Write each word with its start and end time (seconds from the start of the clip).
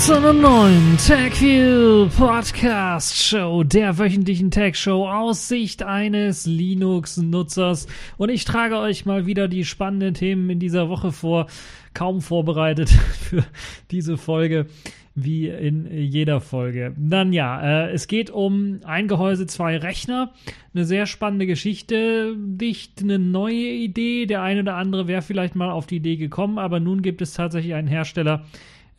zu 0.00 0.16
einer 0.16 0.32
neuen 0.32 0.96
TechView 0.96 2.08
Podcast 2.16 3.22
Show, 3.22 3.64
der 3.64 3.98
wöchentlichen 3.98 4.50
Tech 4.50 4.76
Show 4.76 5.06
aus 5.06 5.48
Sicht 5.48 5.82
eines 5.82 6.46
Linux-Nutzers. 6.46 7.86
Und 8.16 8.30
ich 8.30 8.46
trage 8.46 8.78
euch 8.78 9.04
mal 9.04 9.26
wieder 9.26 9.46
die 9.46 9.66
spannenden 9.66 10.14
Themen 10.14 10.48
in 10.48 10.58
dieser 10.58 10.88
Woche 10.88 11.12
vor, 11.12 11.48
kaum 11.92 12.22
vorbereitet 12.22 12.88
für 13.20 13.44
diese 13.90 14.16
Folge 14.16 14.66
wie 15.14 15.48
in 15.48 15.86
jeder 15.92 16.40
Folge. 16.40 16.94
Dann 16.96 17.34
ja, 17.34 17.60
äh, 17.60 17.90
es 17.90 18.06
geht 18.06 18.30
um 18.30 18.80
ein 18.84 19.06
Gehäuse, 19.06 19.46
zwei 19.46 19.76
Rechner. 19.76 20.32
Eine 20.72 20.86
sehr 20.86 21.04
spannende 21.04 21.46
Geschichte, 21.46 22.34
nicht 22.38 23.02
eine 23.02 23.18
neue 23.18 23.68
Idee. 23.68 24.24
Der 24.24 24.40
eine 24.40 24.60
oder 24.60 24.76
andere 24.76 25.08
wäre 25.08 25.20
vielleicht 25.20 25.56
mal 25.56 25.70
auf 25.70 25.86
die 25.86 25.96
Idee 25.96 26.16
gekommen, 26.16 26.58
aber 26.58 26.80
nun 26.80 27.02
gibt 27.02 27.20
es 27.20 27.34
tatsächlich 27.34 27.74
einen 27.74 27.88
Hersteller, 27.88 28.46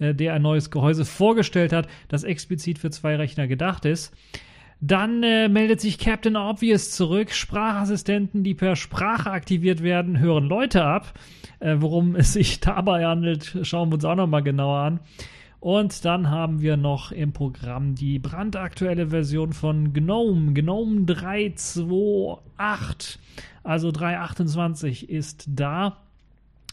äh, 0.02 0.14
der 0.14 0.34
ein 0.34 0.42
neues 0.42 0.72
Gehäuse 0.72 1.06
vorgestellt 1.06 1.72
hat, 1.72 1.88
das 2.10 2.24
explizit 2.24 2.80
für 2.80 2.90
zwei 2.90 3.16
Rechner 3.16 3.48
gedacht 3.48 3.86
ist. 3.86 4.14
Dann 4.84 5.22
äh, 5.22 5.48
meldet 5.48 5.80
sich 5.80 6.00
Captain 6.00 6.36
Obvious 6.36 6.90
zurück. 6.92 7.30
Sprachassistenten, 7.32 8.44
die 8.44 8.56
per 8.56 8.76
Sprache 8.76 9.30
aktiviert 9.30 9.84
werden, 9.84 10.20
hören 10.20 10.46
Leute 10.46 10.84
ab. 10.84 11.14
Äh, 11.60 11.76
worum 11.80 12.16
es 12.16 12.34
sich 12.34 12.60
dabei 12.60 13.06
handelt, 13.06 13.60
schauen 13.62 13.90
wir 13.90 13.96
uns 13.96 14.06
auch 14.06 14.16
nochmal 14.16 14.42
genauer 14.42 14.80
an. 14.80 15.00
Und 15.60 16.06
dann 16.06 16.32
haben 16.32 16.62
wir 16.62 16.76
noch 16.76 17.12
im 17.12 17.34
Programm 17.34 17.94
die 17.94 18.18
brandaktuelle 18.18 19.10
Version 19.10 19.54
von 19.54 19.94
GNOME. 19.94 20.54
GNOME 20.54 21.02
3.2.8, 21.02 23.20
also 23.64 23.90
3.28 23.90 25.08
ist 25.08 25.46
da. 25.48 25.98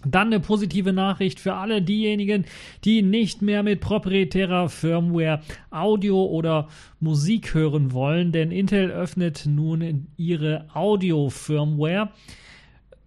Dann 0.04 0.28
eine 0.28 0.38
positive 0.38 0.92
Nachricht 0.92 1.40
für 1.40 1.54
alle 1.54 1.82
diejenigen, 1.82 2.44
die 2.84 3.02
nicht 3.02 3.42
mehr 3.42 3.64
mit 3.64 3.80
proprietärer 3.80 4.68
Firmware 4.68 5.42
Audio 5.70 6.24
oder 6.24 6.68
Musik 7.00 7.52
hören 7.52 7.92
wollen, 7.92 8.30
denn 8.30 8.52
Intel 8.52 8.90
öffnet 8.90 9.44
nun 9.46 10.06
ihre 10.16 10.66
Audio-Firmware. 10.72 12.10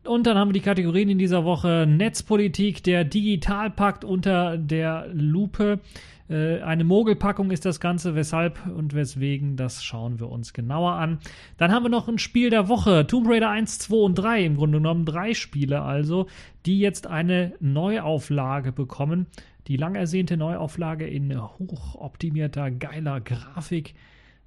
Und 0.03 0.25
dann 0.25 0.38
haben 0.38 0.49
wir 0.49 0.53
die 0.53 0.61
Kategorien 0.61 1.09
in 1.09 1.19
dieser 1.19 1.45
Woche 1.45 1.85
Netzpolitik, 1.88 2.83
der 2.83 3.03
Digitalpakt 3.03 4.03
unter 4.03 4.57
der 4.57 5.07
Lupe. 5.13 5.80
Äh, 6.27 6.61
eine 6.61 6.83
Mogelpackung 6.83 7.52
ist 7.52 7.66
das 7.66 7.80
Ganze, 7.80 8.16
weshalb 8.16 8.66
und 8.66 8.95
weswegen, 8.95 9.57
das 9.57 9.83
schauen 9.83 10.19
wir 10.19 10.29
uns 10.29 10.53
genauer 10.53 10.94
an. 10.94 11.19
Dann 11.57 11.72
haben 11.72 11.83
wir 11.83 11.89
noch 11.89 12.07
ein 12.07 12.17
Spiel 12.17 12.49
der 12.49 12.67
Woche, 12.67 13.05
Tomb 13.05 13.29
Raider 13.29 13.49
1, 13.49 13.77
2 13.77 13.95
und 13.95 14.16
3, 14.16 14.44
im 14.44 14.55
Grunde 14.55 14.79
genommen 14.79 15.05
drei 15.05 15.35
Spiele 15.35 15.83
also, 15.83 16.25
die 16.66 16.79
jetzt 16.79 17.05
eine 17.05 17.53
Neuauflage 17.59 18.72
bekommen. 18.72 19.27
Die 19.67 19.77
lang 19.77 19.94
ersehnte 19.94 20.35
Neuauflage 20.35 21.05
in 21.05 21.39
hochoptimierter, 21.39 22.72
geiler 22.72 23.22
Grafik. 23.22 23.94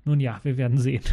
Nun 0.04 0.18
ja, 0.18 0.40
wir 0.42 0.56
werden 0.56 0.78
sehen. 0.78 1.04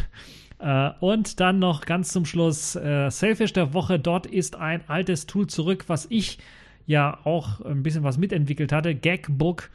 Äh, 0.62 0.90
und 1.00 1.40
dann 1.40 1.58
noch 1.58 1.84
ganz 1.84 2.10
zum 2.10 2.24
Schluss 2.24 2.76
äh, 2.76 3.10
Selfish 3.10 3.52
der 3.52 3.74
Woche. 3.74 3.98
Dort 3.98 4.26
ist 4.26 4.56
ein 4.56 4.82
altes 4.88 5.26
Tool 5.26 5.48
zurück, 5.48 5.84
was 5.88 6.06
ich 6.08 6.38
ja 6.86 7.18
auch 7.24 7.60
ein 7.60 7.82
bisschen 7.82 8.04
was 8.04 8.16
mitentwickelt 8.16 8.72
hatte. 8.72 8.94
Gagbook. 8.94 9.70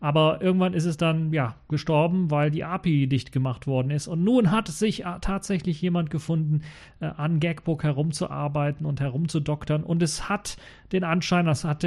Aber 0.00 0.40
irgendwann 0.40 0.74
ist 0.74 0.84
es 0.84 0.96
dann 0.96 1.32
ja 1.32 1.56
gestorben, 1.68 2.30
weil 2.30 2.52
die 2.52 2.62
API 2.62 3.08
dicht 3.08 3.32
gemacht 3.32 3.66
worden 3.66 3.90
ist. 3.90 4.06
Und 4.06 4.22
nun 4.22 4.52
hat 4.52 4.68
sich 4.68 5.04
äh, 5.04 5.18
tatsächlich 5.20 5.82
jemand 5.82 6.10
gefunden, 6.10 6.62
äh, 7.00 7.06
an 7.06 7.40
Gagbook 7.40 7.82
herumzuarbeiten 7.82 8.86
und 8.86 9.00
herumzudoktern. 9.00 9.82
Und 9.82 10.04
es 10.04 10.28
hat 10.28 10.56
den 10.92 11.02
Anschein, 11.02 11.46
das 11.46 11.64
hat 11.64 11.82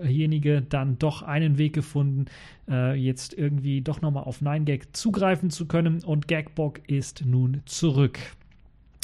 derjenige 0.00 0.62
dann 0.62 0.98
doch 0.98 1.22
einen 1.22 1.58
Weg 1.58 1.72
gefunden, 1.72 2.26
äh, 2.68 2.94
jetzt 2.94 3.34
irgendwie 3.34 3.80
doch 3.80 4.00
nochmal 4.00 4.24
auf 4.24 4.40
9gag 4.40 4.88
zugreifen 4.92 5.50
zu 5.50 5.66
können. 5.66 6.02
Und 6.04 6.28
Gagbook 6.28 6.80
ist 6.88 7.24
nun 7.24 7.62
zurück. 7.66 8.18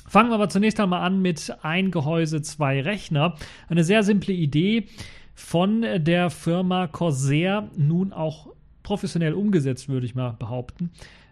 Fangen 0.09 0.31
wir 0.31 0.35
aber 0.37 0.49
zunächst 0.49 0.79
einmal 0.81 1.03
an 1.03 1.21
mit 1.21 1.53
ein 1.63 1.91
Gehäuse, 1.91 2.41
zwei 2.43 2.81
Rechner. 2.81 3.35
Eine 3.69 3.85
sehr 3.85 4.03
simple 4.03 4.35
Idee 4.35 4.87
von 5.35 5.83
der 5.83 6.31
Firma 6.31 6.87
Corsair 6.87 7.69
nun 7.77 8.13
auch 8.13 8.49
professionell 8.83 9.35
umgesetzt, 9.35 9.89
würde 9.89 10.07
ich 10.07 10.15
mal 10.15 10.31
behaupten. 10.31 10.91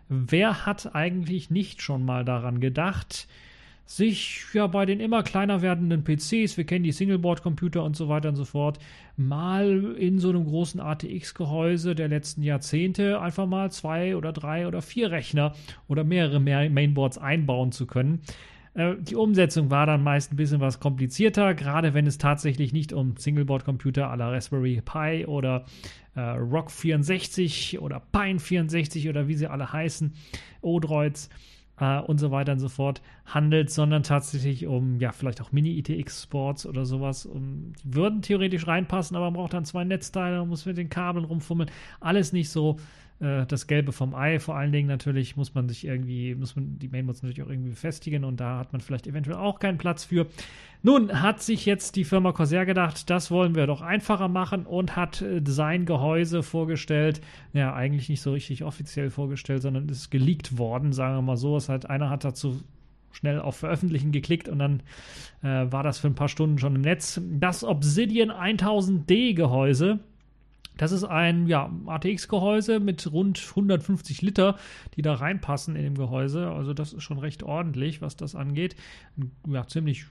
Wer 0.09 0.67
hat 0.67 0.95
eigentlich 0.95 1.51
nicht 1.51 1.81
schon 1.81 2.05
mal 2.05 2.25
daran 2.25 2.61
gedacht, 2.61 3.29
sich 3.87 4.45
ja 4.55 4.67
bei 4.67 4.87
den 4.87 5.01
immer 5.01 5.23
kleiner 5.23 5.61
werdenden 5.61 6.05
PCs, 6.05 6.57
wir 6.57 6.65
kennen 6.65 6.85
die 6.85 6.93
Singleboard-Computer 6.93 7.85
und 7.85 7.97
so 7.97 8.09
weiter 8.09 8.31
und 8.31 8.37
so 8.37 8.45
fort, 8.45 8.79
mal 9.17 9.95
in 9.99 10.19
so 10.19 10.31
einem 10.31 10.47
großen 10.47 10.81
ATX-Gehäuse 10.81 11.95
der 11.95 12.09
letzten 12.09 12.43
Jahrzehnte 12.43 13.21
einfach 13.21 13.47
mal 13.47 13.71
zwei 13.71 14.17
oder 14.17 14.33
drei 14.33 14.67
oder 14.67 14.81
vier 14.81 15.11
Rechner 15.11 15.55
oder 15.87 16.03
mehrere 16.03 16.41
Mainboards 16.41 17.19
einbauen 17.19 17.73
zu 17.73 17.87
können. 17.87 18.23
Äh, 18.73 18.95
die 18.99 19.17
Umsetzung 19.17 19.71
war 19.71 19.87
dann 19.87 20.03
meist 20.03 20.33
ein 20.33 20.37
bisschen 20.37 20.61
was 20.61 20.81
komplizierter, 20.81 21.55
gerade 21.55 21.93
wenn 21.93 22.07
es 22.07 22.17
tatsächlich 22.17 22.73
nicht 22.73 22.93
um 22.95 23.17
Singleboard-Computer 23.17 24.11
à 24.11 24.17
la 24.17 24.31
Raspberry 24.31 24.81
Pi 24.83 25.27
oder 25.27 25.67
äh, 26.15 26.21
Rock 26.21 26.71
64 26.71 27.81
oder 27.81 28.01
Pine 28.13 28.39
64 28.39 29.11
oder 29.11 29.29
wie 29.29 29.35
sie 29.35 29.47
alle 29.47 29.73
heißen, 29.73 30.15
Odroids 30.63 31.29
äh, 31.29 31.54
und 31.77 32.19
so 32.19 32.31
weiter 32.31 32.53
und 32.53 32.61
so 32.61 32.69
fort 32.69 33.03
handelt, 33.27 33.71
sondern 33.71 34.05
tatsächlich 34.05 34.67
um, 34.67 35.01
ja, 35.01 35.11
vielleicht 35.11 35.41
auch 35.41 35.51
Mini-ITX-Sports 35.51 36.67
oder 36.67 36.85
sowas. 36.85 37.27
Um, 37.27 37.73
die 37.83 37.95
würden 37.95 38.23
theoretisch 38.23 38.67
reinpassen, 38.67 39.17
aber 39.17 39.27
man 39.27 39.35
braucht 39.35 39.55
dann 39.55 39.65
zwei 39.65 39.83
Netzteile, 39.83 40.39
man 40.39 40.49
muss 40.49 40.67
mit 40.67 40.77
den 40.77 40.89
Kabeln 40.89 41.25
rumfummeln. 41.25 41.71
Alles 42.01 42.33
nicht 42.33 42.51
so 42.51 42.77
äh, 43.25 43.47
das 43.47 43.67
Gelbe 43.67 43.93
vom 43.93 44.15
Ei. 44.15 44.39
Vor 44.39 44.57
allen 44.57 44.71
Dingen 44.71 44.89
natürlich 44.89 45.37
muss 45.37 45.55
man 45.55 45.69
sich 45.69 45.85
irgendwie, 45.85 46.35
muss 46.35 46.55
man 46.55 46.79
die 46.79 46.89
Mainboards 46.89 47.23
natürlich 47.23 47.43
auch 47.43 47.51
irgendwie 47.51 47.71
befestigen 47.71 48.25
und 48.25 48.39
da 48.39 48.59
hat 48.59 48.73
man 48.73 48.81
vielleicht 48.81 49.07
eventuell 49.07 49.37
auch 49.37 49.59
keinen 49.59 49.79
Platz 49.79 50.05
für. 50.05 50.27
Nun 50.83 51.23
hat 51.23 51.43
sich 51.43 51.65
jetzt 51.65 51.97
die 51.97 52.05
Firma 52.05 52.33
Corsair 52.33 52.67
gedacht, 52.67 53.09
das 53.09 53.31
wollen 53.31 53.55
wir 53.55 53.67
doch 53.67 53.81
einfacher 53.81 54.29
machen 54.29 54.67
und 54.67 54.97
hat 54.97 55.23
äh, 55.23 55.41
sein 55.47 55.87
Gehäuse 55.87 56.43
vorgestellt. 56.43 57.21
Ja, 57.55 57.75
eigentlich 57.75 58.09
nicht 58.09 58.21
so 58.21 58.33
richtig 58.33 58.65
offiziell 58.65 59.11
vorgestellt, 59.11 59.63
sondern 59.63 59.89
ist 59.89 60.11
geleakt 60.11 60.59
worden, 60.59 60.93
sagen 60.93 61.17
wir 61.17 61.23
mal 61.23 61.37
so. 61.37 61.57
Es 61.57 61.69
hat, 61.69 61.89
einer 61.89 62.11
hat 62.11 62.25
dazu 62.25 62.61
schnell 63.13 63.41
auf 63.41 63.57
Veröffentlichen 63.57 64.13
geklickt 64.13 64.49
und 64.49 64.59
dann 64.59 64.83
äh, 65.43 65.73
war 65.73 65.83
das 65.83 65.99
für 65.99 66.09
ein 66.09 66.15
paar 66.15 66.29
Stunden 66.29 66.59
schon 66.59 66.77
im 66.77 66.83
Netz. 66.83 67.21
Das 67.39 67.65
Obsidian 67.65 68.31
1000D 68.31 69.35
Gehäuse 69.35 70.01
das 70.77 70.93
ist 70.93 71.05
ein 71.05 71.47
ja, 71.47 71.71
ATX-Gehäuse 71.87 72.81
mit 72.81 73.11
rund 73.13 73.45
150 73.51 74.23
Liter, 74.23 74.57
die 74.97 75.03
da 75.03 75.15
reinpassen 75.15 75.77
in 75.77 75.83
dem 75.85 75.95
Gehäuse. 75.95 76.51
Also 76.51 76.75
das 76.75 76.93
ist 76.93 77.03
schon 77.03 77.19
recht 77.19 77.43
ordentlich, 77.43 78.03
was 78.03 78.17
das 78.17 78.35
angeht. 78.35 78.77
Ja, 79.47 79.67
ziemlich 79.67 80.07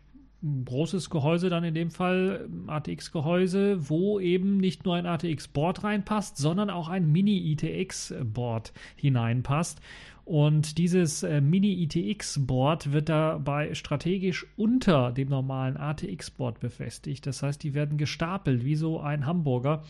großes 0.65 1.09
Gehäuse 1.09 1.49
dann 1.49 1.63
in 1.63 1.73
dem 1.73 1.89
Fall, 1.89 2.49
ATX-Gehäuse, 2.67 3.89
wo 3.89 4.19
eben 4.19 4.57
nicht 4.57 4.83
nur 4.85 4.95
ein 4.95 5.05
ATX-Board 5.05 5.83
reinpasst, 5.83 6.37
sondern 6.37 6.69
auch 6.69 6.89
ein 6.89 7.11
Mini-ITX-Board 7.11 8.73
hineinpasst. 8.95 9.79
Und 10.25 10.77
dieses 10.77 11.23
äh, 11.23 11.41
Mini-ITX-Board 11.41 12.93
wird 12.93 13.09
dabei 13.09 13.73
strategisch 13.73 14.45
unter 14.55 15.11
dem 15.11 15.27
normalen 15.27 15.75
ATX-Board 15.75 16.61
befestigt. 16.61 17.27
Das 17.27 17.43
heißt, 17.43 17.61
die 17.61 17.73
werden 17.73 17.97
gestapelt, 17.97 18.63
wie 18.63 18.75
so 18.75 19.01
ein 19.01 19.25
Hamburger, 19.25 19.83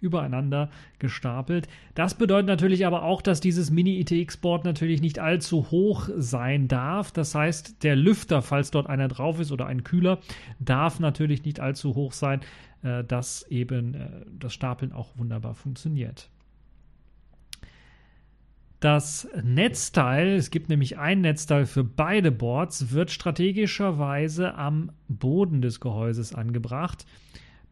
übereinander 0.00 0.70
gestapelt. 1.00 1.66
Das 1.94 2.14
bedeutet 2.14 2.46
natürlich 2.46 2.86
aber 2.86 3.02
auch, 3.02 3.20
dass 3.20 3.40
dieses 3.40 3.70
Mini-ITX-Board 3.70 4.64
natürlich 4.64 5.02
nicht 5.02 5.18
allzu 5.18 5.72
hoch 5.72 6.08
sein 6.16 6.68
darf. 6.68 7.10
Das 7.10 7.34
heißt, 7.34 7.82
der 7.82 7.96
Lüfter, 7.96 8.42
falls 8.42 8.70
dort 8.70 8.86
einer 8.86 9.08
drauf 9.08 9.40
ist 9.40 9.50
oder 9.50 9.66
ein 9.66 9.82
Kühler, 9.82 10.20
darf 10.60 11.00
natürlich 11.00 11.44
nicht 11.44 11.58
allzu 11.58 11.96
hoch 11.96 12.12
sein, 12.12 12.42
äh, 12.82 13.02
dass 13.02 13.42
eben 13.50 13.94
äh, 13.94 14.08
das 14.38 14.54
Stapeln 14.54 14.92
auch 14.92 15.18
wunderbar 15.18 15.54
funktioniert. 15.54 16.30
Das 18.80 19.28
Netzteil, 19.42 20.28
es 20.28 20.50
gibt 20.50 20.70
nämlich 20.70 20.96
ein 20.96 21.20
Netzteil 21.20 21.66
für 21.66 21.84
beide 21.84 22.32
Boards, 22.32 22.92
wird 22.92 23.10
strategischerweise 23.10 24.54
am 24.54 24.90
Boden 25.06 25.60
des 25.60 25.80
Gehäuses 25.80 26.34
angebracht. 26.34 27.04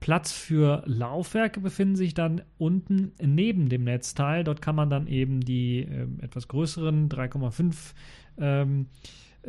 Platz 0.01 0.33
für 0.33 0.83
Laufwerke 0.85 1.61
befinden 1.61 1.97
sich 1.97 2.13
dann 2.13 2.43
unten 2.59 3.13
neben 3.21 3.71
dem 3.71 3.85
Netzteil. 3.85 4.45
Dort 4.45 4.61
kann 4.61 4.77
man 4.77 4.91
dann 4.91 5.07
eben 5.07 5.41
die 5.41 5.81
äh, 5.81 6.07
etwas 6.21 6.47
größeren 6.47 7.09
3,5 7.09 7.75
ähm, 8.39 8.87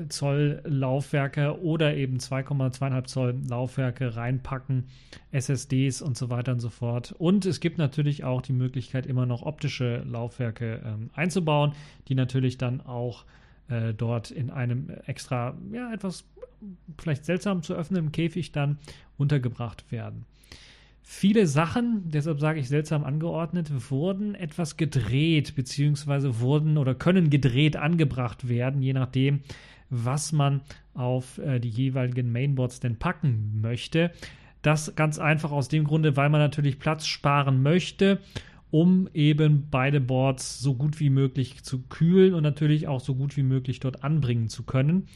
Zoll 0.07 0.61
Laufwerke 0.65 1.61
oder 1.61 1.95
eben 1.95 2.17
2,25 2.17 3.03
Zoll 3.05 3.35
Laufwerke 3.47 4.15
reinpacken, 4.15 4.85
SSDs 5.31 6.01
und 6.01 6.17
so 6.17 6.29
weiter 6.29 6.53
und 6.53 6.59
so 6.59 6.69
fort. 6.69 7.13
Und 7.17 7.45
es 7.45 7.59
gibt 7.59 7.77
natürlich 7.77 8.23
auch 8.23 8.41
die 8.41 8.53
Möglichkeit, 8.53 9.05
immer 9.05 9.25
noch 9.25 9.43
optische 9.43 10.03
Laufwerke 10.07 10.81
ähm, 10.85 11.09
einzubauen, 11.13 11.73
die 12.07 12.15
natürlich 12.15 12.57
dann 12.57 12.81
auch 12.81 13.25
äh, 13.67 13.93
dort 13.93 14.31
in 14.31 14.49
einem 14.49 14.89
extra, 15.05 15.55
ja, 15.71 15.93
etwas 15.93 16.25
vielleicht 16.97 17.25
seltsam 17.25 17.63
zu 17.63 17.73
öffnenden 17.73 18.11
Käfig 18.11 18.51
dann 18.51 18.77
untergebracht 19.17 19.91
werden. 19.91 20.25
Viele 21.11 21.47
Sachen, 21.47 22.03
deshalb 22.11 22.39
sage 22.39 22.59
ich 22.59 22.67
seltsam 22.67 23.03
angeordnet, 23.03 23.71
wurden 23.89 24.35
etwas 24.35 24.77
gedreht, 24.77 25.55
beziehungsweise 25.55 26.39
wurden 26.39 26.77
oder 26.77 26.93
können 26.93 27.31
gedreht 27.31 27.77
angebracht 27.77 28.47
werden, 28.47 28.83
je 28.83 28.93
nachdem, 28.93 29.41
was 29.89 30.31
man 30.31 30.61
auf 30.93 31.37
äh, 31.39 31.59
die 31.59 31.69
jeweiligen 31.69 32.31
Mainboards 32.31 32.79
denn 32.79 32.97
packen 32.97 33.59
möchte. 33.61 34.11
Das 34.61 34.95
ganz 34.95 35.19
einfach 35.19 35.51
aus 35.51 35.69
dem 35.69 35.85
Grunde, 35.85 36.17
weil 36.17 36.29
man 36.29 36.41
natürlich 36.41 36.79
Platz 36.79 37.05
sparen 37.05 37.63
möchte, 37.63 38.19
um 38.71 39.09
eben 39.13 39.67
beide 39.71 40.01
Boards 40.01 40.59
so 40.59 40.75
gut 40.75 40.99
wie 40.99 41.09
möglich 41.09 41.63
zu 41.63 41.81
kühlen 41.83 42.33
und 42.33 42.43
natürlich 42.43 42.87
auch 42.87 42.99
so 42.99 43.15
gut 43.15 43.37
wie 43.37 43.43
möglich 43.43 43.79
dort 43.79 44.03
anbringen 44.03 44.49
zu 44.49 44.63
können. 44.63 45.07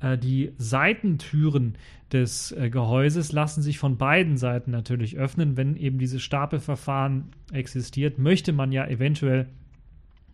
Äh, 0.00 0.18
die 0.18 0.52
Seitentüren 0.58 1.76
des 2.12 2.52
äh, 2.52 2.68
Gehäuses 2.68 3.32
lassen 3.32 3.62
sich 3.62 3.78
von 3.78 3.96
beiden 3.96 4.36
Seiten 4.36 4.70
natürlich 4.70 5.16
öffnen. 5.16 5.56
Wenn 5.56 5.76
eben 5.76 5.98
dieses 5.98 6.22
Stapelverfahren 6.22 7.28
existiert, 7.52 8.18
möchte 8.18 8.52
man 8.52 8.72
ja 8.72 8.86
eventuell 8.86 9.46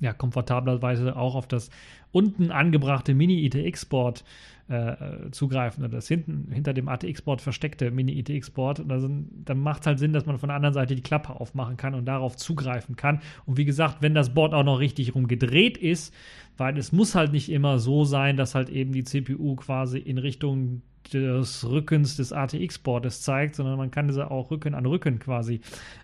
ja, 0.00 0.12
komfortablerweise 0.12 1.16
auch 1.16 1.34
auf 1.34 1.46
das 1.46 1.70
unten 2.12 2.50
angebrachte 2.50 3.14
Mini-ITX-Board 3.14 4.24
äh, 4.68 5.30
zugreifen 5.30 5.82
oder 5.82 5.96
das 5.96 6.08
hinten 6.08 6.52
hinter 6.52 6.74
dem 6.74 6.88
ATX-Board 6.88 7.40
versteckte 7.40 7.90
Mini-ITX-Board. 7.90 8.90
Also, 8.90 9.08
dann 9.44 9.58
macht 9.58 9.80
es 9.80 9.86
halt 9.86 9.98
Sinn, 9.98 10.12
dass 10.12 10.26
man 10.26 10.38
von 10.38 10.48
der 10.48 10.56
anderen 10.56 10.74
Seite 10.74 10.94
die 10.94 11.02
Klappe 11.02 11.40
aufmachen 11.40 11.76
kann 11.76 11.94
und 11.94 12.04
darauf 12.04 12.36
zugreifen 12.36 12.96
kann. 12.96 13.20
Und 13.46 13.56
wie 13.56 13.64
gesagt, 13.64 13.98
wenn 14.00 14.14
das 14.14 14.34
Board 14.34 14.52
auch 14.54 14.64
noch 14.64 14.78
richtig 14.78 15.14
rumgedreht 15.14 15.78
ist, 15.78 16.14
weil 16.56 16.76
es 16.76 16.92
muss 16.92 17.14
halt 17.14 17.32
nicht 17.32 17.50
immer 17.50 17.78
so 17.78 18.04
sein, 18.04 18.36
dass 18.36 18.54
halt 18.54 18.68
eben 18.68 18.92
die 18.92 19.04
CPU 19.04 19.56
quasi 19.56 19.98
in 19.98 20.18
Richtung 20.18 20.82
des 21.12 21.68
Rückens 21.68 22.16
des 22.16 22.32
ATX-Boards 22.32 23.22
zeigt, 23.22 23.54
sondern 23.54 23.78
man 23.78 23.90
kann 23.90 24.08
diese 24.08 24.30
auch 24.30 24.50
Rücken 24.50 24.74
an 24.74 24.86
Rücken 24.86 25.18
quasi 25.18 25.60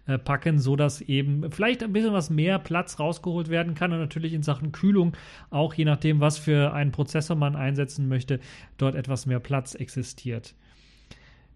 äh, 0.07 0.19
packen, 0.19 0.59
sodass 0.59 1.01
eben 1.01 1.51
vielleicht 1.51 1.83
ein 1.83 1.93
bisschen 1.93 2.13
was 2.13 2.31
mehr 2.31 2.59
Platz 2.59 2.99
rausgeholt 2.99 3.49
werden 3.49 3.75
kann 3.75 3.93
und 3.93 3.99
natürlich 3.99 4.33
in 4.33 4.43
Sachen 4.43 4.73
Kühlung 4.73 5.13
auch 5.51 5.75
je 5.75 5.85
nachdem, 5.95 6.21
was 6.21 6.39
für 6.39 6.73
einen 6.73 6.91
Prozessor 6.91 7.37
man 7.37 7.55
einsetzen 7.55 8.09
möchte, 8.09 8.41
dort 8.79 8.97
etwas 8.97 9.27
mehr 9.27 9.39
Platz 9.39 9.75
existiert. 9.75 10.55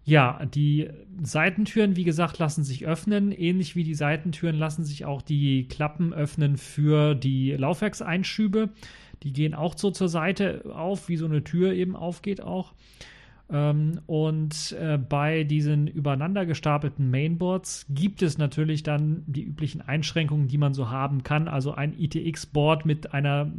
Ja, 0.04 0.46
die 0.46 0.88
Seitentüren, 1.22 1.96
wie 1.96 2.04
gesagt, 2.04 2.38
lassen 2.38 2.62
sich 2.62 2.86
öffnen. 2.86 3.32
Ähnlich 3.32 3.76
wie 3.76 3.82
die 3.82 3.96
Seitentüren 3.96 4.56
lassen 4.56 4.84
sich 4.84 5.04
auch 5.04 5.22
die 5.22 5.66
Klappen 5.68 6.14
öffnen 6.14 6.56
für 6.56 7.14
die 7.14 7.50
Laufwerkseinschübe. 7.50 8.70
Die 9.24 9.32
gehen 9.32 9.54
auch 9.54 9.76
so 9.76 9.90
zur 9.90 10.08
Seite 10.08 10.64
auf, 10.72 11.08
wie 11.08 11.16
so 11.16 11.26
eine 11.26 11.44
Tür 11.44 11.72
eben 11.72 11.96
aufgeht 11.96 12.40
auch. 12.40 12.72
Ähm, 13.50 14.00
und 14.06 14.76
äh, 14.78 14.98
bei 14.98 15.44
diesen 15.44 15.86
übereinander 15.86 16.44
gestapelten 16.44 17.10
Mainboards 17.10 17.86
gibt 17.88 18.20
es 18.22 18.36
natürlich 18.36 18.82
dann 18.82 19.22
die 19.26 19.42
üblichen 19.42 19.80
Einschränkungen, 19.80 20.48
die 20.48 20.58
man 20.58 20.74
so 20.74 20.90
haben 20.90 21.22
kann. 21.22 21.48
Also 21.48 21.72
ein 21.72 21.98
ITX-Board 21.98 22.84
mit 22.84 23.14
einer 23.14 23.50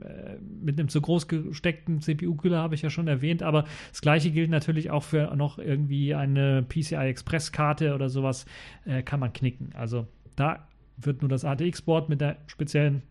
äh, 0.00 0.36
mit 0.60 0.78
einem 0.78 0.88
zu 0.88 1.00
groß 1.00 1.28
gesteckten 1.28 2.02
CPU-Kühler 2.02 2.58
habe 2.58 2.74
ich 2.74 2.82
ja 2.82 2.90
schon 2.90 3.08
erwähnt, 3.08 3.42
aber 3.42 3.64
das 3.90 4.02
gleiche 4.02 4.30
gilt 4.30 4.50
natürlich 4.50 4.90
auch 4.90 5.02
für 5.02 5.34
noch 5.34 5.58
irgendwie 5.58 6.14
eine 6.14 6.62
PCI 6.62 7.08
Express-Karte 7.08 7.94
oder 7.94 8.10
sowas, 8.10 8.44
äh, 8.84 9.02
kann 9.02 9.20
man 9.20 9.32
knicken. 9.32 9.70
Also 9.74 10.06
da 10.36 10.68
wird 10.98 11.22
nur 11.22 11.28
das 11.28 11.44
ATX-Board 11.44 12.08
mit 12.08 12.20
der 12.20 12.36
speziellen 12.48 13.02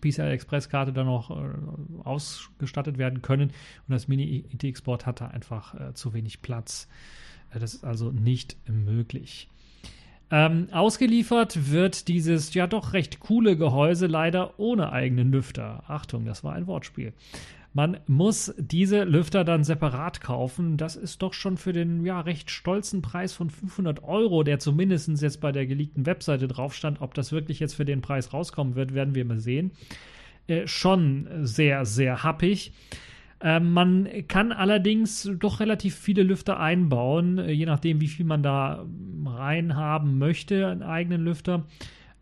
PCI 0.00 0.30
Express 0.30 0.68
Karte 0.68 0.92
dann 0.92 1.06
noch 1.06 1.30
äh, 1.30 2.04
ausgestattet 2.04 2.98
werden 2.98 3.22
können. 3.22 3.50
Und 3.50 3.92
das 3.92 4.08
Mini 4.08 4.44
ITX 4.52 4.82
Board 4.82 5.06
hatte 5.06 5.28
einfach 5.30 5.74
äh, 5.74 5.94
zu 5.94 6.14
wenig 6.14 6.42
Platz. 6.42 6.88
Äh, 7.50 7.58
das 7.58 7.74
ist 7.74 7.84
also 7.84 8.10
nicht 8.10 8.56
möglich. 8.68 9.48
Ähm, 10.28 10.68
ausgeliefert 10.72 11.70
wird 11.70 12.08
dieses 12.08 12.52
ja 12.52 12.66
doch 12.66 12.94
recht 12.94 13.20
coole 13.20 13.56
Gehäuse 13.56 14.08
leider 14.08 14.58
ohne 14.58 14.90
eigenen 14.90 15.30
Lüfter. 15.30 15.84
Achtung, 15.86 16.24
das 16.24 16.42
war 16.42 16.54
ein 16.54 16.66
Wortspiel. 16.66 17.12
Man 17.76 17.98
muss 18.06 18.54
diese 18.56 19.04
Lüfter 19.04 19.44
dann 19.44 19.62
separat 19.62 20.22
kaufen. 20.22 20.78
Das 20.78 20.96
ist 20.96 21.20
doch 21.20 21.34
schon 21.34 21.58
für 21.58 21.74
den 21.74 22.06
ja 22.06 22.22
recht 22.22 22.50
stolzen 22.50 23.02
Preis 23.02 23.34
von 23.34 23.50
500 23.50 24.02
Euro, 24.02 24.44
der 24.44 24.58
zumindest 24.58 25.10
jetzt 25.20 25.42
bei 25.42 25.52
der 25.52 25.66
geleakten 25.66 26.06
Webseite 26.06 26.48
drauf 26.48 26.74
stand. 26.74 27.02
Ob 27.02 27.12
das 27.12 27.32
wirklich 27.32 27.60
jetzt 27.60 27.74
für 27.74 27.84
den 27.84 28.00
Preis 28.00 28.32
rauskommen 28.32 28.76
wird, 28.76 28.94
werden 28.94 29.14
wir 29.14 29.26
mal 29.26 29.40
sehen. 29.40 29.72
Äh, 30.46 30.66
schon 30.66 31.28
sehr, 31.42 31.84
sehr 31.84 32.22
happig. 32.22 32.72
Äh, 33.42 33.60
man 33.60 34.08
kann 34.26 34.52
allerdings 34.52 35.30
doch 35.38 35.60
relativ 35.60 35.96
viele 35.96 36.22
Lüfter 36.22 36.58
einbauen, 36.58 37.36
äh, 37.36 37.50
je 37.50 37.66
nachdem, 37.66 38.00
wie 38.00 38.08
viel 38.08 38.24
man 38.24 38.42
da 38.42 38.86
rein 39.26 39.76
haben 39.76 40.16
möchte, 40.16 40.66
einen 40.66 40.82
eigenen 40.82 41.22
Lüfter. 41.22 41.66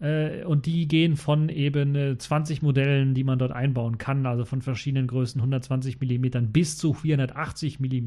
Äh, 0.01 0.45
und 0.45 0.67
die 0.67 0.89
gehen 0.89 1.17
von 1.17 1.49
eben 1.49 2.19
20 2.19 2.59
äh, 2.59 2.65
Modellen, 2.65 3.15
die 3.15 3.25
man 3.25 3.39
dort 3.39 3.53
einbauen 3.53 3.99
kann, 3.99 4.27
also 4.27 4.45
von 4.45 4.61
verschiedenen 4.61 5.07
Größen, 5.07 5.41
120 5.41 6.01
mm 6.01 6.53
bis 6.53 6.77
zu 6.77 6.93
480 6.93 7.81
mm. 7.81 8.07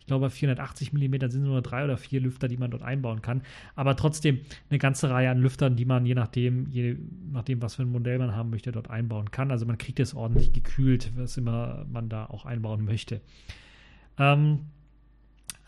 Ich 0.00 0.06
glaube, 0.06 0.30
480 0.30 0.92
mm 0.92 1.28
sind 1.28 1.42
nur 1.42 1.60
drei 1.60 1.84
oder 1.84 1.96
vier 1.96 2.20
Lüfter, 2.20 2.48
die 2.48 2.56
man 2.56 2.70
dort 2.70 2.82
einbauen 2.82 3.20
kann. 3.22 3.42
Aber 3.76 3.94
trotzdem 3.94 4.40
eine 4.70 4.78
ganze 4.78 5.10
Reihe 5.10 5.30
an 5.30 5.38
Lüftern, 5.38 5.76
die 5.76 5.84
man 5.84 6.06
je 6.06 6.14
nachdem, 6.14 6.68
je 6.70 6.96
nachdem, 7.30 7.60
was 7.60 7.74
für 7.74 7.82
ein 7.82 7.92
Modell 7.92 8.18
man 8.18 8.34
haben 8.34 8.50
möchte, 8.50 8.72
dort 8.72 8.88
einbauen 8.90 9.30
kann. 9.30 9.50
Also 9.50 9.66
man 9.66 9.78
kriegt 9.78 10.00
es 10.00 10.14
ordentlich 10.14 10.52
gekühlt, 10.52 11.12
was 11.16 11.36
immer 11.36 11.84
man 11.92 12.08
da 12.08 12.26
auch 12.26 12.46
einbauen 12.46 12.84
möchte. 12.84 13.20
Ähm, 14.18 14.60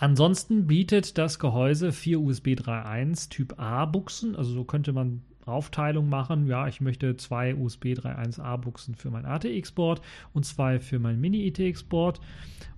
Ansonsten 0.00 0.66
bietet 0.66 1.18
das 1.18 1.38
Gehäuse 1.38 1.92
vier 1.92 2.20
USB 2.20 2.54
3.1 2.54 3.28
Typ 3.28 3.60
A 3.60 3.84
Buchsen, 3.84 4.34
also 4.34 4.50
so 4.50 4.64
könnte 4.64 4.94
man 4.94 5.20
Aufteilung 5.46 6.08
machen. 6.08 6.46
Ja, 6.46 6.68
ich 6.68 6.80
möchte 6.80 7.16
zwei 7.16 7.54
USB 7.54 7.86
3.1a 7.86 8.56
Buchsen 8.56 8.94
für 8.94 9.10
mein 9.10 9.26
ATX-Board 9.26 10.00
und 10.32 10.44
zwei 10.44 10.80
für 10.80 10.98
mein 10.98 11.20
Mini-ITX-Board. 11.20 12.20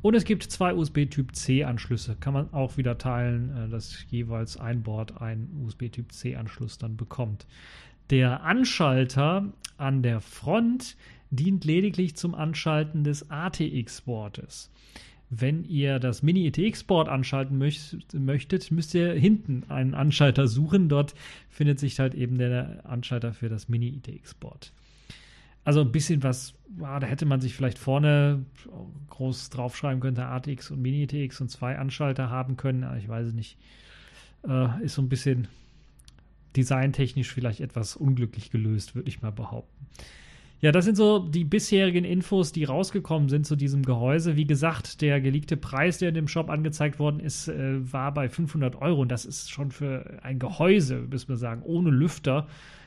Und 0.01 0.15
es 0.15 0.25
gibt 0.25 0.43
zwei 0.45 0.75
USB 0.75 1.07
Typ 1.07 1.35
C-Anschlüsse. 1.35 2.17
Kann 2.19 2.35
man 2.35 2.53
auch 2.53 2.77
wieder 2.77 2.99
teilen, 2.99 3.57
äh, 3.57 3.69
dass 3.69 4.05
jeweils 4.11 4.57
ein 4.57 4.83
Board 4.83 5.21
einen 5.21 5.65
USB 5.65 5.91
Typ 5.91 6.13
C-Anschluss 6.13 6.79
dann 6.79 6.97
bekommt. 6.97 7.47
Der 8.11 8.43
Anschalter 8.43 9.53
an 9.77 10.03
der 10.03 10.21
Front 10.21 10.97
dient 11.31 11.65
lediglich 11.65 12.17
zum 12.17 12.35
Anschalten 12.35 13.05
des 13.05 13.31
ATX-Boardes. 13.31 14.72
Wenn 15.35 15.65
ihr 15.65 15.99
das 15.99 16.23
Mini-ETX-Board 16.23 17.09
anschalten 17.09 17.57
möchtet, 17.57 18.71
müsst 18.71 18.95
ihr 18.95 19.15
hinten 19.15 19.65
einen 19.71 19.95
Anschalter 19.95 20.47
suchen. 20.47 20.91
Dort 20.91 21.15
findet 21.49 21.81
sich 21.81 21.99
halt 21.99 22.15
eben 22.15 22.37
der 22.37 22.85
Anschalter 22.85 23.33
für 23.33 23.49
das 23.49 23.67
Mini-ETX-Board. 23.67 24.73
Also 25.65 25.81
ein 25.81 25.91
bisschen 25.91 26.23
was, 26.23 26.53
ah, 26.83 27.01
da 27.01 27.07
hätte 27.07 27.25
man 27.25 27.41
sich 27.41 27.55
vielleicht 27.55 27.79
vorne 27.79 28.45
groß 29.09 29.49
draufschreiben 29.49 30.01
können, 30.01 30.19
ATX 30.19 30.71
und 30.71 30.83
Mini-ETX 30.83 31.41
und 31.41 31.51
zwei 31.51 31.79
Anschalter 31.79 32.29
haben 32.29 32.59
können. 32.59 32.87
Ich 32.99 33.09
weiß 33.09 33.29
es 33.29 33.33
nicht. 33.33 33.57
Äh, 34.47 34.85
ist 34.85 34.97
so 34.97 35.01
ein 35.01 35.09
bisschen 35.09 35.49
designtechnisch 36.57 37.33
vielleicht 37.33 37.61
etwas 37.61 37.97
unglücklich 37.97 38.51
gelöst, 38.51 38.95
würde 38.95 39.09
ich 39.09 39.23
mal 39.23 39.33
behaupten. 39.33 39.87
Ja, 40.63 40.71
das 40.71 40.85
sind 40.85 40.95
so 40.95 41.19
die 41.19 41.43
bisherigen 41.43 42.05
Infos, 42.05 42.53
die 42.53 42.63
rausgekommen 42.63 43.29
sind 43.29 43.45
zu 43.45 43.57
diesem 43.57 43.83
Gehäuse. 43.83 44.37
Wie 44.37 44.47
gesagt, 44.47 45.01
der 45.01 45.21
geleakte 45.21 45.57
Preis, 45.57 45.99
der 45.99 46.11
in 46.11 46.15
dem 46.15 46.29
Shop 46.29 46.51
angezeigt 46.51 47.01
worden 47.01 47.19
ist, 47.19 47.49
äh, 47.49 47.93
war 47.93 48.15
bei 48.15 48.29
500 48.29 48.77
Euro. 48.81 49.01
Und 49.01 49.11
das 49.11 49.25
ist 49.25 49.51
schon 49.51 49.73
für 49.73 50.21
ein 50.23 50.39
Gehäuse, 50.39 51.01
müssen 51.11 51.31
wir 51.31 51.37
sagen, 51.37 51.63
ohne 51.65 51.91
Lüfter. 51.91 52.47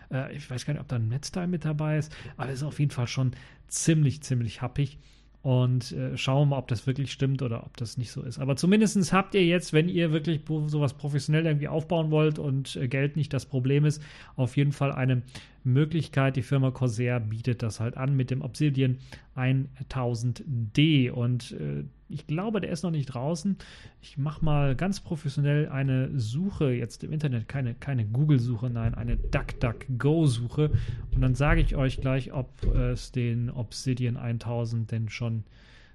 Äh, 0.09 0.33
ich 0.33 0.49
weiß 0.49 0.65
gar 0.65 0.71
nicht, 0.71 0.81
ob 0.81 0.87
da 0.87 0.95
ein 0.95 1.09
Netzteil 1.09 1.47
mit 1.47 1.65
dabei 1.65 1.97
ist, 1.97 2.15
aber 2.37 2.47
es 2.47 2.59
ist 2.59 2.63
auf 2.63 2.79
jeden 2.79 2.91
Fall 2.91 3.07
schon 3.07 3.31
ziemlich, 3.67 4.21
ziemlich 4.21 4.61
happig 4.61 4.97
und 5.45 5.91
äh, 5.91 6.17
schauen 6.17 6.49
mal, 6.49 6.57
ob 6.57 6.67
das 6.69 6.87
wirklich 6.87 7.11
stimmt 7.11 7.43
oder 7.43 7.67
ob 7.67 7.77
das 7.77 7.99
nicht 7.99 8.09
so 8.09 8.23
ist. 8.23 8.39
Aber 8.39 8.55
zumindest 8.55 9.13
habt 9.13 9.35
ihr 9.35 9.45
jetzt, 9.45 9.73
wenn 9.73 9.89
ihr 9.89 10.11
wirklich 10.11 10.41
sowas 10.65 10.93
professionell 10.93 11.45
irgendwie 11.45 11.67
aufbauen 11.67 12.09
wollt 12.09 12.39
und 12.39 12.75
äh, 12.77 12.87
Geld 12.87 13.15
nicht 13.15 13.31
das 13.31 13.45
Problem 13.45 13.85
ist, 13.85 14.01
auf 14.37 14.57
jeden 14.57 14.71
Fall 14.71 14.91
eine 14.91 15.21
Möglichkeit. 15.63 16.35
Die 16.35 16.41
Firma 16.41 16.71
Corsair 16.71 17.19
bietet 17.19 17.61
das 17.61 17.79
halt 17.79 17.95
an 17.95 18.15
mit 18.15 18.31
dem 18.31 18.41
Obsidian 18.41 18.97
1000D 19.35 21.11
und 21.11 21.51
äh, 21.51 21.83
ich 22.07 22.27
glaube, 22.27 22.61
der 22.61 22.69
ist 22.69 22.83
noch 22.83 22.91
nicht 22.91 23.07
draußen. 23.07 23.57
Ich 24.01 24.17
mache 24.17 24.45
mal 24.45 24.75
ganz 24.75 24.99
professionell 24.99 25.69
eine 25.69 26.19
Suche 26.19 26.71
jetzt 26.71 27.03
im 27.03 27.11
Internet, 27.11 27.47
keine, 27.47 27.73
keine 27.73 28.05
Google-Suche, 28.05 28.69
nein, 28.69 28.93
eine 28.93 29.17
DuckDuckGo-Suche. 29.17 30.71
Und 31.13 31.21
dann 31.21 31.35
sage 31.35 31.61
ich 31.61 31.75
euch 31.75 32.01
gleich, 32.01 32.31
ob 32.31 32.63
es 32.63 33.11
den 33.11 33.49
Obsidian 33.49 34.17
1000 34.17 34.91
denn 34.91 35.09
schon 35.09 35.43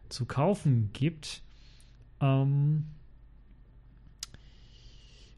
zu 0.09 0.27
kaufen 0.27 0.91
gibt. 0.93 1.43
Ähm, 2.21 2.87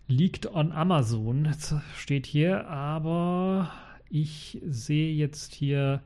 liegt 0.08 0.46
on 0.46 0.72
Amazon, 0.72 1.54
steht 1.96 2.26
hier, 2.26 2.66
aber 2.68 3.70
ich 4.08 4.58
sehe 4.64 5.12
jetzt 5.12 5.54
hier 5.54 6.02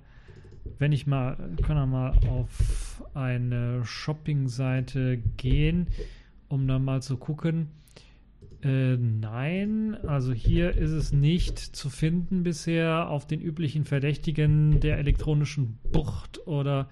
wenn 0.79 0.93
ich 0.93 1.07
mal, 1.07 1.37
kann 1.63 1.77
er 1.77 1.87
mal 1.87 2.13
auf 2.29 3.03
eine 3.15 3.85
Shopping-Seite 3.85 5.19
gehen, 5.37 5.89
um 6.49 6.67
dann 6.67 6.85
mal 6.85 7.03
zu 7.03 7.17
gucken. 7.17 7.69
Äh, 8.63 8.97
nein, 8.97 9.97
also 10.07 10.33
hier 10.33 10.77
ist 10.77 10.91
es 10.91 11.13
nicht 11.13 11.59
zu 11.59 11.91
finden 11.91 12.43
bisher 12.43 13.09
auf 13.09 13.27
den 13.27 13.41
üblichen 13.41 13.85
Verdächtigen 13.85 14.81
der 14.81 14.99
elektronischen 14.99 15.79
Bucht 15.93 16.47
oder 16.47 16.89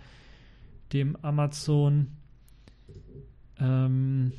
dem 0.93 1.16
Amazon. 1.23 2.09
Ähm, 3.59 4.33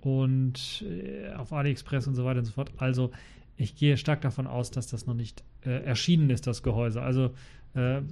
und 0.00 0.84
äh, 0.88 1.32
auf 1.32 1.52
AliExpress 1.52 2.06
und 2.06 2.14
so 2.14 2.24
weiter 2.24 2.38
und 2.38 2.44
so 2.44 2.52
fort. 2.52 2.70
Also 2.76 3.10
ich 3.56 3.74
gehe 3.74 3.96
stark 3.96 4.20
davon 4.20 4.46
aus, 4.46 4.70
dass 4.70 4.86
das 4.86 5.06
noch 5.06 5.14
nicht 5.14 5.42
äh, 5.64 5.82
erschienen 5.84 6.30
ist, 6.30 6.46
das 6.46 6.62
Gehäuse. 6.62 7.02
Also 7.02 7.34
äh, 7.74 8.02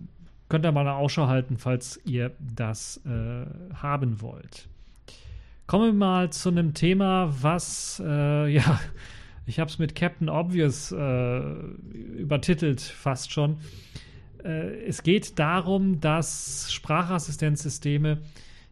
könnt 0.49 0.65
ihr 0.65 0.73
mal 0.73 0.83
eine 0.83 0.95
Ausschau 0.95 1.27
halten, 1.27 1.59
falls 1.59 2.01
ihr 2.05 2.33
das 2.39 3.01
äh, 3.07 3.47
haben 3.75 4.21
wollt. 4.21 4.69
Kommen 5.67 5.87
wir 5.87 5.93
mal 5.93 6.31
zu 6.31 6.51
einem 6.51 6.75
Thema, 6.75 7.33
was, 7.41 8.03
äh, 8.05 8.49
ja, 8.53 8.81
ich 9.47 9.61
habe 9.61 9.71
es 9.71 9.79
mit 9.79 9.95
Captain 9.95 10.29
Obvious 10.29 10.93
äh, 10.93 11.41
übertitelt, 12.19 12.81
fast 12.81 13.33
schon. 13.33 13.59
es 14.43 15.03
geht 15.03 15.39
darum, 15.39 16.01
dass 16.01 16.73
Sprachassistenzsysteme 16.73 18.19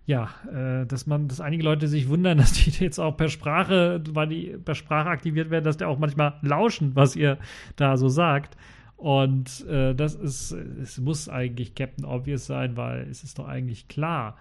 ja, 0.07 0.31
äh, 0.52 0.87
dass 0.87 1.07
man, 1.07 1.29
dass 1.29 1.41
einige 1.41 1.62
Leute 1.62 1.88
sich 1.88 2.09
wundern, 2.09 2.38
dass 2.38 2.52
die 2.52 2.71
jetzt 2.71 2.99
auch 2.99 3.17
per 3.17 3.29
Sprache, 3.29 4.02
weil 4.11 4.29
die 4.29 4.57
per 4.64 4.75
Sprache 4.75 5.09
aktiviert 5.09 5.50
werden, 5.50 5.64
dass 5.64 5.76
die 5.76 5.85
auch 5.85 5.99
manchmal 5.99 6.35
lauschen, 6.43 6.95
was 6.95 7.17
ihr 7.17 7.38
da 7.76 7.97
so 7.97 8.09
sagt. 8.09 8.57
Und 9.02 9.66
äh, 9.66 9.97
das 9.97 10.14
ist, 10.14 10.52
es 10.52 10.99
muss 10.99 11.28
eigentlich 11.28 11.75
Captain 11.75 12.04
Obvious 12.04 12.47
sein, 12.47 12.76
weil 12.76 13.09
es 13.11 13.25
ist 13.25 13.40
doch 13.40 13.49
eigentlich 13.49 13.88
klar, 13.88 14.37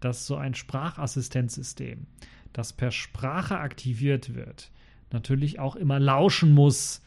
dass 0.00 0.26
so 0.26 0.36
ein 0.36 0.54
Sprachassistenzsystem, 0.54 2.06
das 2.54 2.72
per 2.72 2.90
Sprache 2.90 3.58
aktiviert 3.58 4.34
wird, 4.34 4.70
natürlich 5.12 5.58
auch 5.58 5.76
immer 5.76 6.00
lauschen 6.00 6.54
muss, 6.54 7.02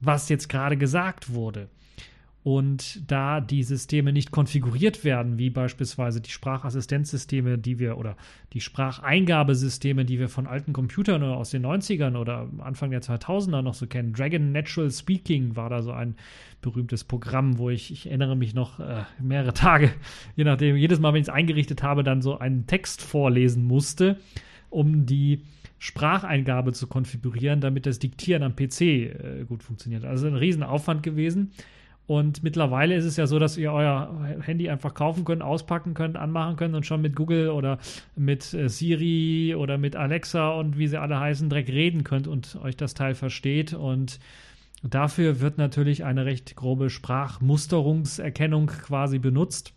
was 0.00 0.30
jetzt 0.30 0.48
gerade 0.48 0.78
gesagt 0.78 1.34
wurde. 1.34 1.68
Und 2.42 3.10
da 3.10 3.42
die 3.42 3.62
Systeme 3.62 4.14
nicht 4.14 4.30
konfiguriert 4.30 5.04
werden, 5.04 5.36
wie 5.36 5.50
beispielsweise 5.50 6.22
die 6.22 6.30
Sprachassistenzsysteme, 6.30 7.58
die 7.58 7.78
wir 7.78 7.98
oder 7.98 8.16
die 8.54 8.62
Spracheingabesysteme, 8.62 10.06
die 10.06 10.18
wir 10.18 10.30
von 10.30 10.46
alten 10.46 10.72
Computern 10.72 11.22
oder 11.22 11.36
aus 11.36 11.50
den 11.50 11.66
90ern 11.66 12.16
oder 12.16 12.48
Anfang 12.60 12.92
der 12.92 13.02
2000er 13.02 13.60
noch 13.60 13.74
so 13.74 13.86
kennen. 13.86 14.14
Dragon 14.14 14.52
Natural 14.52 14.90
Speaking 14.90 15.54
war 15.54 15.68
da 15.68 15.82
so 15.82 15.92
ein 15.92 16.14
berühmtes 16.62 17.04
Programm, 17.04 17.58
wo 17.58 17.68
ich, 17.68 17.90
ich 17.92 18.06
erinnere 18.06 18.36
mich 18.36 18.54
noch 18.54 18.80
äh, 18.80 19.04
mehrere 19.20 19.52
Tage, 19.52 19.92
je 20.36 20.44
nachdem, 20.44 20.76
jedes 20.76 20.98
Mal, 20.98 21.12
wenn 21.12 21.20
ich 21.20 21.28
es 21.28 21.34
eingerichtet 21.34 21.82
habe, 21.82 22.02
dann 22.04 22.22
so 22.22 22.38
einen 22.38 22.66
Text 22.66 23.02
vorlesen 23.02 23.64
musste, 23.64 24.18
um 24.70 25.04
die 25.04 25.42
Spracheingabe 25.78 26.72
zu 26.72 26.86
konfigurieren, 26.86 27.60
damit 27.60 27.84
das 27.84 27.98
Diktieren 27.98 28.42
am 28.42 28.56
PC 28.56 28.80
äh, 28.80 29.44
gut 29.46 29.62
funktioniert. 29.62 30.06
Also 30.06 30.26
ein 30.26 30.36
Riesenaufwand 30.36 31.02
gewesen. 31.02 31.52
Und 32.10 32.42
mittlerweile 32.42 32.96
ist 32.96 33.04
es 33.04 33.16
ja 33.16 33.28
so, 33.28 33.38
dass 33.38 33.56
ihr 33.56 33.72
euer 33.72 34.12
Handy 34.40 34.68
einfach 34.68 34.94
kaufen 34.94 35.24
könnt, 35.24 35.42
auspacken 35.42 35.94
könnt, 35.94 36.16
anmachen 36.16 36.56
könnt 36.56 36.74
und 36.74 36.84
schon 36.84 37.02
mit 37.02 37.14
Google 37.14 37.50
oder 37.50 37.78
mit 38.16 38.52
äh, 38.52 38.68
Siri 38.68 39.54
oder 39.54 39.78
mit 39.78 39.94
Alexa 39.94 40.50
und 40.50 40.76
wie 40.76 40.88
sie 40.88 41.00
alle 41.00 41.20
heißen, 41.20 41.48
direkt 41.48 41.68
reden 41.68 42.02
könnt 42.02 42.26
und 42.26 42.58
euch 42.64 42.76
das 42.76 42.94
Teil 42.94 43.14
versteht. 43.14 43.74
Und 43.74 44.18
dafür 44.82 45.38
wird 45.38 45.56
natürlich 45.56 46.02
eine 46.02 46.26
recht 46.26 46.56
grobe 46.56 46.90
Sprachmusterungserkennung 46.90 48.66
quasi 48.66 49.20
benutzt. 49.20 49.72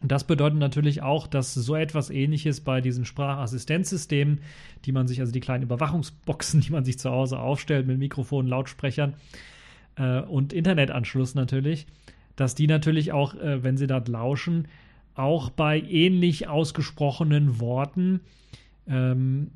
Und 0.00 0.10
das 0.10 0.24
bedeutet 0.24 0.58
natürlich 0.58 1.02
auch, 1.02 1.26
dass 1.26 1.52
so 1.52 1.76
etwas 1.76 2.08
ähnliches 2.08 2.62
bei 2.62 2.80
diesen 2.80 3.04
Sprachassistenzsystemen, 3.04 4.40
die 4.86 4.92
man 4.92 5.06
sich, 5.06 5.20
also 5.20 5.32
die 5.32 5.40
kleinen 5.40 5.64
Überwachungsboxen, 5.64 6.60
die 6.66 6.72
man 6.72 6.86
sich 6.86 6.98
zu 6.98 7.10
Hause 7.10 7.38
aufstellt 7.38 7.86
mit 7.86 7.98
Mikrofonen, 7.98 8.48
Lautsprechern, 8.48 9.16
äh, 9.98 10.20
und 10.20 10.52
Internetanschluss 10.52 11.34
natürlich, 11.34 11.86
dass 12.36 12.54
die 12.54 12.66
natürlich 12.66 13.12
auch, 13.12 13.34
äh, 13.34 13.62
wenn 13.62 13.76
sie 13.76 13.86
dort 13.86 14.08
lauschen, 14.08 14.68
auch 15.14 15.50
bei 15.50 15.80
ähnlich 15.80 16.48
ausgesprochenen 16.48 17.60
Worten 17.60 18.20
ähm, 18.86 19.50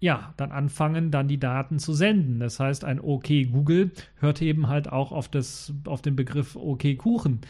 ja, 0.00 0.32
dann 0.38 0.50
anfangen, 0.50 1.10
dann 1.10 1.28
die 1.28 1.38
Daten 1.38 1.78
zu 1.78 1.92
senden. 1.92 2.40
Das 2.40 2.58
heißt, 2.58 2.84
ein 2.84 3.00
OK 3.00 3.28
Google 3.52 3.90
hört 4.16 4.40
eben 4.40 4.66
halt 4.66 4.90
auch 4.90 5.12
auf, 5.12 5.28
das, 5.28 5.74
auf 5.84 6.00
den 6.02 6.16
Begriff 6.16 6.56
OK 6.56 6.96
Kuchen. 6.96 7.40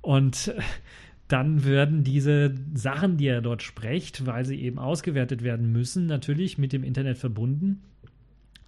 Und 0.00 0.54
dann 1.28 1.64
werden 1.64 2.04
diese 2.04 2.54
Sachen, 2.74 3.18
die 3.18 3.26
er 3.26 3.42
dort 3.42 3.62
spricht, 3.62 4.24
weil 4.26 4.46
sie 4.46 4.60
eben 4.60 4.78
ausgewertet 4.78 5.42
werden 5.42 5.70
müssen, 5.70 6.06
natürlich 6.06 6.56
mit 6.56 6.72
dem 6.72 6.82
Internet 6.82 7.18
verbunden 7.18 7.82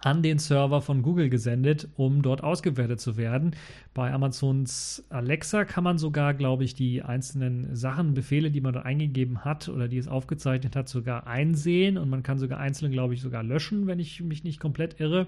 an 0.03 0.23
den 0.23 0.39
Server 0.39 0.81
von 0.81 1.01
Google 1.01 1.29
gesendet, 1.29 1.87
um 1.95 2.21
dort 2.21 2.43
ausgewertet 2.43 2.99
zu 2.99 3.17
werden. 3.17 3.55
Bei 3.93 4.11
Amazons 4.11 5.05
Alexa 5.09 5.65
kann 5.65 5.83
man 5.83 5.97
sogar, 5.97 6.33
glaube 6.33 6.63
ich, 6.63 6.73
die 6.73 7.01
einzelnen 7.01 7.75
Sachen, 7.75 8.13
Befehle, 8.13 8.51
die 8.51 8.61
man 8.61 8.73
da 8.73 8.81
eingegeben 8.81 9.45
hat 9.45 9.69
oder 9.69 9.87
die 9.87 9.97
es 9.97 10.07
aufgezeichnet 10.07 10.75
hat, 10.75 10.89
sogar 10.89 11.27
einsehen 11.27 11.97
und 11.97 12.09
man 12.09 12.23
kann 12.23 12.39
sogar 12.39 12.59
einzelne, 12.59 12.91
glaube 12.91 13.13
ich, 13.13 13.21
sogar 13.21 13.43
löschen, 13.43 13.87
wenn 13.87 13.99
ich 13.99 14.21
mich 14.21 14.43
nicht 14.43 14.59
komplett 14.59 14.99
irre. 14.99 15.27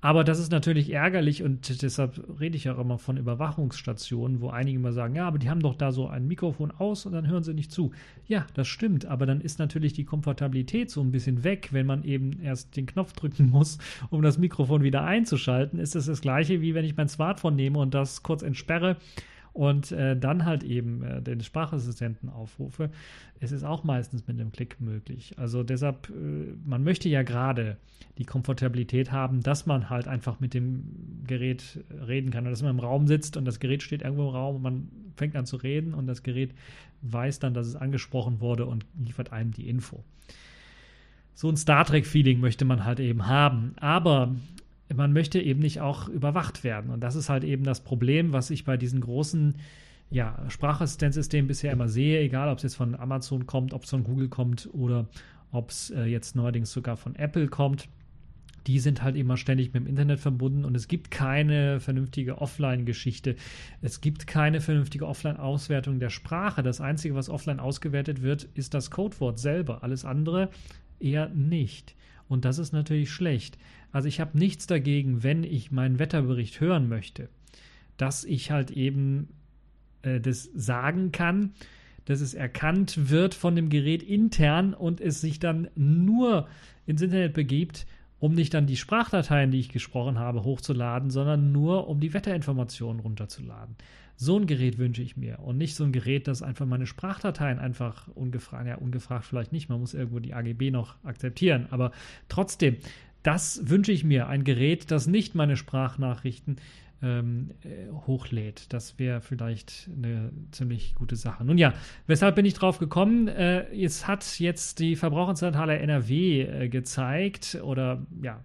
Aber 0.00 0.24
das 0.24 0.38
ist 0.38 0.52
natürlich 0.52 0.92
ärgerlich 0.92 1.42
und 1.42 1.82
deshalb 1.82 2.22
rede 2.38 2.56
ich 2.56 2.68
auch 2.68 2.78
immer 2.78 2.98
von 2.98 3.16
Überwachungsstationen, 3.16 4.40
wo 4.40 4.50
einige 4.50 4.78
immer 4.78 4.92
sagen, 4.92 5.16
ja, 5.16 5.26
aber 5.26 5.38
die 5.38 5.48
haben 5.48 5.60
doch 5.60 5.74
da 5.74 5.90
so 5.90 6.06
ein 6.06 6.28
Mikrofon 6.28 6.70
aus 6.70 7.06
und 7.06 7.12
dann 7.12 7.26
hören 7.26 7.42
sie 7.42 7.54
nicht 7.54 7.72
zu. 7.72 7.92
Ja, 8.26 8.46
das 8.54 8.68
stimmt, 8.68 9.06
aber 9.06 9.24
dann 9.26 9.40
ist 9.40 9.58
natürlich 9.58 9.94
die 9.94 10.04
Komfortabilität 10.04 10.90
so 10.90 11.00
ein 11.00 11.12
bisschen 11.12 11.44
weg, 11.44 11.70
wenn 11.72 11.86
man 11.86 12.04
eben 12.04 12.38
erst 12.40 12.76
den 12.76 12.86
Knopf 12.86 13.14
drücken 13.14 13.50
muss, 13.50 13.78
um 14.10 14.22
das 14.22 14.38
Mikrofon 14.38 14.82
wieder 14.82 15.02
einzuschalten. 15.04 15.78
Ist 15.78 15.94
das 15.94 16.06
das 16.06 16.20
gleiche, 16.20 16.60
wie 16.60 16.74
wenn 16.74 16.84
ich 16.84 16.96
mein 16.96 17.08
Smartphone 17.08 17.56
nehme 17.56 17.78
und 17.78 17.94
das 17.94 18.22
kurz 18.22 18.42
entsperre 18.42 18.96
und 19.56 19.90
äh, 19.90 20.14
dann 20.14 20.44
halt 20.44 20.62
eben 20.62 21.02
äh, 21.02 21.22
den 21.22 21.40
Sprachassistenten 21.40 22.28
aufrufe, 22.28 22.90
es 23.40 23.52
ist 23.52 23.64
auch 23.64 23.84
meistens 23.84 24.26
mit 24.26 24.38
einem 24.38 24.52
Klick 24.52 24.82
möglich. 24.82 25.34
Also 25.38 25.62
deshalb, 25.62 26.10
äh, 26.10 26.52
man 26.64 26.84
möchte 26.84 27.08
ja 27.08 27.22
gerade 27.22 27.78
die 28.18 28.26
Komfortabilität 28.26 29.12
haben, 29.12 29.42
dass 29.42 29.64
man 29.64 29.88
halt 29.88 30.08
einfach 30.08 30.40
mit 30.40 30.52
dem 30.52 31.24
Gerät 31.26 31.82
reden 32.06 32.30
kann 32.30 32.44
oder 32.44 32.50
dass 32.50 32.60
man 32.60 32.72
im 32.72 32.80
Raum 32.80 33.06
sitzt 33.06 33.38
und 33.38 33.46
das 33.46 33.58
Gerät 33.58 33.82
steht 33.82 34.02
irgendwo 34.02 34.28
im 34.28 34.34
Raum 34.34 34.56
und 34.56 34.62
man 34.62 34.88
fängt 35.16 35.36
an 35.36 35.46
zu 35.46 35.56
reden 35.56 35.94
und 35.94 36.06
das 36.06 36.22
Gerät 36.22 36.52
weiß 37.00 37.38
dann, 37.38 37.54
dass 37.54 37.66
es 37.66 37.76
angesprochen 37.76 38.40
wurde 38.40 38.66
und 38.66 38.84
liefert 39.02 39.32
einem 39.32 39.52
die 39.52 39.70
Info. 39.70 40.04
So 41.32 41.48
ein 41.48 41.56
Star 41.56 41.86
Trek-Feeling 41.86 42.40
möchte 42.40 42.66
man 42.66 42.84
halt 42.84 43.00
eben 43.00 43.26
haben. 43.26 43.74
Aber 43.76 44.34
man 44.94 45.12
möchte 45.12 45.40
eben 45.40 45.60
nicht 45.60 45.80
auch 45.80 46.08
überwacht 46.08 46.64
werden. 46.64 46.90
Und 46.90 47.00
das 47.00 47.16
ist 47.16 47.28
halt 47.28 47.44
eben 47.44 47.64
das 47.64 47.82
Problem, 47.82 48.32
was 48.32 48.50
ich 48.50 48.64
bei 48.64 48.76
diesen 48.76 49.00
großen 49.00 49.56
ja, 50.10 50.38
Sprachassistenzsystemen 50.48 51.48
bisher 51.48 51.72
immer 51.72 51.88
sehe, 51.88 52.20
egal 52.20 52.48
ob 52.48 52.58
es 52.58 52.62
jetzt 52.62 52.76
von 52.76 52.94
Amazon 52.94 53.46
kommt, 53.46 53.74
ob 53.74 53.84
es 53.84 53.90
von 53.90 54.04
Google 54.04 54.28
kommt 54.28 54.68
oder 54.72 55.06
ob 55.50 55.70
es 55.70 55.90
äh, 55.90 56.04
jetzt 56.04 56.36
neuerdings 56.36 56.72
sogar 56.72 56.96
von 56.96 57.16
Apple 57.16 57.48
kommt. 57.48 57.88
Die 58.66 58.80
sind 58.80 59.02
halt 59.02 59.16
immer 59.16 59.36
ständig 59.36 59.72
mit 59.72 59.84
dem 59.84 59.86
Internet 59.86 60.18
verbunden 60.18 60.64
und 60.64 60.76
es 60.76 60.88
gibt 60.88 61.12
keine 61.12 61.78
vernünftige 61.78 62.38
Offline-Geschichte. 62.38 63.36
Es 63.80 64.00
gibt 64.00 64.26
keine 64.26 64.60
vernünftige 64.60 65.06
Offline-Auswertung 65.06 66.00
der 66.00 66.10
Sprache. 66.10 66.64
Das 66.64 66.80
Einzige, 66.80 67.14
was 67.14 67.28
offline 67.28 67.60
ausgewertet 67.60 68.22
wird, 68.22 68.44
ist 68.54 68.74
das 68.74 68.90
Codewort 68.90 69.38
selber. 69.38 69.84
Alles 69.84 70.04
andere 70.04 70.50
eher 70.98 71.28
nicht. 71.28 71.94
Und 72.28 72.44
das 72.44 72.58
ist 72.58 72.72
natürlich 72.72 73.12
schlecht. 73.12 73.56
Also 73.96 74.08
ich 74.08 74.20
habe 74.20 74.36
nichts 74.36 74.66
dagegen, 74.66 75.22
wenn 75.22 75.42
ich 75.42 75.72
meinen 75.72 75.98
Wetterbericht 75.98 76.60
hören 76.60 76.86
möchte, 76.86 77.30
dass 77.96 78.24
ich 78.24 78.50
halt 78.50 78.70
eben 78.70 79.28
äh, 80.02 80.20
das 80.20 80.50
sagen 80.54 81.12
kann, 81.12 81.54
dass 82.04 82.20
es 82.20 82.34
erkannt 82.34 83.08
wird 83.08 83.32
von 83.32 83.56
dem 83.56 83.70
Gerät 83.70 84.02
intern 84.02 84.74
und 84.74 85.00
es 85.00 85.22
sich 85.22 85.38
dann 85.38 85.68
nur 85.76 86.46
ins 86.84 87.00
Internet 87.00 87.32
begibt, 87.32 87.86
um 88.18 88.34
nicht 88.34 88.52
dann 88.52 88.66
die 88.66 88.76
Sprachdateien, 88.76 89.50
die 89.50 89.60
ich 89.60 89.70
gesprochen 89.70 90.18
habe, 90.18 90.44
hochzuladen, 90.44 91.08
sondern 91.08 91.50
nur 91.50 91.88
um 91.88 91.98
die 91.98 92.12
Wetterinformationen 92.12 93.00
runterzuladen. 93.00 93.76
So 94.18 94.38
ein 94.38 94.46
Gerät 94.46 94.76
wünsche 94.76 95.02
ich 95.02 95.16
mir 95.16 95.38
und 95.40 95.58
nicht 95.58 95.74
so 95.74 95.84
ein 95.84 95.92
Gerät, 95.92 96.26
das 96.28 96.42
einfach 96.42 96.64
meine 96.64 96.86
Sprachdateien 96.86 97.58
einfach 97.58 98.08
ungefragt, 98.08 98.66
ja, 98.66 98.76
ungefragt 98.76 99.24
vielleicht 99.24 99.52
nicht, 99.52 99.70
man 99.70 99.80
muss 99.80 99.92
irgendwo 99.92 100.18
die 100.18 100.34
AGB 100.34 100.70
noch 100.70 100.96
akzeptieren, 101.04 101.66
aber 101.70 101.92
trotzdem, 102.28 102.76
das 103.26 103.68
wünsche 103.68 103.90
ich 103.90 104.04
mir, 104.04 104.28
ein 104.28 104.44
Gerät, 104.44 104.90
das 104.92 105.08
nicht 105.08 105.34
meine 105.34 105.56
Sprachnachrichten 105.56 106.56
ähm, 107.02 107.50
äh, 107.64 107.90
hochlädt. 108.06 108.72
Das 108.72 109.00
wäre 109.00 109.20
vielleicht 109.20 109.90
eine 109.94 110.30
ziemlich 110.52 110.94
gute 110.94 111.16
Sache. 111.16 111.44
Nun 111.44 111.58
ja, 111.58 111.74
weshalb 112.06 112.36
bin 112.36 112.44
ich 112.44 112.54
drauf 112.54 112.78
gekommen? 112.78 113.26
Äh, 113.26 113.66
es 113.76 114.06
hat 114.06 114.38
jetzt 114.38 114.78
die 114.78 114.94
Verbraucherzentrale 114.94 115.76
NRW 115.78 116.42
äh, 116.42 116.68
gezeigt 116.68 117.58
oder 117.62 118.06
ja, 118.22 118.44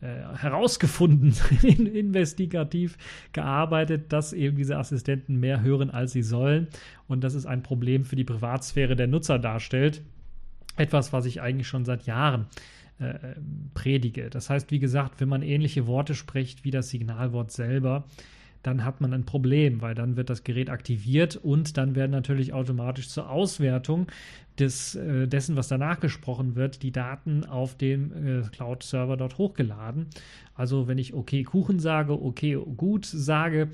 äh, 0.00 0.36
herausgefunden, 0.38 1.34
investigativ 1.62 2.96
gearbeitet, 3.32 4.14
dass 4.14 4.32
eben 4.32 4.56
diese 4.56 4.78
Assistenten 4.78 5.38
mehr 5.38 5.60
hören, 5.60 5.90
als 5.90 6.12
sie 6.12 6.22
sollen 6.22 6.68
und 7.06 7.22
dass 7.22 7.34
es 7.34 7.44
ein 7.44 7.62
Problem 7.62 8.06
für 8.06 8.16
die 8.16 8.24
Privatsphäre 8.24 8.96
der 8.96 9.08
Nutzer 9.08 9.38
darstellt. 9.38 10.00
Etwas, 10.78 11.12
was 11.12 11.26
ich 11.26 11.42
eigentlich 11.42 11.68
schon 11.68 11.84
seit 11.84 12.06
Jahren 12.06 12.42
äh, 12.42 12.75
predige. 13.74 14.30
Das 14.30 14.48
heißt, 14.48 14.70
wie 14.70 14.78
gesagt, 14.78 15.20
wenn 15.20 15.28
man 15.28 15.42
ähnliche 15.42 15.86
Worte 15.86 16.14
spricht 16.14 16.64
wie 16.64 16.70
das 16.70 16.88
Signalwort 16.88 17.52
selber, 17.52 18.04
dann 18.62 18.84
hat 18.84 19.00
man 19.00 19.12
ein 19.12 19.24
Problem, 19.24 19.80
weil 19.80 19.94
dann 19.94 20.16
wird 20.16 20.28
das 20.28 20.42
Gerät 20.42 20.70
aktiviert 20.70 21.36
und 21.36 21.76
dann 21.76 21.94
werden 21.94 22.10
natürlich 22.10 22.52
automatisch 22.52 23.08
zur 23.08 23.30
Auswertung 23.30 24.08
des, 24.58 24.96
äh, 24.96 25.28
dessen, 25.28 25.54
was 25.54 25.68
danach 25.68 26.00
gesprochen 26.00 26.56
wird, 26.56 26.82
die 26.82 26.90
Daten 26.90 27.44
auf 27.44 27.76
dem 27.76 28.12
äh, 28.12 28.42
Cloud-Server 28.42 29.16
dort 29.16 29.38
hochgeladen. 29.38 30.06
Also 30.54 30.88
wenn 30.88 30.98
ich 30.98 31.14
okay 31.14 31.44
Kuchen 31.44 31.78
sage, 31.78 32.20
okay 32.20 32.58
gut 32.76 33.06
sage, 33.06 33.68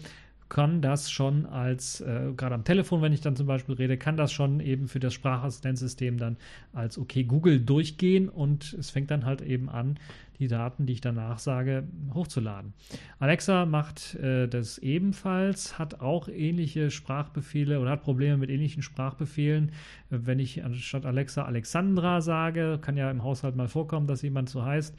kann 0.52 0.82
das 0.82 1.10
schon 1.10 1.46
als, 1.46 2.02
äh, 2.02 2.30
gerade 2.36 2.54
am 2.54 2.64
Telefon, 2.64 3.00
wenn 3.00 3.14
ich 3.14 3.22
dann 3.22 3.36
zum 3.36 3.46
Beispiel 3.46 3.74
rede, 3.74 3.96
kann 3.96 4.18
das 4.18 4.32
schon 4.32 4.60
eben 4.60 4.86
für 4.86 5.00
das 5.00 5.14
Sprachassistenzsystem 5.14 6.18
dann 6.18 6.36
als 6.74 6.98
okay 6.98 7.24
Google 7.24 7.58
durchgehen 7.58 8.28
und 8.28 8.74
es 8.74 8.90
fängt 8.90 9.10
dann 9.10 9.24
halt 9.24 9.40
eben 9.40 9.70
an, 9.70 9.98
die 10.38 10.48
Daten, 10.48 10.84
die 10.84 10.92
ich 10.92 11.00
danach 11.00 11.38
sage, 11.38 11.84
hochzuladen. 12.12 12.74
Alexa 13.18 13.64
macht 13.64 14.14
äh, 14.16 14.46
das 14.46 14.76
ebenfalls, 14.76 15.78
hat 15.78 16.00
auch 16.00 16.28
ähnliche 16.28 16.90
Sprachbefehle 16.90 17.80
oder 17.80 17.92
hat 17.92 18.02
Probleme 18.02 18.36
mit 18.36 18.50
ähnlichen 18.50 18.82
Sprachbefehlen. 18.82 19.72
Wenn 20.10 20.38
ich 20.38 20.62
anstatt 20.62 21.06
Alexa 21.06 21.46
Alexandra 21.46 22.20
sage, 22.20 22.78
kann 22.78 22.98
ja 22.98 23.10
im 23.10 23.24
Haushalt 23.24 23.56
mal 23.56 23.68
vorkommen, 23.68 24.06
dass 24.06 24.20
jemand 24.20 24.50
so 24.50 24.62
heißt, 24.62 24.94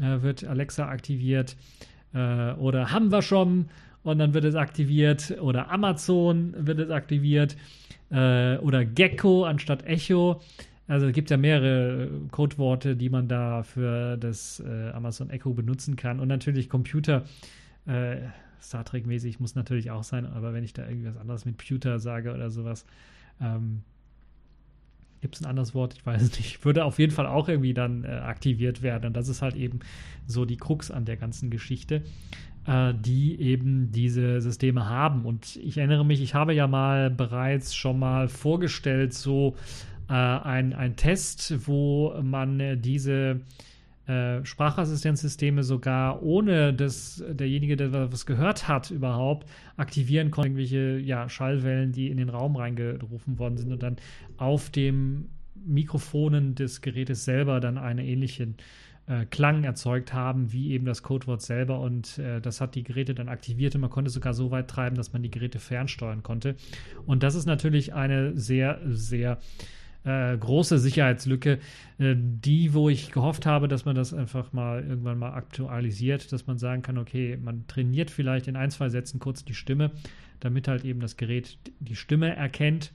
äh, 0.00 0.22
wird 0.22 0.42
Alexa 0.44 0.88
aktiviert. 0.88 1.54
Äh, 2.14 2.52
oder 2.52 2.92
haben 2.92 3.12
wir 3.12 3.20
schon 3.20 3.68
und 4.02 4.18
dann 4.18 4.34
wird 4.34 4.44
es 4.44 4.54
aktiviert. 4.54 5.36
Oder 5.40 5.70
Amazon 5.70 6.54
wird 6.56 6.78
es 6.78 6.90
aktiviert. 6.90 7.56
Äh, 8.10 8.56
oder 8.58 8.84
Gecko 8.84 9.44
anstatt 9.44 9.84
Echo. 9.84 10.40
Also 10.88 11.06
es 11.06 11.12
gibt 11.12 11.30
ja 11.30 11.36
mehrere 11.36 12.10
Codeworte, 12.32 12.96
die 12.96 13.10
man 13.10 13.28
da 13.28 13.62
für 13.62 14.16
das 14.16 14.60
äh, 14.60 14.90
Amazon 14.90 15.30
Echo 15.30 15.52
benutzen 15.52 15.96
kann. 15.96 16.18
Und 16.18 16.28
natürlich 16.28 16.68
Computer, 16.68 17.24
äh, 17.86 18.16
Star 18.60 18.84
Trek-mäßig 18.84 19.38
muss 19.38 19.54
natürlich 19.54 19.90
auch 19.90 20.02
sein, 20.02 20.26
aber 20.26 20.52
wenn 20.52 20.64
ich 20.64 20.72
da 20.72 20.86
irgendwas 20.86 21.16
anderes 21.16 21.44
mit 21.44 21.58
Computer 21.58 21.98
sage 21.98 22.34
oder 22.34 22.50
sowas, 22.50 22.84
ähm, 23.40 23.82
gibt 25.20 25.36
es 25.36 25.42
ein 25.42 25.46
anderes 25.46 25.74
Wort, 25.74 25.94
ich 25.94 26.04
weiß 26.04 26.36
nicht, 26.38 26.64
würde 26.64 26.84
auf 26.84 26.98
jeden 26.98 27.12
Fall 27.12 27.26
auch 27.26 27.48
irgendwie 27.48 27.74
dann 27.74 28.04
äh, 28.04 28.08
aktiviert 28.08 28.82
werden. 28.82 29.06
Und 29.06 29.16
das 29.16 29.28
ist 29.28 29.42
halt 29.42 29.54
eben 29.54 29.80
so 30.26 30.44
die 30.44 30.56
Krux 30.56 30.90
an 30.90 31.04
der 31.04 31.16
ganzen 31.16 31.50
Geschichte, 31.50 32.02
äh, 32.66 32.92
die 32.94 33.40
eben 33.40 33.90
diese 33.92 34.40
Systeme 34.40 34.88
haben. 34.88 35.24
Und 35.24 35.56
ich 35.56 35.78
erinnere 35.78 36.04
mich, 36.04 36.22
ich 36.22 36.34
habe 36.34 36.54
ja 36.54 36.66
mal 36.66 37.10
bereits 37.10 37.74
schon 37.74 37.98
mal 37.98 38.28
vorgestellt, 38.28 39.14
so 39.14 39.56
äh, 40.08 40.12
ein, 40.12 40.72
ein 40.72 40.96
Test, 40.96 41.66
wo 41.66 42.14
man 42.22 42.80
diese 42.82 43.40
äh, 44.10 44.44
Sprachassistenzsysteme 44.44 45.62
sogar 45.62 46.22
ohne 46.22 46.74
dass 46.74 47.22
derjenige, 47.28 47.76
der 47.76 48.10
was 48.10 48.26
gehört 48.26 48.66
hat, 48.66 48.90
überhaupt 48.90 49.48
aktivieren 49.76 50.32
konnte, 50.32 50.48
irgendwelche 50.48 50.98
ja, 50.98 51.28
Schallwellen, 51.28 51.92
die 51.92 52.08
in 52.08 52.16
den 52.16 52.28
Raum 52.28 52.56
reingerufen 52.56 53.38
worden 53.38 53.56
sind 53.56 53.72
und 53.72 53.82
dann 53.82 53.96
auf 54.36 54.70
dem 54.70 55.28
Mikrofonen 55.54 56.56
des 56.56 56.80
Gerätes 56.80 57.24
selber 57.24 57.60
dann 57.60 57.78
einen 57.78 58.04
ähnlichen 58.04 58.56
äh, 59.10 59.26
Klang 59.26 59.64
erzeugt 59.64 60.14
haben, 60.14 60.52
wie 60.52 60.70
eben 60.70 60.86
das 60.86 61.02
Codewort 61.02 61.42
selber. 61.42 61.80
Und 61.80 62.18
äh, 62.18 62.40
das 62.40 62.60
hat 62.60 62.76
die 62.76 62.84
Geräte 62.84 63.12
dann 63.14 63.28
aktiviert 63.28 63.74
und 63.74 63.80
man 63.80 63.90
konnte 63.90 64.10
sogar 64.10 64.34
so 64.34 64.50
weit 64.50 64.68
treiben, 64.68 64.96
dass 64.96 65.12
man 65.12 65.22
die 65.22 65.30
Geräte 65.30 65.58
fernsteuern 65.58 66.22
konnte. 66.22 66.54
Und 67.06 67.22
das 67.22 67.34
ist 67.34 67.46
natürlich 67.46 67.92
eine 67.92 68.36
sehr, 68.36 68.80
sehr 68.86 69.38
äh, 70.04 70.36
große 70.36 70.78
Sicherheitslücke, 70.78 71.58
äh, 71.98 72.14
die, 72.16 72.72
wo 72.72 72.88
ich 72.88 73.10
gehofft 73.10 73.46
habe, 73.46 73.66
dass 73.66 73.84
man 73.84 73.96
das 73.96 74.14
einfach 74.14 74.52
mal 74.52 74.84
irgendwann 74.84 75.18
mal 75.18 75.32
aktualisiert, 75.32 76.32
dass 76.32 76.46
man 76.46 76.58
sagen 76.58 76.82
kann, 76.82 76.96
okay, 76.96 77.36
man 77.36 77.66
trainiert 77.66 78.10
vielleicht 78.10 78.46
in 78.46 78.56
ein, 78.56 78.70
zwei 78.70 78.90
Sätzen 78.90 79.18
kurz 79.18 79.44
die 79.44 79.54
Stimme, 79.54 79.90
damit 80.38 80.68
halt 80.68 80.84
eben 80.84 81.00
das 81.00 81.16
Gerät 81.16 81.58
die 81.80 81.96
Stimme 81.96 82.36
erkennt 82.36 82.92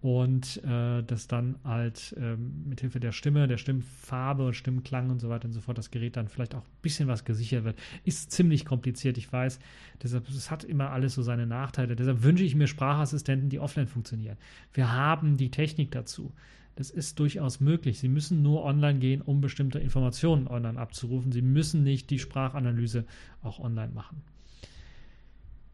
und 0.00 0.62
äh, 0.64 1.02
dass 1.02 1.26
dann 1.26 1.56
halt 1.64 2.14
ähm, 2.18 2.64
mithilfe 2.68 3.00
der 3.00 3.12
Stimme, 3.12 3.48
der 3.48 3.56
Stimmfarbe 3.56 4.46
und 4.46 4.54
Stimmklang 4.54 5.10
und 5.10 5.20
so 5.20 5.28
weiter 5.28 5.46
und 5.46 5.52
so 5.52 5.60
fort 5.60 5.76
das 5.76 5.90
Gerät 5.90 6.16
dann 6.16 6.28
vielleicht 6.28 6.54
auch 6.54 6.62
ein 6.62 6.82
bisschen 6.82 7.08
was 7.08 7.24
gesichert 7.24 7.64
wird. 7.64 7.78
Ist 8.04 8.30
ziemlich 8.30 8.64
kompliziert, 8.64 9.18
ich 9.18 9.32
weiß. 9.32 9.58
Deshalb, 10.02 10.28
es 10.28 10.50
hat 10.50 10.62
immer 10.62 10.90
alles 10.90 11.14
so 11.14 11.22
seine 11.22 11.46
Nachteile. 11.46 11.96
Deshalb 11.96 12.22
wünsche 12.22 12.44
ich 12.44 12.54
mir 12.54 12.68
Sprachassistenten, 12.68 13.48
die 13.48 13.58
offline 13.58 13.88
funktionieren. 13.88 14.36
Wir 14.72 14.92
haben 14.92 15.36
die 15.36 15.50
Technik 15.50 15.90
dazu. 15.90 16.32
Das 16.76 16.90
ist 16.90 17.18
durchaus 17.18 17.58
möglich. 17.58 17.98
Sie 17.98 18.08
müssen 18.08 18.40
nur 18.40 18.64
online 18.64 19.00
gehen, 19.00 19.20
um 19.20 19.40
bestimmte 19.40 19.80
Informationen 19.80 20.46
online 20.46 20.78
abzurufen. 20.78 21.32
Sie 21.32 21.42
müssen 21.42 21.82
nicht 21.82 22.08
die 22.10 22.20
Sprachanalyse 22.20 23.04
auch 23.42 23.58
online 23.58 23.92
machen. 23.92 24.22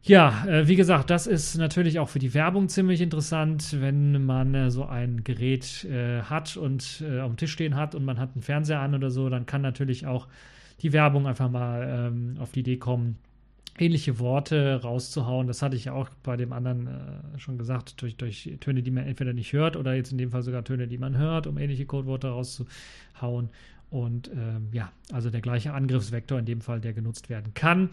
Ja, 0.06 0.44
äh, 0.46 0.68
wie 0.68 0.76
gesagt, 0.76 1.08
das 1.08 1.26
ist 1.26 1.56
natürlich 1.56 1.98
auch 1.98 2.10
für 2.10 2.18
die 2.18 2.34
Werbung 2.34 2.68
ziemlich 2.68 3.00
interessant, 3.00 3.80
wenn 3.80 4.26
man 4.26 4.54
äh, 4.54 4.70
so 4.70 4.84
ein 4.84 5.24
Gerät 5.24 5.84
äh, 5.84 6.20
hat 6.20 6.58
und 6.58 7.02
auf 7.22 7.30
dem 7.30 7.38
Tisch 7.38 7.52
stehen 7.52 7.74
hat 7.74 7.94
und 7.94 8.04
man 8.04 8.18
hat 8.18 8.34
einen 8.34 8.42
Fernseher 8.42 8.80
an 8.80 8.94
oder 8.94 9.10
so, 9.10 9.30
dann 9.30 9.46
kann 9.46 9.62
natürlich 9.62 10.06
auch 10.06 10.28
die 10.82 10.92
Werbung 10.92 11.26
einfach 11.26 11.50
mal 11.50 12.10
ähm, 12.12 12.36
auf 12.38 12.52
die 12.52 12.60
Idee 12.60 12.76
kommen, 12.76 13.16
ähnliche 13.78 14.18
Worte 14.18 14.82
rauszuhauen. 14.82 15.46
Das 15.46 15.62
hatte 15.62 15.74
ich 15.74 15.86
ja 15.86 15.94
auch 15.94 16.10
bei 16.22 16.36
dem 16.36 16.52
anderen 16.52 16.88
schon 17.38 17.56
gesagt, 17.56 18.02
durch, 18.02 18.16
durch 18.16 18.58
Töne, 18.60 18.82
die 18.82 18.90
man 18.90 19.06
entweder 19.06 19.32
nicht 19.32 19.54
hört 19.54 19.74
oder 19.74 19.94
jetzt 19.94 20.12
in 20.12 20.18
dem 20.18 20.30
Fall 20.30 20.42
sogar 20.42 20.64
Töne, 20.64 20.86
die 20.86 20.98
man 20.98 21.16
hört, 21.16 21.46
um 21.46 21.56
ähnliche 21.56 21.86
Codeworte 21.86 22.28
rauszuhauen. 22.28 23.48
Und 23.90 24.30
ähm, 24.34 24.68
ja, 24.72 24.92
also 25.12 25.30
der 25.30 25.40
gleiche 25.40 25.72
Angriffsvektor 25.72 26.38
in 26.38 26.44
dem 26.44 26.60
Fall, 26.60 26.80
der 26.80 26.92
genutzt 26.92 27.30
werden 27.30 27.54
kann. 27.54 27.90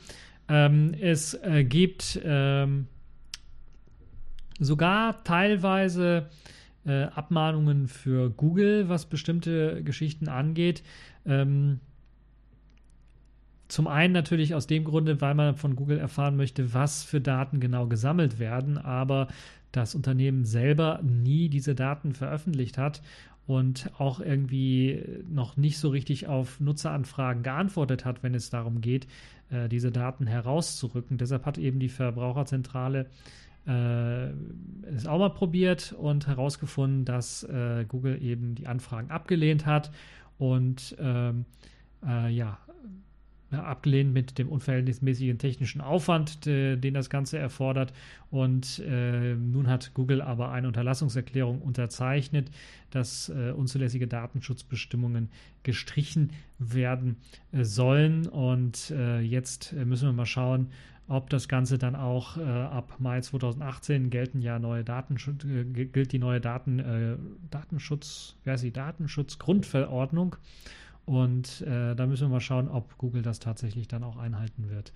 Ähm, 0.47 0.93
es 0.99 1.33
äh, 1.33 1.63
gibt 1.63 2.19
ähm, 2.23 2.87
sogar 4.59 5.23
teilweise 5.23 6.29
äh, 6.85 7.03
Abmahnungen 7.03 7.87
für 7.87 8.29
Google, 8.29 8.89
was 8.89 9.05
bestimmte 9.05 9.83
Geschichten 9.83 10.27
angeht. 10.27 10.83
Ähm, 11.25 11.79
zum 13.67 13.87
einen 13.87 14.13
natürlich 14.13 14.53
aus 14.53 14.67
dem 14.67 14.83
Grunde, 14.83 15.21
weil 15.21 15.33
man 15.33 15.55
von 15.55 15.75
Google 15.75 15.97
erfahren 15.97 16.35
möchte, 16.35 16.73
was 16.73 17.03
für 17.03 17.21
Daten 17.21 17.59
genau 17.59 17.87
gesammelt 17.87 18.37
werden, 18.37 18.77
aber 18.77 19.29
das 19.71 19.95
Unternehmen 19.95 20.43
selber 20.43 20.99
nie 21.01 21.47
diese 21.47 21.73
Daten 21.73 22.13
veröffentlicht 22.13 22.77
hat 22.77 23.01
und 23.51 23.91
auch 23.97 24.21
irgendwie 24.21 25.03
noch 25.29 25.57
nicht 25.57 25.77
so 25.77 25.89
richtig 25.89 26.27
auf 26.27 26.59
Nutzeranfragen 26.61 27.43
geantwortet 27.43 28.05
hat, 28.05 28.23
wenn 28.23 28.33
es 28.33 28.49
darum 28.49 28.79
geht, 28.79 29.07
äh, 29.49 29.67
diese 29.67 29.91
Daten 29.91 30.25
herauszurücken. 30.25 31.17
Deshalb 31.17 31.45
hat 31.45 31.57
eben 31.57 31.79
die 31.79 31.89
Verbraucherzentrale 31.89 33.07
äh, 33.67 34.29
es 34.95 35.05
auch 35.05 35.19
mal 35.19 35.29
probiert 35.29 35.93
und 35.93 36.27
herausgefunden, 36.27 37.05
dass 37.05 37.43
äh, 37.43 37.85
Google 37.87 38.21
eben 38.23 38.55
die 38.55 38.67
Anfragen 38.67 39.11
abgelehnt 39.11 39.65
hat 39.65 39.91
und 40.39 40.95
ähm, 40.99 41.45
äh, 42.07 42.29
ja, 42.29 42.57
abgelehnt 43.59 44.13
mit 44.13 44.37
dem 44.37 44.49
unverhältnismäßigen 44.49 45.37
technischen 45.37 45.81
Aufwand, 45.81 46.45
de, 46.45 46.77
den 46.77 46.93
das 46.93 47.09
Ganze 47.09 47.37
erfordert. 47.37 47.93
Und 48.29 48.79
äh, 48.79 49.35
nun 49.35 49.67
hat 49.67 49.93
Google 49.93 50.21
aber 50.21 50.51
eine 50.51 50.67
Unterlassungserklärung 50.67 51.61
unterzeichnet, 51.61 52.49
dass 52.91 53.29
äh, 53.29 53.51
unzulässige 53.51 54.07
Datenschutzbestimmungen 54.07 55.29
gestrichen 55.63 56.31
werden 56.59 57.17
äh, 57.51 57.63
sollen. 57.63 58.27
Und 58.27 58.91
äh, 58.91 59.19
jetzt 59.19 59.73
müssen 59.73 60.07
wir 60.07 60.13
mal 60.13 60.25
schauen, 60.25 60.67
ob 61.07 61.29
das 61.29 61.49
Ganze 61.49 61.77
dann 61.77 61.95
auch 61.95 62.37
äh, 62.37 62.43
ab 62.43 62.95
Mai 62.99 63.19
2018 63.19 64.09
gelten 64.09 64.41
ja 64.41 64.59
neue 64.59 64.85
Datenschutz, 64.85 65.43
äh, 65.43 65.65
gilt 65.65 66.13
die 66.13 66.19
neue 66.19 66.39
Daten, 66.39 67.37
Datenschutz, 67.49 68.37
wer 68.45 68.53
ist 68.53 68.63
die 68.63 68.71
Datenschutzgrundverordnung. 68.71 70.37
Und 71.05 71.61
äh, 71.61 71.95
da 71.95 72.05
müssen 72.05 72.27
wir 72.27 72.33
mal 72.33 72.39
schauen, 72.39 72.67
ob 72.69 72.97
Google 72.97 73.21
das 73.21 73.39
tatsächlich 73.39 73.87
dann 73.87 74.03
auch 74.03 74.17
einhalten 74.17 74.69
wird. 74.69 74.93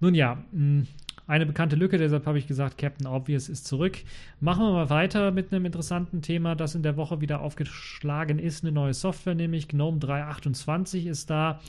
Nun 0.00 0.14
ja, 0.14 0.42
hm, 0.52 0.86
eine 1.26 1.44
bekannte 1.44 1.76
Lücke, 1.76 1.98
deshalb 1.98 2.26
habe 2.26 2.38
ich 2.38 2.46
gesagt, 2.46 2.78
Captain 2.78 3.06
Obvious 3.06 3.48
ist 3.48 3.66
zurück. 3.66 3.98
Machen 4.40 4.64
wir 4.64 4.72
mal 4.72 4.90
weiter 4.90 5.30
mit 5.30 5.52
einem 5.52 5.66
interessanten 5.66 6.22
Thema, 6.22 6.54
das 6.54 6.74
in 6.74 6.82
der 6.82 6.96
Woche 6.96 7.20
wieder 7.20 7.40
aufgeschlagen 7.40 8.38
ist. 8.38 8.64
Eine 8.64 8.72
neue 8.72 8.94
Software, 8.94 9.34
nämlich 9.34 9.68
GNOME 9.68 9.98
328 9.98 11.06
ist 11.06 11.28
da. 11.28 11.60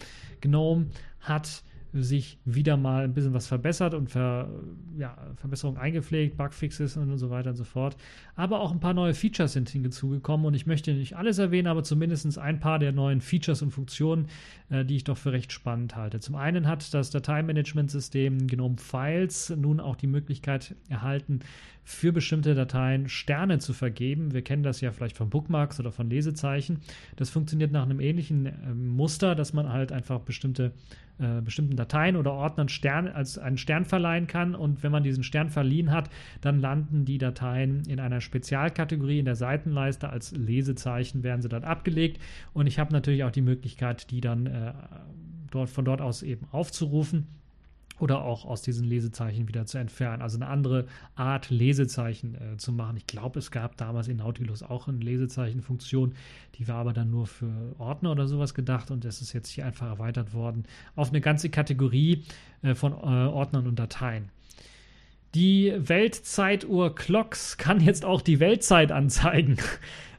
GNOME 0.41 0.87
hat 1.21 1.63
sich 1.93 2.37
wieder 2.45 2.77
mal 2.77 3.03
ein 3.03 3.13
bisschen 3.13 3.33
was 3.33 3.47
verbessert 3.47 3.93
und 3.93 4.11
Ver, 4.11 4.49
ja, 4.97 5.17
Verbesserungen 5.37 5.79
eingepflegt, 5.79 6.37
Bugfixes 6.37 6.97
und 6.97 7.17
so 7.17 7.29
weiter 7.29 7.51
und 7.51 7.55
so 7.55 7.63
fort. 7.63 7.97
Aber 8.35 8.61
auch 8.61 8.71
ein 8.71 8.79
paar 8.79 8.93
neue 8.93 9.13
Features 9.13 9.53
sind 9.53 9.69
hinzugekommen 9.69 10.45
und 10.45 10.53
ich 10.53 10.65
möchte 10.65 10.93
nicht 10.93 11.17
alles 11.17 11.39
erwähnen, 11.39 11.67
aber 11.67 11.83
zumindest 11.83 12.37
ein 12.37 12.59
paar 12.59 12.79
der 12.79 12.91
neuen 12.91 13.21
Features 13.21 13.61
und 13.61 13.71
Funktionen, 13.71 14.27
äh, 14.69 14.85
die 14.85 14.97
ich 14.97 15.03
doch 15.03 15.17
für 15.17 15.31
recht 15.31 15.51
spannend 15.51 15.95
halte. 15.95 16.19
Zum 16.19 16.35
einen 16.35 16.67
hat 16.67 16.93
das 16.93 17.09
Dateimanagementsystem 17.09 18.47
Gnome 18.47 18.77
Files 18.77 19.49
nun 19.49 19.79
auch 19.79 19.95
die 19.95 20.07
Möglichkeit 20.07 20.75
erhalten, 20.89 21.39
für 21.89 22.11
bestimmte 22.11 22.53
Dateien 22.53 23.09
Sterne 23.09 23.57
zu 23.57 23.73
vergeben. 23.73 24.31
Wir 24.31 24.43
kennen 24.43 24.61
das 24.61 24.79
ja 24.79 24.91
vielleicht 24.91 25.17
von 25.17 25.31
Bookmarks 25.31 25.79
oder 25.79 25.91
von 25.91 26.07
Lesezeichen. 26.07 26.81
Das 27.15 27.31
funktioniert 27.31 27.71
nach 27.71 27.83
einem 27.83 27.99
ähnlichen 27.99 28.45
äh, 28.45 28.73
Muster, 28.75 29.33
dass 29.33 29.53
man 29.53 29.73
halt 29.73 29.91
einfach 29.91 30.19
bestimmte 30.19 30.71
äh, 31.17 31.41
bestimmten 31.41 31.75
Dateien 31.75 32.15
oder 32.15 32.31
Ordnern 32.33 32.69
Stern, 32.69 33.07
als 33.07 33.39
einen 33.39 33.57
Stern 33.57 33.85
verleihen 33.85 34.27
kann. 34.27 34.53
Und 34.53 34.83
wenn 34.83 34.91
man 34.91 35.01
diesen 35.01 35.23
Stern 35.23 35.49
verliehen 35.49 35.89
hat, 35.89 36.11
dann 36.41 36.59
landen 36.59 37.05
die 37.05 37.17
Dateien 37.17 37.83
in 37.87 37.99
einer 37.99 38.21
Spezialkategorie 38.21 39.17
in 39.17 39.25
der 39.25 39.35
Seitenleiste. 39.35 40.09
Als 40.09 40.31
Lesezeichen 40.31 41.23
werden 41.23 41.41
sie 41.41 41.49
dort 41.49 41.65
abgelegt. 41.65 42.21
Und 42.53 42.67
ich 42.67 42.77
habe 42.77 42.93
natürlich 42.93 43.23
auch 43.23 43.31
die 43.31 43.41
Möglichkeit, 43.41 44.11
die 44.11 44.21
dann 44.21 44.45
äh, 44.45 44.73
dort, 45.49 45.69
von 45.69 45.85
dort 45.85 46.01
aus 46.01 46.21
eben 46.21 46.45
aufzurufen 46.51 47.38
oder 48.01 48.21
auch 48.21 48.45
aus 48.45 48.61
diesen 48.61 48.85
Lesezeichen 48.85 49.47
wieder 49.47 49.65
zu 49.65 49.77
entfernen. 49.77 50.21
Also 50.21 50.37
eine 50.37 50.47
andere 50.47 50.85
Art 51.15 51.49
Lesezeichen 51.49 52.35
äh, 52.35 52.57
zu 52.57 52.71
machen. 52.71 52.97
Ich 52.97 53.07
glaube, 53.07 53.39
es 53.39 53.51
gab 53.51 53.77
damals 53.77 54.07
in 54.07 54.17
Nautilus 54.17 54.63
auch 54.63 54.87
eine 54.87 54.99
Lesezeichenfunktion, 54.99 56.13
die 56.55 56.67
war 56.67 56.77
aber 56.77 56.93
dann 56.93 57.09
nur 57.09 57.27
für 57.27 57.75
Ordner 57.77 58.11
oder 58.11 58.27
sowas 58.27 58.53
gedacht 58.53 58.91
und 58.91 59.05
das 59.05 59.21
ist 59.21 59.33
jetzt 59.33 59.49
hier 59.49 59.65
einfach 59.65 59.87
erweitert 59.87 60.33
worden 60.33 60.65
auf 60.95 61.09
eine 61.09 61.21
ganze 61.21 61.49
Kategorie 61.49 62.23
äh, 62.61 62.75
von 62.75 62.93
äh, 62.93 62.95
Ordnern 62.95 63.67
und 63.67 63.77
Dateien. 63.79 64.29
Die 65.35 65.73
Weltzeituhr 65.77 66.95
Clocks 66.95 67.57
kann 67.57 67.81
jetzt 67.81 68.03
auch 68.03 68.21
die 68.21 68.39
Weltzeit 68.39 68.91
anzeigen. 68.91 69.57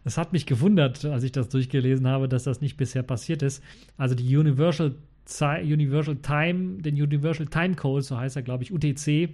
Das 0.05 0.17
hat 0.17 0.33
mich 0.33 0.47
gewundert, 0.47 1.05
als 1.05 1.25
ich 1.25 1.33
das 1.33 1.49
durchgelesen 1.49 2.07
habe, 2.07 2.29
dass 2.29 2.45
das 2.45 2.61
nicht 2.61 2.77
bisher 2.77 3.03
passiert 3.03 3.43
ist. 3.43 3.63
Also 3.99 4.15
die 4.15 4.37
Universal 4.37 4.95
Universal 5.41 6.17
Time, 6.17 6.83
den 6.83 6.95
Universal 7.01 7.47
Time 7.47 7.75
Code, 7.75 8.03
so 8.03 8.19
heißt 8.19 8.37
er, 8.37 8.43
glaube 8.43 8.65
ich, 8.65 8.73
UTC, 8.73 9.31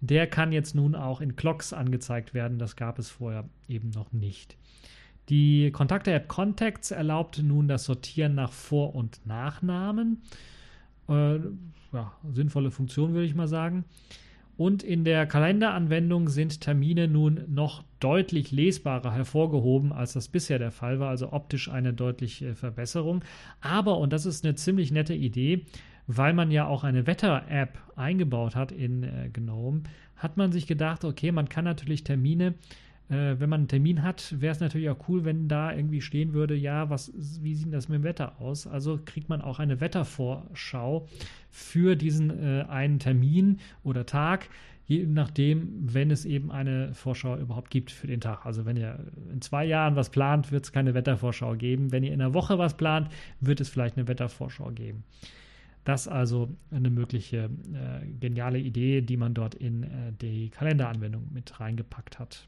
der 0.00 0.26
kann 0.26 0.52
jetzt 0.52 0.74
nun 0.74 0.94
auch 0.94 1.20
in 1.20 1.36
Clocks 1.36 1.72
angezeigt 1.72 2.34
werden. 2.34 2.58
Das 2.58 2.76
gab 2.76 2.98
es 2.98 3.10
vorher 3.10 3.44
eben 3.68 3.90
noch 3.90 4.12
nicht. 4.12 4.56
Die 5.28 5.70
Kontakte-App 5.72 6.28
Contacts 6.28 6.90
erlaubt 6.90 7.42
nun 7.42 7.68
das 7.68 7.84
Sortieren 7.84 8.34
nach 8.34 8.52
Vor- 8.52 8.94
und 8.94 9.26
Nachnamen. 9.26 10.22
Äh, 11.08 11.38
ja, 11.92 12.12
sinnvolle 12.32 12.70
Funktion, 12.70 13.12
würde 13.12 13.26
ich 13.26 13.34
mal 13.34 13.48
sagen. 13.48 13.84
Und 14.58 14.82
in 14.82 15.04
der 15.04 15.24
Kalenderanwendung 15.24 16.28
sind 16.28 16.60
Termine 16.60 17.06
nun 17.06 17.44
noch 17.46 17.84
deutlich 18.00 18.50
lesbarer 18.50 19.14
hervorgehoben, 19.14 19.92
als 19.92 20.14
das 20.14 20.26
bisher 20.26 20.58
der 20.58 20.72
Fall 20.72 20.98
war, 20.98 21.10
also 21.10 21.32
optisch 21.32 21.70
eine 21.70 21.92
deutliche 21.92 22.56
Verbesserung. 22.56 23.22
Aber, 23.60 23.98
und 23.98 24.12
das 24.12 24.26
ist 24.26 24.44
eine 24.44 24.56
ziemlich 24.56 24.90
nette 24.90 25.14
Idee, 25.14 25.64
weil 26.08 26.32
man 26.32 26.50
ja 26.50 26.66
auch 26.66 26.82
eine 26.82 27.06
Wetter-App 27.06 27.78
eingebaut 27.94 28.56
hat 28.56 28.72
in 28.72 29.04
äh, 29.04 29.30
GNOME, 29.32 29.84
hat 30.16 30.36
man 30.36 30.50
sich 30.50 30.66
gedacht, 30.66 31.04
okay, 31.04 31.30
man 31.30 31.48
kann 31.48 31.64
natürlich 31.64 32.02
Termine 32.02 32.54
äh, 33.08 33.38
wenn 33.38 33.48
man 33.48 33.60
einen 33.60 33.68
Termin 33.68 34.02
hat, 34.02 34.34
wäre 34.40 34.52
es 34.52 34.60
natürlich 34.60 34.90
auch 34.90 35.08
cool, 35.08 35.24
wenn 35.24 35.48
da 35.48 35.72
irgendwie 35.72 36.00
stehen 36.00 36.34
würde, 36.34 36.54
ja, 36.54 36.90
was, 36.90 37.12
wie 37.42 37.54
sieht 37.54 37.72
das 37.72 37.88
mit 37.88 38.00
dem 38.00 38.04
Wetter 38.04 38.40
aus? 38.40 38.66
Also 38.66 38.98
kriegt 39.04 39.28
man 39.28 39.40
auch 39.40 39.58
eine 39.58 39.80
Wettervorschau 39.80 41.08
für 41.50 41.96
diesen 41.96 42.30
äh, 42.30 42.64
einen 42.68 42.98
Termin 42.98 43.60
oder 43.82 44.04
Tag, 44.04 44.50
je 44.86 45.06
nachdem, 45.06 45.68
wenn 45.80 46.10
es 46.10 46.24
eben 46.24 46.50
eine 46.50 46.94
Vorschau 46.94 47.36
überhaupt 47.36 47.70
gibt 47.70 47.90
für 47.90 48.06
den 48.06 48.20
Tag. 48.20 48.44
Also 48.44 48.64
wenn 48.64 48.76
ihr 48.76 48.98
in 49.32 49.40
zwei 49.40 49.64
Jahren 49.64 49.96
was 49.96 50.10
plant, 50.10 50.52
wird 50.52 50.64
es 50.64 50.72
keine 50.72 50.94
Wettervorschau 50.94 51.56
geben. 51.56 51.92
Wenn 51.92 52.04
ihr 52.04 52.12
in 52.12 52.20
einer 52.20 52.34
Woche 52.34 52.58
was 52.58 52.76
plant, 52.76 53.08
wird 53.40 53.60
es 53.60 53.68
vielleicht 53.68 53.96
eine 53.96 54.08
Wettervorschau 54.08 54.70
geben. 54.70 55.04
Das 55.84 56.08
also 56.08 56.50
eine 56.70 56.90
mögliche 56.90 57.48
äh, 57.72 58.06
geniale 58.20 58.58
Idee, 58.58 59.00
die 59.00 59.16
man 59.16 59.32
dort 59.32 59.54
in 59.54 59.84
äh, 59.84 60.12
die 60.20 60.50
Kalenderanwendung 60.50 61.28
mit 61.32 61.60
reingepackt 61.60 62.18
hat. 62.18 62.46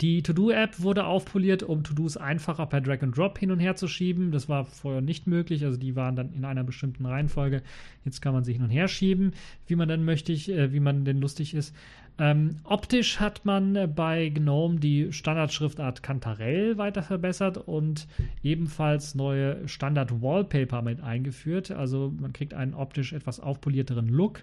Die 0.00 0.22
To-Do-App 0.22 0.82
wurde 0.82 1.06
aufpoliert, 1.06 1.62
um 1.62 1.82
To-Dos 1.82 2.18
einfacher 2.18 2.66
per 2.66 2.82
Drag 2.82 3.02
and 3.02 3.16
Drop 3.16 3.38
hin 3.38 3.50
und 3.50 3.60
her 3.60 3.76
zu 3.76 3.88
schieben. 3.88 4.30
Das 4.30 4.46
war 4.46 4.66
vorher 4.66 5.00
nicht 5.00 5.26
möglich, 5.26 5.64
also 5.64 5.78
die 5.78 5.96
waren 5.96 6.16
dann 6.16 6.34
in 6.34 6.44
einer 6.44 6.64
bestimmten 6.64 7.06
Reihenfolge. 7.06 7.62
Jetzt 8.04 8.20
kann 8.20 8.34
man 8.34 8.44
sie 8.44 8.52
hin 8.52 8.62
und 8.62 8.68
her 8.68 8.88
schieben, 8.88 9.32
wie 9.66 9.74
man 9.74 9.88
dann 9.88 10.04
möchte, 10.04 10.32
äh, 10.32 10.72
wie 10.72 10.80
man 10.80 11.06
denn 11.06 11.18
lustig 11.18 11.54
ist. 11.54 11.74
Ähm, 12.18 12.56
optisch 12.64 13.20
hat 13.20 13.46
man 13.46 13.94
bei 13.94 14.28
GNOME 14.28 14.80
die 14.80 15.12
Standardschriftart 15.12 16.02
Cantarell 16.02 16.76
weiter 16.76 17.02
verbessert 17.02 17.56
und 17.56 18.06
ebenfalls 18.42 19.14
neue 19.14 19.66
Standard-Wallpaper 19.66 20.82
mit 20.82 21.00
eingeführt. 21.00 21.70
Also 21.70 22.12
man 22.20 22.34
kriegt 22.34 22.52
einen 22.52 22.74
optisch 22.74 23.14
etwas 23.14 23.40
aufpolierteren 23.40 24.08
Look. 24.08 24.42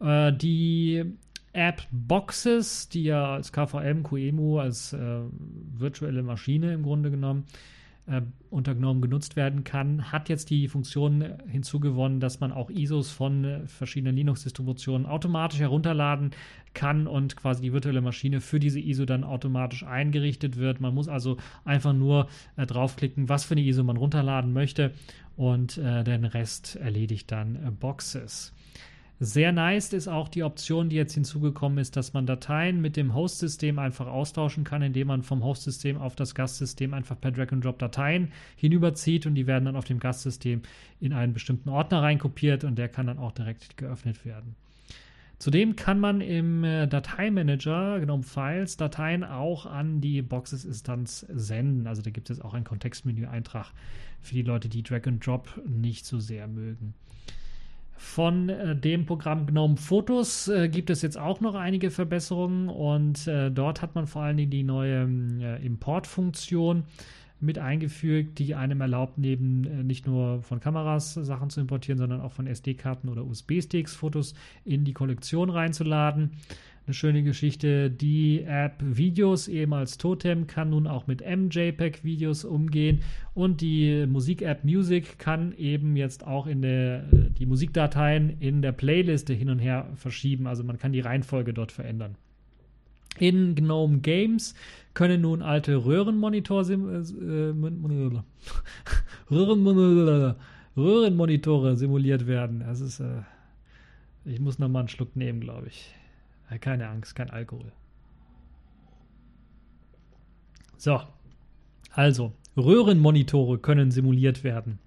Äh, 0.00 0.34
die 0.34 1.16
App-Boxes, 1.56 2.90
die 2.90 3.04
ja 3.04 3.32
als 3.32 3.50
KVM, 3.50 4.02
QEMU, 4.02 4.58
als 4.58 4.92
äh, 4.92 5.20
virtuelle 5.72 6.22
Maschine 6.22 6.74
im 6.74 6.82
Grunde 6.82 7.10
genommen 7.10 7.44
äh, 8.06 8.20
unter 8.50 8.74
GNOME 8.74 9.00
genutzt 9.00 9.36
werden 9.36 9.64
kann, 9.64 10.12
hat 10.12 10.28
jetzt 10.28 10.50
die 10.50 10.68
Funktion 10.68 11.24
hinzugewonnen, 11.48 12.20
dass 12.20 12.40
man 12.40 12.52
auch 12.52 12.70
ISOs 12.70 13.10
von 13.10 13.62
verschiedenen 13.66 14.16
Linux-Distributionen 14.16 15.06
automatisch 15.06 15.60
herunterladen 15.60 16.30
kann 16.74 17.06
und 17.06 17.36
quasi 17.36 17.62
die 17.62 17.72
virtuelle 17.72 18.02
Maschine 18.02 18.40
für 18.40 18.60
diese 18.60 18.78
ISO 18.78 19.06
dann 19.06 19.24
automatisch 19.24 19.82
eingerichtet 19.82 20.56
wird. 20.56 20.80
Man 20.80 20.94
muss 20.94 21.08
also 21.08 21.38
einfach 21.64 21.94
nur 21.94 22.28
äh, 22.56 22.66
draufklicken, 22.66 23.28
was 23.28 23.44
für 23.44 23.54
eine 23.54 23.62
ISO 23.62 23.82
man 23.82 23.96
runterladen 23.96 24.52
möchte 24.52 24.92
und 25.36 25.78
äh, 25.78 26.04
den 26.04 26.26
Rest 26.26 26.76
erledigt 26.76 27.32
dann 27.32 27.56
äh, 27.56 27.70
Boxes. 27.70 28.52
Sehr 29.18 29.50
nice 29.50 29.94
ist 29.94 30.08
auch 30.08 30.28
die 30.28 30.42
Option, 30.42 30.90
die 30.90 30.96
jetzt 30.96 31.14
hinzugekommen 31.14 31.78
ist, 31.78 31.96
dass 31.96 32.12
man 32.12 32.26
Dateien 32.26 32.82
mit 32.82 32.98
dem 32.98 33.14
Host-System 33.14 33.78
einfach 33.78 34.06
austauschen 34.06 34.62
kann, 34.62 34.82
indem 34.82 35.06
man 35.06 35.22
vom 35.22 35.42
Host-System 35.42 35.96
auf 35.96 36.16
das 36.16 36.34
Gastsystem 36.34 36.92
einfach 36.92 37.18
per 37.18 37.30
Drag-and-Drop 37.30 37.78
Dateien 37.78 38.32
hinüberzieht 38.56 39.24
und 39.24 39.34
die 39.34 39.46
werden 39.46 39.64
dann 39.64 39.76
auf 39.76 39.86
dem 39.86 40.00
Gastsystem 40.00 40.60
in 41.00 41.14
einen 41.14 41.32
bestimmten 41.32 41.70
Ordner 41.70 42.02
reinkopiert 42.02 42.64
und 42.64 42.76
der 42.76 42.90
kann 42.90 43.06
dann 43.06 43.18
auch 43.18 43.32
direkt 43.32 43.78
geöffnet 43.78 44.26
werden. 44.26 44.54
Zudem 45.38 45.76
kann 45.76 45.98
man 45.98 46.20
im 46.20 46.64
äh, 46.64 46.86
Dateimanager, 46.86 48.00
genau 48.00 48.20
Files, 48.20 48.76
Dateien 48.76 49.24
auch 49.24 49.64
an 49.64 50.02
die 50.02 50.20
Boxes-Instanz 50.20 51.26
senden. 51.30 51.86
Also 51.86 52.02
da 52.02 52.10
gibt 52.10 52.28
es 52.28 52.42
auch 52.42 52.52
einen 52.52 52.64
Kontextmenü-Eintrag 52.64 53.72
für 54.20 54.34
die 54.34 54.42
Leute, 54.42 54.68
die 54.68 54.82
Drag 54.82 55.06
and 55.06 55.26
Drop 55.26 55.48
nicht 55.66 56.04
so 56.04 56.20
sehr 56.20 56.48
mögen. 56.48 56.94
Von 57.96 58.48
äh, 58.48 58.76
dem 58.76 59.06
Programm 59.06 59.46
GNOME 59.46 59.76
Fotos 59.76 60.48
äh, 60.48 60.68
gibt 60.68 60.90
es 60.90 61.02
jetzt 61.02 61.18
auch 61.18 61.40
noch 61.40 61.54
einige 61.54 61.90
Verbesserungen 61.90 62.68
und 62.68 63.26
äh, 63.26 63.50
dort 63.50 63.80
hat 63.80 63.94
man 63.94 64.06
vor 64.06 64.22
allen 64.22 64.36
Dingen 64.36 64.50
die 64.50 64.62
neue 64.62 65.08
äh, 65.40 65.64
Importfunktion 65.64 66.84
mit 67.40 67.58
eingefügt, 67.58 68.38
die 68.38 68.54
einem 68.54 68.80
erlaubt, 68.80 69.18
neben 69.18 69.64
äh, 69.64 69.82
nicht 69.82 70.06
nur 70.06 70.42
von 70.42 70.60
Kameras 70.60 71.14
Sachen 71.14 71.50
zu 71.50 71.60
importieren, 71.60 71.98
sondern 71.98 72.20
auch 72.20 72.32
von 72.32 72.46
SD-Karten 72.46 73.08
oder 73.08 73.24
USB-Sticks 73.24 73.94
Fotos 73.94 74.34
in 74.64 74.84
die 74.84 74.92
Kollektion 74.92 75.50
reinzuladen 75.50 76.32
eine 76.86 76.94
schöne 76.94 77.22
Geschichte. 77.22 77.90
Die 77.90 78.42
App 78.42 78.76
Videos, 78.80 79.48
eben 79.48 79.74
als 79.74 79.98
Totem, 79.98 80.46
kann 80.46 80.70
nun 80.70 80.86
auch 80.86 81.06
mit 81.06 81.20
MJPEG-Videos 81.20 82.44
umgehen 82.44 83.00
und 83.34 83.60
die 83.60 84.06
Musik-App 84.06 84.64
Music 84.64 85.18
kann 85.18 85.52
eben 85.56 85.96
jetzt 85.96 86.26
auch 86.26 86.46
in 86.46 86.62
der, 86.62 87.02
die 87.10 87.46
Musikdateien 87.46 88.40
in 88.40 88.62
der 88.62 88.72
Playliste 88.72 89.34
hin 89.34 89.50
und 89.50 89.58
her 89.58 89.90
verschieben. 89.96 90.46
Also 90.46 90.64
man 90.64 90.78
kann 90.78 90.92
die 90.92 91.00
Reihenfolge 91.00 91.52
dort 91.52 91.72
verändern. 91.72 92.16
In 93.18 93.54
GNOME 93.54 93.98
Games 93.98 94.54
können 94.94 95.22
nun 95.22 95.42
alte 95.42 95.84
Röhrenmonitor 95.84 96.64
Röhrenmonitor 99.30 100.36
Röhrenmonitore 100.76 101.76
simuliert 101.76 102.26
werden. 102.26 102.60
Das 102.60 102.80
ist, 102.80 103.00
äh, 103.00 103.22
ich 104.24 104.40
muss 104.40 104.58
noch 104.58 104.68
mal 104.68 104.80
einen 104.80 104.88
Schluck 104.88 105.16
nehmen, 105.16 105.40
glaube 105.40 105.68
ich. 105.68 105.94
Keine 106.60 106.88
Angst, 106.88 107.14
kein 107.14 107.30
Alkohol. 107.30 107.72
So, 110.76 111.00
also, 111.90 112.32
Röhrenmonitore 112.56 113.58
können 113.58 113.90
simuliert 113.90 114.44
werden. 114.44 114.78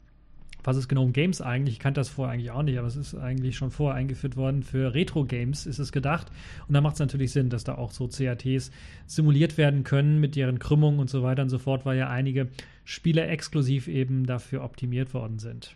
Was 0.64 0.78
ist 0.78 0.90
genau 0.90 1.08
Games 1.08 1.42
eigentlich? 1.42 1.76
Ich 1.76 1.80
kannte 1.80 2.00
das 2.00 2.10
vorher 2.10 2.34
eigentlich 2.34 2.52
auch 2.52 2.64
nicht, 2.64 2.78
aber 2.78 2.88
es 2.88 2.96
ist 2.96 3.16
eigentlich 3.16 3.56
schon 3.56 3.72
vorher 3.72 3.96
eingeführt 3.96 4.36
worden. 4.36 4.62
Für 4.62 4.94
Retro-Games 4.94 5.66
ist 5.66 5.80
es 5.80 5.92
gedacht. 5.92 6.28
Und 6.68 6.74
da 6.74 6.82
macht 6.82 6.96
es 6.96 7.00
natürlich 7.00 7.32
Sinn, 7.32 7.50
dass 7.50 7.64
da 7.64 7.76
auch 7.76 7.92
so 7.92 8.08
CATs 8.08 8.72
simuliert 9.06 9.58
werden 9.58 9.84
können 9.84 10.20
mit 10.20 10.36
deren 10.36 10.60
Krümmung 10.60 11.00
und 11.00 11.10
so 11.10 11.24
weiter 11.24 11.44
und 11.44 11.50
so 11.50 11.60
fort, 11.60 11.86
weil 11.86 11.98
ja 11.98 12.10
einige 12.10 12.50
Spiele 12.84 13.26
exklusiv 13.26 13.88
eben 13.88 14.26
dafür 14.26 14.64
optimiert 14.64 15.14
worden 15.14 15.40
sind. 15.40 15.76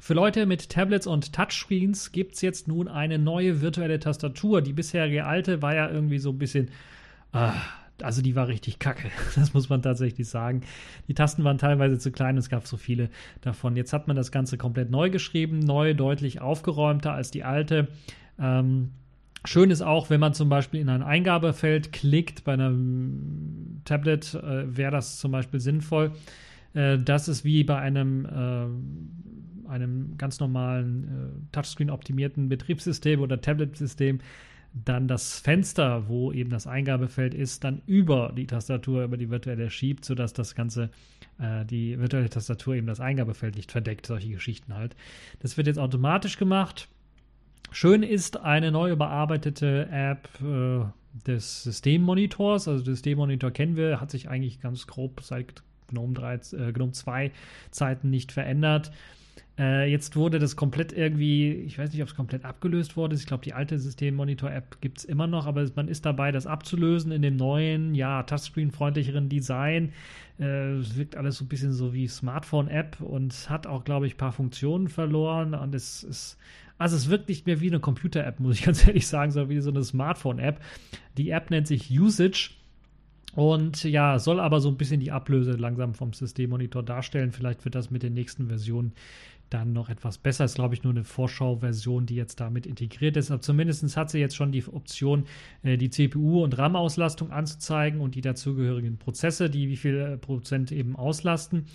Für 0.00 0.14
Leute 0.14 0.46
mit 0.46 0.70
Tablets 0.70 1.06
und 1.06 1.32
Touchscreens 1.32 2.12
gibt 2.12 2.34
es 2.34 2.40
jetzt 2.40 2.68
nun 2.68 2.88
eine 2.88 3.18
neue 3.18 3.60
virtuelle 3.60 3.98
Tastatur. 3.98 4.62
Die 4.62 4.72
bisherige 4.72 5.26
alte 5.26 5.62
war 5.62 5.74
ja 5.74 5.90
irgendwie 5.90 6.18
so 6.18 6.30
ein 6.30 6.38
bisschen. 6.38 6.70
Ah, 7.32 7.52
also 8.02 8.22
die 8.22 8.34
war 8.34 8.48
richtig 8.48 8.78
kacke. 8.78 9.10
Das 9.36 9.52
muss 9.52 9.68
man 9.68 9.82
tatsächlich 9.82 10.28
sagen. 10.28 10.62
Die 11.08 11.14
Tasten 11.14 11.44
waren 11.44 11.58
teilweise 11.58 11.98
zu 11.98 12.10
klein, 12.10 12.38
es 12.38 12.48
gab 12.48 12.66
so 12.66 12.76
viele 12.76 13.10
davon. 13.42 13.76
Jetzt 13.76 13.92
hat 13.92 14.08
man 14.08 14.16
das 14.16 14.32
Ganze 14.32 14.56
komplett 14.56 14.90
neu 14.90 15.10
geschrieben, 15.10 15.58
neu, 15.58 15.94
deutlich 15.94 16.40
aufgeräumter 16.40 17.12
als 17.12 17.30
die 17.30 17.44
alte. 17.44 17.88
Ähm, 18.38 18.90
Schön 19.46 19.70
ist 19.70 19.80
auch, 19.80 20.10
wenn 20.10 20.20
man 20.20 20.34
zum 20.34 20.50
Beispiel 20.50 20.80
in 20.80 20.90
ein 20.90 21.02
Eingabefeld 21.02 21.92
klickt, 21.92 22.44
bei 22.44 22.52
einem 22.52 23.80
Tablet 23.86 24.34
äh, 24.34 24.76
wäre 24.76 24.90
das 24.90 25.18
zum 25.18 25.32
Beispiel 25.32 25.60
sinnvoll. 25.60 26.12
Äh, 26.74 26.98
das 26.98 27.26
ist 27.26 27.42
wie 27.42 27.64
bei 27.64 27.78
einem, 27.78 28.26
äh, 28.26 28.66
einem 29.70 30.16
ganz 30.18 30.40
normalen 30.40 31.04
äh, 31.04 31.52
Touchscreen-optimierten 31.52 32.48
Betriebssystem 32.48 33.20
oder 33.20 33.40
Tablet-System 33.40 34.20
dann 34.72 35.08
das 35.08 35.40
Fenster, 35.40 36.08
wo 36.08 36.32
eben 36.32 36.50
das 36.50 36.66
Eingabefeld 36.66 37.34
ist, 37.34 37.64
dann 37.64 37.82
über 37.86 38.32
die 38.36 38.46
Tastatur, 38.46 39.04
über 39.04 39.16
die 39.16 39.30
virtuelle 39.30 39.68
schiebt, 39.70 40.04
sodass 40.04 40.32
das 40.32 40.54
Ganze, 40.54 40.90
äh, 41.38 41.64
die 41.64 41.98
virtuelle 41.98 42.30
Tastatur 42.30 42.74
eben 42.76 42.86
das 42.86 43.00
Eingabefeld 43.00 43.56
nicht 43.56 43.72
verdeckt, 43.72 44.06
solche 44.06 44.28
Geschichten 44.30 44.74
halt. 44.74 44.94
Das 45.40 45.56
wird 45.56 45.66
jetzt 45.66 45.78
automatisch 45.78 46.38
gemacht. 46.38 46.88
Schön 47.72 48.02
ist 48.02 48.38
eine 48.40 48.70
neu 48.70 48.90
überarbeitete 48.90 49.88
App 49.90 50.28
äh, 50.40 50.84
des 51.26 51.64
Systemmonitors. 51.64 52.68
Also, 52.68 52.84
Systemmonitor 52.84 53.50
kennen 53.50 53.76
wir, 53.76 54.00
hat 54.00 54.10
sich 54.10 54.28
eigentlich 54.28 54.60
ganz 54.60 54.86
grob 54.86 55.20
seit 55.22 55.62
GNOME, 55.88 56.14
3, 56.14 56.34
äh, 56.34 56.72
GNOME 56.72 56.92
2 56.92 57.32
Zeiten 57.70 58.10
nicht 58.10 58.32
verändert. 58.32 58.92
Äh, 59.58 59.90
jetzt 59.90 60.16
wurde 60.16 60.38
das 60.38 60.56
komplett 60.56 60.92
irgendwie, 60.92 61.52
ich 61.52 61.78
weiß 61.78 61.92
nicht, 61.92 62.02
ob 62.02 62.08
es 62.08 62.14
komplett 62.14 62.44
abgelöst 62.44 62.96
wurde. 62.96 63.16
Ich 63.16 63.26
glaube, 63.26 63.44
die 63.44 63.52
alte 63.52 63.78
Systemmonitor-App 63.78 64.80
gibt 64.80 64.98
es 64.98 65.04
immer 65.04 65.26
noch, 65.26 65.46
aber 65.46 65.66
man 65.76 65.88
ist 65.88 66.06
dabei, 66.06 66.32
das 66.32 66.46
abzulösen 66.46 67.12
in 67.12 67.22
dem 67.22 67.36
neuen, 67.36 67.94
ja, 67.94 68.22
Touchscreen-freundlicheren 68.22 69.28
Design. 69.28 69.92
Äh, 70.38 70.76
es 70.76 70.96
wirkt 70.96 71.16
alles 71.16 71.36
so 71.36 71.44
ein 71.44 71.48
bisschen 71.48 71.72
so 71.72 71.92
wie 71.92 72.08
Smartphone-App 72.08 73.00
und 73.00 73.50
hat 73.50 73.66
auch, 73.66 73.84
glaube 73.84 74.06
ich, 74.06 74.14
ein 74.14 74.18
paar 74.18 74.32
Funktionen 74.32 74.88
verloren. 74.88 75.54
Und 75.54 75.74
es 75.74 76.04
ist, 76.04 76.38
also 76.78 76.96
es 76.96 77.10
wirkt 77.10 77.28
nicht 77.28 77.46
mehr 77.46 77.60
wie 77.60 77.68
eine 77.68 77.80
Computer-App, 77.80 78.40
muss 78.40 78.58
ich 78.58 78.62
ganz 78.64 78.86
ehrlich 78.86 79.06
sagen, 79.06 79.30
sondern 79.30 79.50
wie 79.50 79.60
so 79.60 79.70
eine 79.70 79.84
Smartphone-App. 79.84 80.60
Die 81.18 81.30
App 81.30 81.50
nennt 81.50 81.66
sich 81.66 81.90
Usage. 81.90 82.52
Und 83.34 83.84
ja, 83.84 84.18
soll 84.18 84.40
aber 84.40 84.60
so 84.60 84.68
ein 84.68 84.76
bisschen 84.76 84.98
die 84.98 85.12
Ablöse 85.12 85.52
langsam 85.52 85.94
vom 85.94 86.12
Systemmonitor 86.12 86.82
darstellen. 86.82 87.30
Vielleicht 87.30 87.64
wird 87.64 87.76
das 87.76 87.90
mit 87.90 88.02
den 88.02 88.14
nächsten 88.14 88.48
Versionen 88.48 88.92
dann 89.50 89.72
noch 89.72 89.88
etwas 89.88 90.18
besser. 90.18 90.44
Ist, 90.44 90.54
glaube 90.54 90.74
ich, 90.74 90.82
nur 90.82 90.92
eine 90.92 91.04
Vorschauversion, 91.04 92.06
die 92.06 92.14
jetzt 92.14 92.40
damit 92.40 92.66
integriert 92.66 93.16
ist. 93.16 93.30
Aber 93.30 93.40
zumindest 93.40 93.96
hat 93.96 94.10
sie 94.10 94.18
jetzt 94.18 94.36
schon 94.36 94.52
die 94.52 94.64
Option, 94.66 95.24
äh, 95.62 95.76
die 95.76 95.90
CPU- 95.90 96.42
und 96.42 96.56
RAM-Auslastung 96.56 97.30
anzuzeigen 97.30 98.00
und 98.00 98.14
die 98.14 98.20
dazugehörigen 98.20 98.98
Prozesse, 98.98 99.50
die 99.50 99.68
wie 99.68 99.76
viel 99.76 99.96
äh, 99.96 100.16
Prozent 100.16 100.72
eben 100.72 100.96
auslasten. 100.96 101.66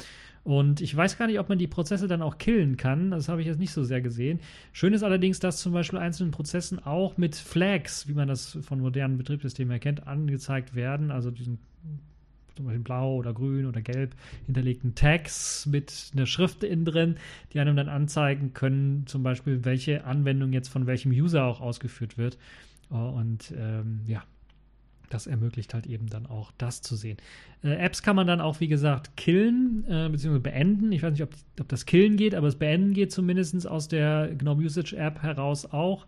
Und 0.46 0.80
ich 0.80 0.96
weiß 0.96 1.18
gar 1.18 1.26
nicht, 1.26 1.40
ob 1.40 1.50
man 1.50 1.58
die 1.58 1.66
Prozesse 1.66 2.08
dann 2.08 2.22
auch 2.22 2.38
killen 2.38 2.78
kann. 2.78 3.10
Das 3.10 3.30
habe 3.30 3.42
ich 3.42 3.48
jetzt 3.48 3.60
nicht 3.60 3.72
so 3.72 3.84
sehr 3.84 4.02
gesehen. 4.02 4.40
Schön 4.74 4.94
ist 4.94 5.02
allerdings, 5.02 5.40
dass 5.40 5.58
zum 5.58 5.74
Beispiel 5.74 5.98
einzelnen 5.98 6.30
Prozessen 6.30 6.78
auch 6.78 7.18
mit 7.18 7.36
Flags, 7.36 8.08
wie 8.08 8.14
man 8.14 8.28
das 8.28 8.60
von 8.62 8.80
modernen 8.80 9.18
Betriebssystemen 9.18 9.72
erkennt, 9.72 10.06
angezeigt 10.06 10.76
werden. 10.76 11.10
Also 11.10 11.32
diesen 11.32 11.58
zum 12.56 12.65
Beispiel 12.65 12.84
blau 12.84 13.15
oder 13.15 13.34
grün 13.34 13.65
oder 13.65 13.82
gelb 13.82 14.15
hinterlegten 14.46 14.96
Tags 14.96 15.65
mit 15.65 16.12
einer 16.13 16.26
Schrift 16.26 16.63
innen 16.63 16.86
drin, 16.86 17.15
die 17.54 17.60
einem 17.60 17.76
dann 17.76 17.89
anzeigen 17.89 18.54
können, 18.54 19.08
zum 19.08 19.24
Beispiel, 19.24 19.65
welche 19.65 20.06
Anwendung 20.06 20.54
jetzt 20.54 20.70
von 20.70 20.88
welchem 20.88 21.12
User 21.12 21.44
auch 21.44 21.62
ausgeführt 21.62 22.18
wird. 22.18 22.38
Und 22.89 23.54
ähm, 23.58 24.02
ja, 24.06 24.24
das 25.10 25.28
ermöglicht 25.28 25.74
halt 25.74 25.88
eben 25.88 26.08
dann 26.08 26.26
auch 26.26 26.52
das 26.58 26.82
zu 26.82 26.96
sehen. 26.96 27.18
Äh, 27.63 27.76
Apps 27.76 28.02
kann 28.02 28.15
man 28.15 28.26
dann 28.28 28.39
auch, 28.41 28.60
wie 28.60 28.68
gesagt, 28.68 29.15
killen 29.18 29.86
äh, 29.88 30.10
bzw. 30.10 30.39
beenden. 30.39 30.91
Ich 30.91 31.04
weiß 31.04 31.12
nicht, 31.12 31.22
ob, 31.24 31.34
ob, 31.60 31.70
das 31.70 31.86
Killen 31.86 32.18
geht, 32.18 32.34
aber 32.36 32.48
das 32.48 32.58
Beenden 32.58 32.94
geht 32.94 33.12
zumindest 33.12 33.68
aus 33.68 33.88
der 33.88 34.34
GNOME 34.36 34.63
Usage 34.63 34.98
App 34.98 35.22
heraus 35.22 35.65
auch. 35.65 36.08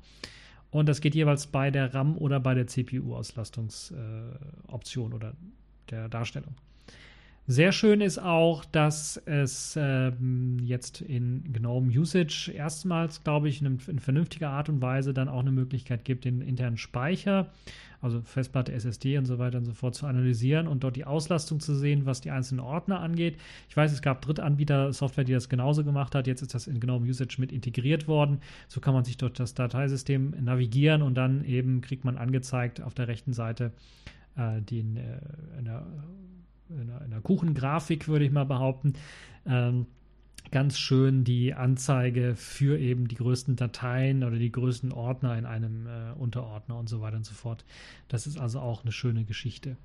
Und 0.69 0.89
das 0.89 0.99
geht 1.01 1.15
jeweils 1.15 1.47
bei 1.47 1.71
der 1.71 1.93
RAM 1.93 2.17
oder 2.17 2.41
bei 2.41 2.53
der 2.53 2.67
CPU-Auslastungsoption 2.67 5.11
äh, 5.11 5.15
oder 5.15 5.33
der 5.91 6.09
Darstellung. 6.09 6.55
Sehr 7.49 7.71
schön 7.71 8.01
ist 8.01 8.19
auch, 8.19 8.65
dass 8.65 9.15
es 9.25 9.79
ähm, 9.81 10.59
jetzt 10.61 10.99
in 10.99 11.53
GNOME 11.53 11.97
Usage 11.97 12.51
erstmals, 12.53 13.23
glaube 13.23 13.47
ich, 13.47 13.61
in, 13.61 13.79
in, 13.87 13.99
vernünftiger 13.99 14.49
Art 14.49 14.67
und 14.67 14.81
Weise 14.81 15.13
dann 15.13 15.29
auch 15.29 15.39
eine 15.39 15.53
Möglichkeit 15.53 16.03
gibt, 16.03 16.25
den 16.25 16.41
internen 16.41 16.75
Speicher, 16.75 17.47
also 18.01 18.21
Festplatte, 18.21 18.73
SSD 18.73 19.17
und 19.17 19.27
so 19.27 19.39
weiter 19.39 19.59
und 19.59 19.63
so 19.63 19.71
fort, 19.71 19.95
zu 19.95 20.07
analysieren 20.07 20.67
und 20.67 20.83
dort 20.83 20.97
die 20.97 21.05
Auslastung 21.05 21.61
zu 21.61 21.73
sehen, 21.73 22.05
was 22.05 22.19
die 22.19 22.31
einzelnen 22.31 22.59
Ordner 22.59 22.99
angeht. 22.99 23.37
Ich 23.69 23.77
weiß, 23.77 23.93
es 23.93 24.01
gab 24.01 24.21
Drittanbieter-Software, 24.23 25.23
die 25.23 25.31
das 25.31 25.47
genauso 25.47 25.85
gemacht 25.85 26.15
hat. 26.15 26.27
Jetzt 26.27 26.41
ist 26.41 26.53
das 26.53 26.67
in 26.67 26.81
GNOME 26.81 27.07
Usage 27.07 27.37
mit 27.39 27.53
integriert 27.53 28.09
worden. 28.09 28.41
So 28.67 28.81
kann 28.81 28.93
man 28.93 29.05
sich 29.05 29.15
durch 29.15 29.31
das 29.31 29.53
Dateisystem 29.53 30.33
navigieren 30.41 31.01
und 31.01 31.15
dann 31.15 31.45
eben 31.45 31.79
kriegt 31.79 32.03
man 32.03 32.17
angezeigt 32.17 32.81
auf 32.81 32.93
der 32.93 33.07
rechten 33.07 33.31
Seite 33.31 33.71
äh, 34.37 34.57
äh, 34.57 34.79
in, 34.79 34.95
der, 34.95 35.21
in, 35.57 35.65
der, 36.87 37.01
in, 37.01 37.11
der, 37.11 37.21
Kuchengrafik, 37.21 38.07
würde 38.07 38.25
ich 38.25 38.31
mal 38.31 38.45
behaupten, 38.45 38.93
ähm, 39.45 39.87
ganz 40.51 40.79
schön 40.79 41.23
die 41.23 41.53
Anzeige 41.53 42.35
für 42.35 42.77
eben 42.79 43.07
die 43.07 43.15
größten 43.15 43.55
Dateien 43.55 44.23
oder 44.23 44.37
die 44.37 44.51
größten 44.51 44.91
Ordner 44.91 45.37
in 45.37 45.45
einem 45.45 45.87
äh, 45.87 46.13
Unterordner 46.17 46.77
und 46.77 46.87
so 46.87 47.01
weiter 47.01 47.17
und 47.17 47.25
so 47.25 47.33
fort. 47.33 47.65
Das 48.07 48.27
ist 48.27 48.37
also 48.37 48.59
auch 48.59 48.83
eine 48.83 48.91
schöne 48.91 49.25
Geschichte. 49.25 49.75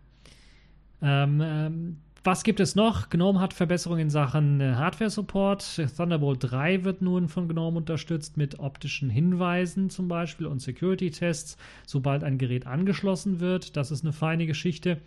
Ähm, 1.01 1.41
ähm, 1.43 1.97
was 2.25 2.45
gibt 2.45 2.61
es 2.61 2.77
noch? 2.77 3.11
GNOME 3.11 3.41
hat 3.41 3.53
Verbesserungen 3.53 4.03
in 4.03 4.11
Sachen 4.11 4.61
äh, 4.61 4.75
Hardware-Support. 4.75 5.83
Thunderbolt 5.97 6.39
3 6.41 6.85
wird 6.85 7.03
nun 7.03 7.29
von 7.29 7.49
GNOME 7.49 7.79
unterstützt 7.79 8.37
mit 8.37 8.61
optischen 8.61 9.11
Hinweisen 9.11 9.91
zum 9.91 10.07
Beispiel 10.07 10.47
und 10.47 10.61
Security-Tests, 10.61 11.57
sobald 11.85 12.23
ein 12.23 12.39
Gerät 12.39 12.67
angeschlossen 12.67 13.41
wird. 13.41 13.77
Das 13.77 13.91
ist 13.91 14.05
eine 14.05 14.13
feine 14.13 14.47
Geschichte. 14.47 14.99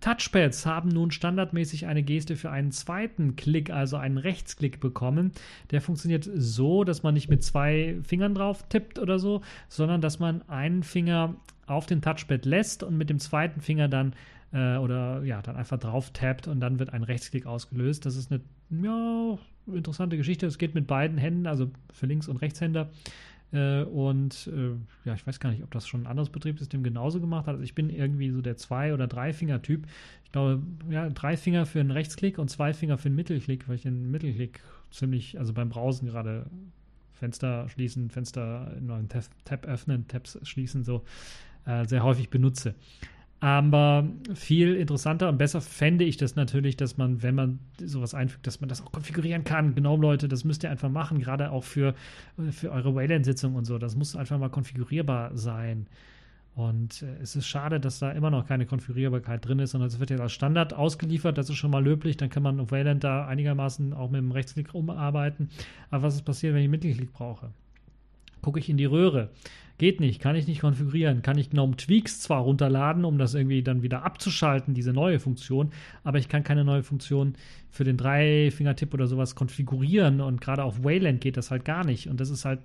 Touchpads 0.00 0.66
haben 0.66 0.88
nun 0.88 1.10
standardmäßig 1.10 1.86
eine 1.86 2.02
Geste 2.02 2.36
für 2.36 2.50
einen 2.50 2.72
zweiten 2.72 3.34
Klick, 3.36 3.70
also 3.70 3.96
einen 3.96 4.18
Rechtsklick 4.18 4.78
bekommen. 4.80 5.32
Der 5.70 5.80
funktioniert 5.80 6.28
so, 6.34 6.84
dass 6.84 7.02
man 7.02 7.14
nicht 7.14 7.28
mit 7.28 7.42
zwei 7.42 7.96
Fingern 8.04 8.34
drauf 8.34 8.64
tippt 8.68 8.98
oder 8.98 9.18
so, 9.18 9.42
sondern 9.68 10.00
dass 10.00 10.18
man 10.18 10.42
einen 10.48 10.82
Finger 10.82 11.36
auf 11.66 11.86
den 11.86 12.02
Touchpad 12.02 12.44
lässt 12.44 12.82
und 12.82 12.98
mit 12.98 13.10
dem 13.10 13.18
zweiten 13.18 13.60
Finger 13.60 13.88
dann 13.88 14.14
äh, 14.52 14.76
oder 14.76 15.22
ja, 15.24 15.42
dann 15.42 15.56
einfach 15.56 15.78
drauf 15.78 16.10
tappt 16.12 16.48
und 16.48 16.60
dann 16.60 16.78
wird 16.78 16.92
ein 16.92 17.02
Rechtsklick 17.02 17.46
ausgelöst. 17.46 18.06
Das 18.06 18.16
ist 18.16 18.30
eine 18.30 18.40
ja, 18.70 19.38
interessante 19.66 20.16
Geschichte. 20.16 20.46
Es 20.46 20.58
geht 20.58 20.74
mit 20.74 20.86
beiden 20.86 21.18
Händen, 21.18 21.46
also 21.46 21.70
für 21.92 22.06
Links- 22.06 22.28
und 22.28 22.36
Rechtshänder. 22.38 22.90
Äh, 23.52 23.82
und 23.82 24.50
äh, 24.52 24.74
ja, 25.06 25.14
ich 25.14 25.26
weiß 25.26 25.38
gar 25.38 25.50
nicht, 25.50 25.62
ob 25.62 25.70
das 25.70 25.86
schon 25.86 26.02
ein 26.02 26.06
anderes 26.06 26.30
Betriebssystem 26.30 26.82
genauso 26.82 27.20
gemacht 27.20 27.46
hat. 27.46 27.54
Also 27.54 27.64
ich 27.64 27.74
bin 27.74 27.90
irgendwie 27.90 28.30
so 28.30 28.40
der 28.40 28.56
Zwei- 28.56 28.94
oder 28.94 29.06
Drei-Finger-Typ. 29.06 29.86
Ich 30.24 30.32
glaube, 30.32 30.62
ja, 30.88 31.08
drei 31.10 31.36
Finger 31.36 31.66
für 31.66 31.80
einen 31.80 31.90
Rechtsklick 31.90 32.38
und 32.38 32.48
zwei 32.48 32.72
Finger 32.72 32.96
für 32.96 33.06
einen 33.06 33.16
Mittelklick, 33.16 33.68
weil 33.68 33.76
ich 33.76 33.82
den 33.82 34.10
Mittelklick 34.10 34.60
ziemlich, 34.90 35.38
also 35.38 35.52
beim 35.52 35.68
Browsen 35.68 36.08
gerade 36.08 36.46
Fenster 37.12 37.68
schließen, 37.68 38.10
Fenster 38.10 38.74
neuen 38.80 39.08
Tab, 39.08 39.24
Tab 39.44 39.66
öffnen, 39.66 40.08
Tabs 40.08 40.38
schließen, 40.42 40.82
so 40.82 41.04
äh, 41.66 41.86
sehr 41.86 42.02
häufig 42.02 42.30
benutze. 42.30 42.74
Aber 43.42 44.08
viel 44.34 44.76
interessanter 44.76 45.28
und 45.28 45.36
besser 45.36 45.60
fände 45.60 46.04
ich 46.04 46.16
das 46.16 46.36
natürlich, 46.36 46.76
dass 46.76 46.96
man, 46.96 47.24
wenn 47.24 47.34
man 47.34 47.58
sowas 47.84 48.14
einfügt, 48.14 48.46
dass 48.46 48.60
man 48.60 48.68
das 48.68 48.80
auch 48.80 48.92
konfigurieren 48.92 49.42
kann. 49.42 49.74
Genau, 49.74 49.96
Leute, 49.96 50.28
das 50.28 50.44
müsst 50.44 50.62
ihr 50.62 50.70
einfach 50.70 50.88
machen, 50.88 51.18
gerade 51.18 51.50
auch 51.50 51.64
für, 51.64 51.96
für 52.52 52.70
eure 52.70 52.94
Wayland-Sitzung 52.94 53.56
und 53.56 53.64
so. 53.64 53.78
Das 53.78 53.96
muss 53.96 54.14
einfach 54.14 54.38
mal 54.38 54.48
konfigurierbar 54.48 55.36
sein. 55.36 55.88
Und 56.54 57.02
äh, 57.02 57.20
es 57.20 57.34
ist 57.34 57.48
schade, 57.48 57.80
dass 57.80 57.98
da 57.98 58.12
immer 58.12 58.30
noch 58.30 58.46
keine 58.46 58.64
Konfigurierbarkeit 58.64 59.44
drin 59.44 59.58
ist, 59.58 59.72
sondern 59.72 59.88
es 59.88 59.98
wird 59.98 60.10
jetzt 60.10 60.20
als 60.20 60.32
Standard 60.32 60.72
ausgeliefert. 60.72 61.36
Das 61.36 61.50
ist 61.50 61.56
schon 61.56 61.72
mal 61.72 61.82
löblich. 61.82 62.16
Dann 62.16 62.30
kann 62.30 62.44
man 62.44 62.60
auf 62.60 62.70
Wayland 62.70 63.02
da 63.02 63.26
einigermaßen 63.26 63.92
auch 63.92 64.08
mit 64.08 64.20
dem 64.20 64.30
Rechtsklick 64.30 64.72
umarbeiten. 64.72 65.50
Aber 65.90 66.04
was 66.04 66.14
ist 66.14 66.22
passiert, 66.22 66.54
wenn 66.54 66.60
ich 66.60 66.66
einen 66.66 66.70
Mittelklick 66.70 67.12
brauche? 67.12 67.50
Gucke 68.42 68.60
ich 68.60 68.68
in 68.68 68.76
die 68.76 68.84
Röhre 68.84 69.30
Geht 69.82 69.98
nicht, 69.98 70.20
kann 70.20 70.36
ich 70.36 70.46
nicht 70.46 70.60
konfigurieren. 70.60 71.22
Kann 71.22 71.38
ich 71.38 71.50
GNOME 71.50 71.76
Tweaks 71.76 72.20
zwar 72.20 72.42
runterladen, 72.42 73.04
um 73.04 73.18
das 73.18 73.34
irgendwie 73.34 73.64
dann 73.64 73.82
wieder 73.82 74.04
abzuschalten, 74.04 74.74
diese 74.74 74.92
neue 74.92 75.18
Funktion, 75.18 75.72
aber 76.04 76.18
ich 76.18 76.28
kann 76.28 76.44
keine 76.44 76.64
neue 76.64 76.84
Funktion 76.84 77.34
für 77.68 77.82
den 77.82 77.96
Drei-Finger-Tipp 77.96 78.94
oder 78.94 79.08
sowas 79.08 79.34
konfigurieren 79.34 80.20
und 80.20 80.40
gerade 80.40 80.62
auf 80.62 80.84
Wayland 80.84 81.20
geht 81.20 81.36
das 81.36 81.50
halt 81.50 81.64
gar 81.64 81.84
nicht. 81.84 82.08
Und 82.08 82.20
das 82.20 82.30
ist 82.30 82.44
halt 82.44 82.60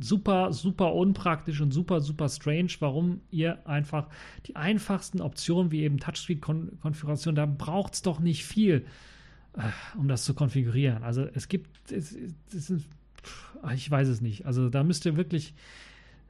super, 0.00 0.52
super 0.52 0.94
unpraktisch 0.94 1.60
und 1.60 1.72
super, 1.72 2.00
super 2.00 2.28
strange, 2.28 2.70
warum 2.78 3.22
ihr 3.30 3.66
einfach 3.66 4.06
die 4.46 4.54
einfachsten 4.54 5.20
Optionen 5.20 5.72
wie 5.72 5.82
eben 5.82 5.98
Touchscreen-Konfiguration, 5.98 7.34
da 7.34 7.46
braucht 7.46 7.94
es 7.94 8.02
doch 8.02 8.20
nicht 8.20 8.44
viel, 8.44 8.84
äh, 9.56 9.62
um 9.98 10.06
das 10.06 10.24
zu 10.24 10.32
konfigurieren. 10.32 11.02
Also 11.02 11.26
es 11.34 11.48
gibt, 11.48 11.90
es, 11.90 12.16
es 12.54 12.66
sind 12.68 12.84
ich 13.74 13.90
weiß 13.90 14.08
es 14.08 14.20
nicht. 14.20 14.46
Also 14.46 14.68
da 14.68 14.82
müsst 14.82 15.06
ihr 15.06 15.16
wirklich, 15.16 15.54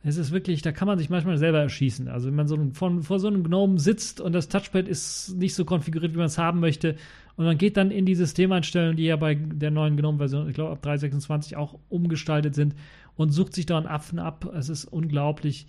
es 0.04 0.16
ist 0.16 0.32
wirklich, 0.32 0.62
da 0.62 0.72
kann 0.72 0.88
man 0.88 0.98
sich 0.98 1.10
manchmal 1.10 1.38
selber 1.38 1.60
erschießen. 1.60 2.08
Also 2.08 2.28
wenn 2.28 2.34
man 2.34 2.48
so 2.48 2.58
von, 2.72 3.02
vor 3.02 3.20
so 3.20 3.28
einem 3.28 3.44
Gnome 3.44 3.78
sitzt 3.78 4.20
und 4.20 4.32
das 4.32 4.48
Touchpad 4.48 4.88
ist 4.88 5.36
nicht 5.36 5.54
so 5.54 5.64
konfiguriert, 5.64 6.12
wie 6.12 6.18
man 6.18 6.26
es 6.26 6.38
haben 6.38 6.60
möchte, 6.60 6.96
und 7.36 7.46
man 7.46 7.56
geht 7.56 7.78
dann 7.78 7.90
in 7.90 8.04
die 8.04 8.14
Systemeinstellungen, 8.14 8.96
die 8.96 9.04
ja 9.04 9.16
bei 9.16 9.34
der 9.34 9.70
neuen 9.70 9.96
Gnome-Version, 9.96 10.48
ich 10.48 10.54
glaube 10.54 10.72
ab 10.72 10.84
3.26 10.84 11.56
auch 11.56 11.78
umgestaltet 11.88 12.54
sind, 12.54 12.74
und 13.16 13.30
sucht 13.30 13.54
sich 13.54 13.66
da 13.66 13.78
einen 13.78 13.86
Apfen 13.86 14.18
ab. 14.18 14.50
Es 14.54 14.68
ist 14.68 14.84
unglaublich 14.84 15.66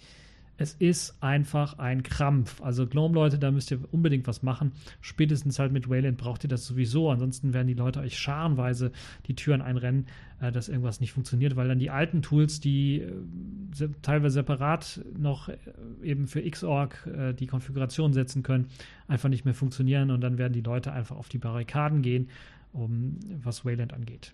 es 0.58 0.74
ist 0.76 1.22
einfach 1.22 1.80
ein 1.80 2.04
Krampf. 2.04 2.62
Also 2.62 2.86
Gnome-Leute, 2.86 3.40
da 3.40 3.52
müsst 3.52 3.72
ihr 3.72 3.80
unbedingt 3.92 4.28
was 4.28 4.44
machen. 4.44 4.72
Spätestens 5.02 5.58
halt 5.58 5.72
mit 5.72 5.90
Wayland 5.90 6.18
braucht 6.18 6.44
ihr 6.44 6.48
das 6.48 6.66
sowieso. 6.66 7.10
Ansonsten 7.10 7.54
werden 7.54 7.68
die 7.68 7.74
Leute 7.74 8.02
euch 8.02 8.18
scharenweise 8.18 8.92
die 9.26 9.36
Türen 9.36 9.62
einrennen, 9.62 10.06
äh, 10.40 10.52
dass 10.52 10.70
irgendwas 10.70 11.00
nicht 11.00 11.12
funktioniert, 11.12 11.56
weil 11.56 11.68
dann 11.68 11.80
die 11.80 11.90
alten 11.90 12.22
Tools, 12.22 12.60
die 12.60 13.02
äh, 13.02 13.12
se 13.74 13.90
teilweise 14.02 14.36
separat 14.36 15.02
noch 15.18 15.50
äh, 15.50 15.58
eben 16.04 16.28
für 16.28 16.42
Xorg 16.48 17.08
äh, 17.08 17.34
die 17.34 17.48
Konfiguration 17.48 18.14
setzen 18.14 18.44
können, 18.44 18.68
einfach 19.08 19.30
nicht 19.30 19.46
mehr 19.46 19.56
funktionieren 19.56 20.12
und 20.12 20.22
dann 20.22 20.38
werden 20.38 20.54
die 20.54 20.62
Leute 20.62 20.92
einfach 20.92 21.16
auf 21.16 21.30
die 21.30 21.40
Barrikaden 21.40 22.02
gehen, 22.02 22.30
um 22.74 23.20
was 23.42 23.66
Wayland 23.66 23.94
angeht. 23.94 24.34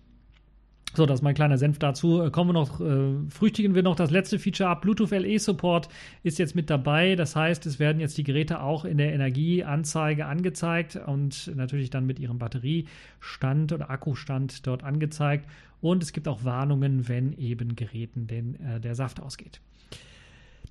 So, 0.94 1.06
das 1.06 1.20
ist 1.20 1.22
mein 1.22 1.34
kleiner 1.34 1.56
Senf 1.56 1.78
dazu. 1.78 2.20
Äh, 2.22 2.30
kommen 2.30 2.50
wir 2.50 2.54
noch, 2.54 2.80
äh, 2.80 3.30
frühstücken 3.30 3.74
wir 3.74 3.82
noch 3.82 3.94
das 3.94 4.10
letzte 4.10 4.38
Feature 4.40 4.68
ab. 4.68 4.82
Bluetooth 4.82 5.12
LE 5.12 5.38
Support 5.38 5.88
ist 6.24 6.38
jetzt 6.38 6.56
mit 6.56 6.68
dabei. 6.68 7.14
Das 7.14 7.36
heißt, 7.36 7.64
es 7.66 7.78
werden 7.78 8.00
jetzt 8.00 8.18
die 8.18 8.24
Geräte 8.24 8.60
auch 8.60 8.84
in 8.84 8.98
der 8.98 9.12
Energieanzeige 9.12 10.26
angezeigt 10.26 10.96
und 10.96 11.52
natürlich 11.54 11.90
dann 11.90 12.06
mit 12.06 12.18
ihrem 12.18 12.38
Batteriestand 12.38 13.72
oder 13.72 13.88
Akkustand 13.88 14.66
dort 14.66 14.82
angezeigt. 14.82 15.48
Und 15.80 16.02
es 16.02 16.12
gibt 16.12 16.26
auch 16.26 16.44
Warnungen, 16.44 17.08
wenn 17.08 17.32
eben 17.34 17.76
Geräten 17.76 18.26
den, 18.26 18.56
äh, 18.60 18.80
der 18.80 18.96
Saft 18.96 19.20
ausgeht. 19.20 19.60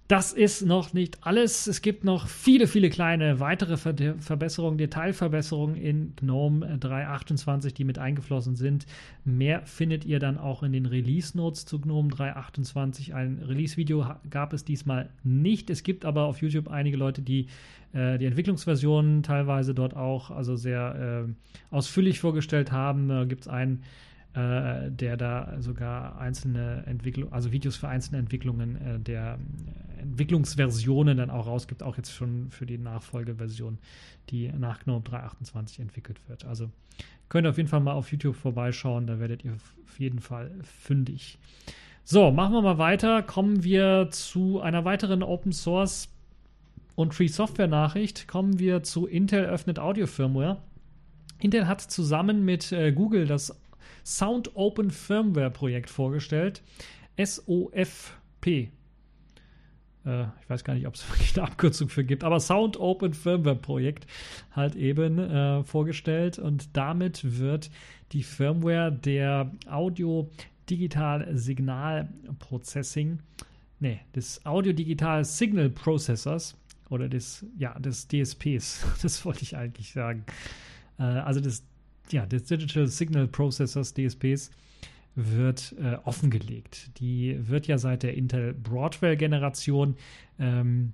Das 0.09 0.33
ist 0.33 0.65
noch 0.65 0.91
nicht 0.91 1.19
alles. 1.21 1.67
Es 1.67 1.83
gibt 1.83 2.03
noch 2.03 2.27
viele, 2.27 2.65
viele 2.65 2.89
kleine 2.89 3.39
weitere 3.39 3.77
Ver 3.77 3.93
Verbesserungen, 4.17 4.79
Detailverbesserungen 4.79 5.75
in 5.75 6.15
GNOME 6.15 6.65
3.28, 6.81 7.75
die 7.75 7.83
mit 7.83 7.99
eingeflossen 7.99 8.55
sind. 8.55 8.87
Mehr 9.23 9.67
findet 9.67 10.05
ihr 10.05 10.17
dann 10.17 10.39
auch 10.39 10.63
in 10.63 10.71
den 10.71 10.87
Release 10.87 11.37
Notes 11.37 11.67
zu 11.67 11.79
GNOME 11.79 12.09
3.28. 12.09 13.13
Ein 13.13 13.37
Release-Video 13.47 14.03
gab 14.31 14.53
es 14.53 14.65
diesmal 14.65 15.11
nicht. 15.23 15.69
Es 15.69 15.83
gibt 15.83 16.05
aber 16.05 16.23
auf 16.23 16.41
YouTube 16.41 16.69
einige 16.69 16.97
Leute, 16.97 17.21
die 17.21 17.45
äh, 17.93 18.17
die 18.17 18.25
Entwicklungsversionen 18.25 19.21
teilweise 19.21 19.75
dort 19.75 19.95
auch 19.95 20.31
also 20.31 20.55
sehr 20.55 21.27
äh, 21.29 21.75
ausführlich 21.75 22.19
vorgestellt 22.19 22.71
haben. 22.71 23.09
Da 23.09 23.25
gibt 23.25 23.41
es 23.41 23.47
einen 23.47 23.83
äh, 24.33 24.91
der 24.91 25.17
da 25.17 25.55
sogar 25.59 26.19
einzelne 26.19 26.83
Entwicklungen, 26.85 27.33
also 27.33 27.51
Videos 27.51 27.75
für 27.75 27.87
einzelne 27.87 28.19
Entwicklungen 28.19 28.75
äh, 28.75 28.99
der 28.99 29.39
Entwicklungsversionen 29.97 31.17
dann 31.17 31.29
auch 31.29 31.47
rausgibt, 31.47 31.81
auch 31.81 31.97
jetzt 31.97 32.13
schon 32.13 32.51
für 32.51 32.65
die 32.65 32.77
Nachfolgeversion, 32.77 33.79
die 34.29 34.49
nach 34.49 34.83
GNOME 34.83 35.03
3.28 35.03 35.81
entwickelt 35.81 36.19
wird. 36.27 36.45
Also 36.45 36.69
könnt 37.27 37.47
ihr 37.47 37.49
auf 37.49 37.57
jeden 37.57 37.69
Fall 37.69 37.79
mal 37.79 37.93
auf 37.93 38.11
YouTube 38.11 38.35
vorbeischauen, 38.35 39.07
da 39.07 39.19
werdet 39.19 39.43
ihr 39.43 39.53
auf 39.53 39.99
jeden 39.99 40.19
Fall 40.19 40.51
fündig. 40.63 41.39
So, 42.03 42.31
machen 42.31 42.53
wir 42.53 42.61
mal 42.61 42.77
weiter. 42.77 43.21
Kommen 43.21 43.63
wir 43.63 44.09
zu 44.11 44.61
einer 44.61 44.85
weiteren 44.85 45.21
Open 45.21 45.51
Source 45.51 46.09
und 46.95 47.13
Free 47.13 47.27
Software 47.27 47.67
Nachricht. 47.67 48.27
Kommen 48.27 48.59
wir 48.59 48.83
zu 48.83 49.05
Intel 49.05 49.45
öffnet 49.45 49.79
Audio 49.79 50.07
Firmware. 50.07 50.57
Intel 51.39 51.67
hat 51.67 51.81
zusammen 51.81 52.45
mit 52.45 52.71
äh, 52.71 52.91
Google 52.91 53.25
das 53.25 53.55
Sound 54.09 54.55
Open 54.55 54.89
Firmware 54.89 55.51
Projekt 55.51 55.89
vorgestellt. 55.89 56.63
SOFP. 57.23 58.71
Äh, 60.05 60.23
ich 60.41 60.49
weiß 60.49 60.63
gar 60.63 60.73
nicht, 60.73 60.87
ob 60.87 60.95
es 60.95 61.07
wirklich 61.11 61.37
eine 61.37 61.47
Abkürzung 61.47 61.89
für 61.89 62.03
gibt, 62.03 62.23
aber 62.23 62.39
Sound 62.39 62.77
Open 62.77 63.13
Firmware 63.13 63.55
Projekt 63.55 64.07
halt 64.51 64.75
eben 64.75 65.19
äh, 65.19 65.63
vorgestellt 65.63 66.39
und 66.39 66.75
damit 66.75 67.39
wird 67.39 67.69
die 68.11 68.23
Firmware 68.23 68.91
der 68.91 69.51
Audio 69.69 70.29
Digital 70.69 71.27
Signal 71.37 72.09
Processing, 72.39 73.19
nee, 73.79 73.99
des 74.15 74.43
Audio 74.45 74.73
Digital 74.73 75.23
Signal 75.23 75.69
Processors 75.69 76.55
oder 76.89 77.07
des, 77.09 77.45
ja, 77.57 77.77
des 77.77 78.07
DSPs, 78.07 78.85
das 79.01 79.23
wollte 79.23 79.43
ich 79.43 79.55
eigentlich 79.55 79.91
sagen. 79.91 80.25
Äh, 80.97 81.03
also 81.03 81.39
des 81.39 81.63
ja, 82.11 82.25
des 82.25 82.43
Digital 82.43 82.87
Signal 82.87 83.27
Processors, 83.27 83.93
DSPs, 83.93 84.51
wird 85.15 85.75
äh, 85.81 85.95
offengelegt. 86.03 86.99
Die 86.99 87.37
wird 87.47 87.67
ja 87.67 87.77
seit 87.77 88.03
der 88.03 88.15
Intel 88.15 88.53
Broadwell-Generation, 88.53 89.95
ähm, 90.39 90.93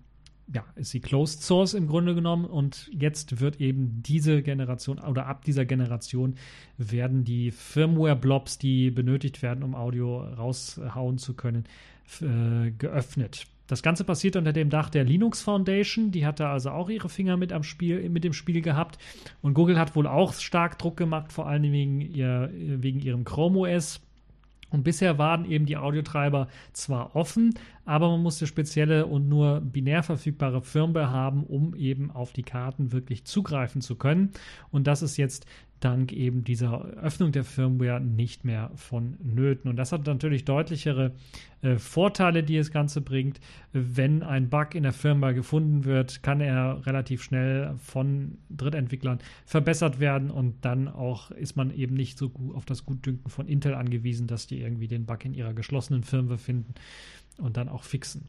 ja, 0.53 0.63
ist 0.75 0.91
sie 0.91 0.99
Closed 0.99 1.41
Source 1.41 1.73
im 1.73 1.87
Grunde 1.87 2.13
genommen 2.13 2.45
und 2.45 2.89
jetzt 2.93 3.39
wird 3.39 3.59
eben 3.59 4.03
diese 4.03 4.43
Generation 4.43 4.99
oder 4.99 5.25
ab 5.25 5.43
dieser 5.43 5.65
Generation 5.65 6.35
werden 6.77 7.23
die 7.23 7.51
Firmware-Blobs, 7.51 8.59
die 8.59 8.91
benötigt 8.91 9.41
werden, 9.41 9.63
um 9.63 9.73
Audio 9.73 10.19
raushauen 10.19 11.17
zu 11.17 11.33
können, 11.33 11.65
äh, 12.21 12.71
geöffnet. 12.71 13.47
Das 13.67 13.81
Ganze 13.81 14.03
passiert 14.03 14.35
unter 14.35 14.53
dem 14.53 14.69
Dach 14.69 14.89
der 14.89 15.03
Linux 15.03 15.41
Foundation. 15.41 16.11
Die 16.11 16.25
hatte 16.25 16.47
also 16.47 16.69
auch 16.69 16.89
ihre 16.89 17.09
Finger 17.09 17.35
mit 17.37 17.51
am 17.51 17.63
Spiel, 17.63 18.09
mit 18.09 18.23
dem 18.23 18.33
Spiel 18.33 18.61
gehabt. 18.61 18.99
Und 19.41 19.53
Google 19.53 19.79
hat 19.79 19.95
wohl 19.95 20.07
auch 20.07 20.33
stark 20.33 20.77
Druck 20.77 20.97
gemacht, 20.97 21.33
vor 21.33 21.47
allem 21.47 21.71
wegen, 21.71 22.01
ihr, 22.01 22.51
wegen 22.53 22.99
ihrem 22.99 23.23
Chrome 23.23 23.59
OS. 23.59 24.01
Und 24.69 24.83
bisher 24.83 25.17
waren 25.17 25.49
eben 25.49 25.65
die 25.65 25.77
Audiotreiber 25.77 26.47
zwar 26.73 27.15
offen, 27.15 27.53
aber 27.85 28.09
man 28.09 28.23
musste 28.23 28.47
spezielle 28.47 29.05
und 29.05 29.29
nur 29.29 29.61
binär 29.61 30.03
verfügbare 30.03 30.61
Firmware 30.61 31.11
haben, 31.11 31.43
um 31.43 31.75
eben 31.75 32.11
auf 32.11 32.33
die 32.33 32.43
Karten 32.43 32.91
wirklich 32.91 33.25
zugreifen 33.25 33.81
zu 33.81 33.95
können. 33.95 34.31
Und 34.71 34.87
das 34.87 35.01
ist 35.01 35.17
jetzt 35.17 35.45
dank 35.79 36.13
eben 36.13 36.43
dieser 36.43 36.83
Öffnung 36.83 37.31
der 37.31 37.43
Firmware 37.43 38.01
nicht 38.01 38.43
mehr 38.43 38.71
vonnöten. 38.75 39.69
Und 39.69 39.75
das 39.75 39.91
hat 39.91 40.07
natürlich 40.07 40.45
deutlichere 40.45 41.11
äh, 41.61 41.77
Vorteile, 41.77 42.43
die 42.43 42.57
das 42.57 42.71
Ganze 42.71 43.01
bringt. 43.01 43.39
Wenn 43.71 44.23
ein 44.23 44.49
Bug 44.49 44.73
in 44.73 44.83
der 44.83 44.93
Firmware 44.93 45.35
gefunden 45.35 45.85
wird, 45.85 46.23
kann 46.23 46.41
er 46.41 46.85
relativ 46.87 47.21
schnell 47.21 47.75
von 47.77 48.39
Drittentwicklern 48.49 49.19
verbessert 49.45 49.99
werden 49.99 50.31
und 50.31 50.63
dann 50.65 50.87
auch 50.87 51.29
ist 51.31 51.55
man 51.55 51.71
eben 51.71 51.95
nicht 51.95 52.17
so 52.17 52.29
gut 52.29 52.55
auf 52.55 52.65
das 52.65 52.85
Gutdünken 52.85 53.29
von 53.29 53.47
Intel 53.47 53.75
angewiesen, 53.75 54.27
dass 54.27 54.47
die 54.47 54.61
irgendwie 54.61 54.87
den 54.87 55.05
Bug 55.05 55.23
in 55.25 55.33
ihrer 55.33 55.53
geschlossenen 55.53 56.03
Firmware 56.03 56.39
finden 56.39 56.73
und 57.39 57.57
dann 57.57 57.69
auch 57.69 57.83
fixen. 57.83 58.27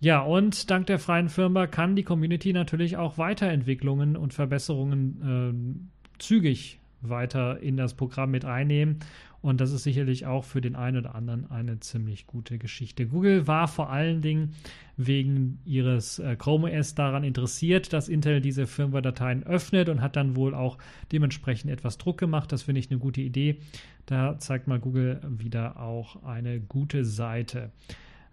Ja, 0.00 0.20
und 0.20 0.70
dank 0.70 0.86
der 0.86 0.98
freien 0.98 1.28
Firma 1.28 1.66
kann 1.66 1.96
die 1.96 2.02
Community 2.02 2.52
natürlich 2.52 2.96
auch 2.96 3.16
Weiterentwicklungen 3.16 4.16
und 4.16 4.34
Verbesserungen 4.34 5.88
äh, 6.18 6.22
zügig 6.22 6.80
weiter 7.00 7.60
in 7.60 7.76
das 7.76 7.94
Programm 7.94 8.30
mit 8.30 8.44
einnehmen. 8.44 8.98
Und 9.42 9.60
das 9.60 9.70
ist 9.70 9.84
sicherlich 9.84 10.26
auch 10.26 10.44
für 10.44 10.60
den 10.60 10.74
einen 10.74 10.98
oder 10.98 11.14
anderen 11.14 11.48
eine 11.50 11.78
ziemlich 11.78 12.26
gute 12.26 12.58
Geschichte. 12.58 13.06
Google 13.06 13.46
war 13.46 13.68
vor 13.68 13.90
allen 13.90 14.20
Dingen 14.20 14.54
wegen 14.96 15.60
ihres 15.64 16.18
äh, 16.18 16.34
Chrome 16.36 16.76
OS 16.76 16.94
daran 16.94 17.22
interessiert, 17.22 17.92
dass 17.92 18.08
Intel 18.08 18.40
diese 18.40 18.66
Firmware-Dateien 18.66 19.44
öffnet 19.44 19.88
und 19.88 20.00
hat 20.00 20.16
dann 20.16 20.36
wohl 20.36 20.54
auch 20.54 20.78
dementsprechend 21.12 21.70
etwas 21.70 21.96
Druck 21.96 22.18
gemacht. 22.18 22.50
Das 22.50 22.64
finde 22.64 22.80
ich 22.80 22.90
eine 22.90 22.98
gute 22.98 23.20
Idee. 23.20 23.58
Da 24.06 24.38
zeigt 24.38 24.66
mal 24.66 24.80
Google 24.80 25.20
wieder 25.28 25.80
auch 25.80 26.24
eine 26.24 26.60
gute 26.60 27.04
Seite. 27.04 27.70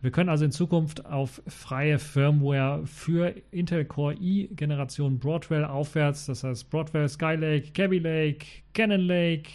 Wir 0.03 0.11
können 0.11 0.27
also 0.27 0.43
in 0.43 0.51
Zukunft 0.51 1.05
auf 1.05 1.41
freie 1.47 1.97
Firmware 1.97 2.85
für 2.85 3.33
Intel 3.51 3.85
Core 3.85 4.15
i-Generation 4.15 5.17
Broadwell 5.17 5.63
aufwärts, 5.63 6.25
das 6.25 6.43
heißt 6.43 6.69
Broadwell, 6.69 7.07
Skylake, 7.07 7.71
Cabby 7.71 7.99
Lake, 7.99 8.45
Cannon 8.73 8.99
Lake, 8.99 9.51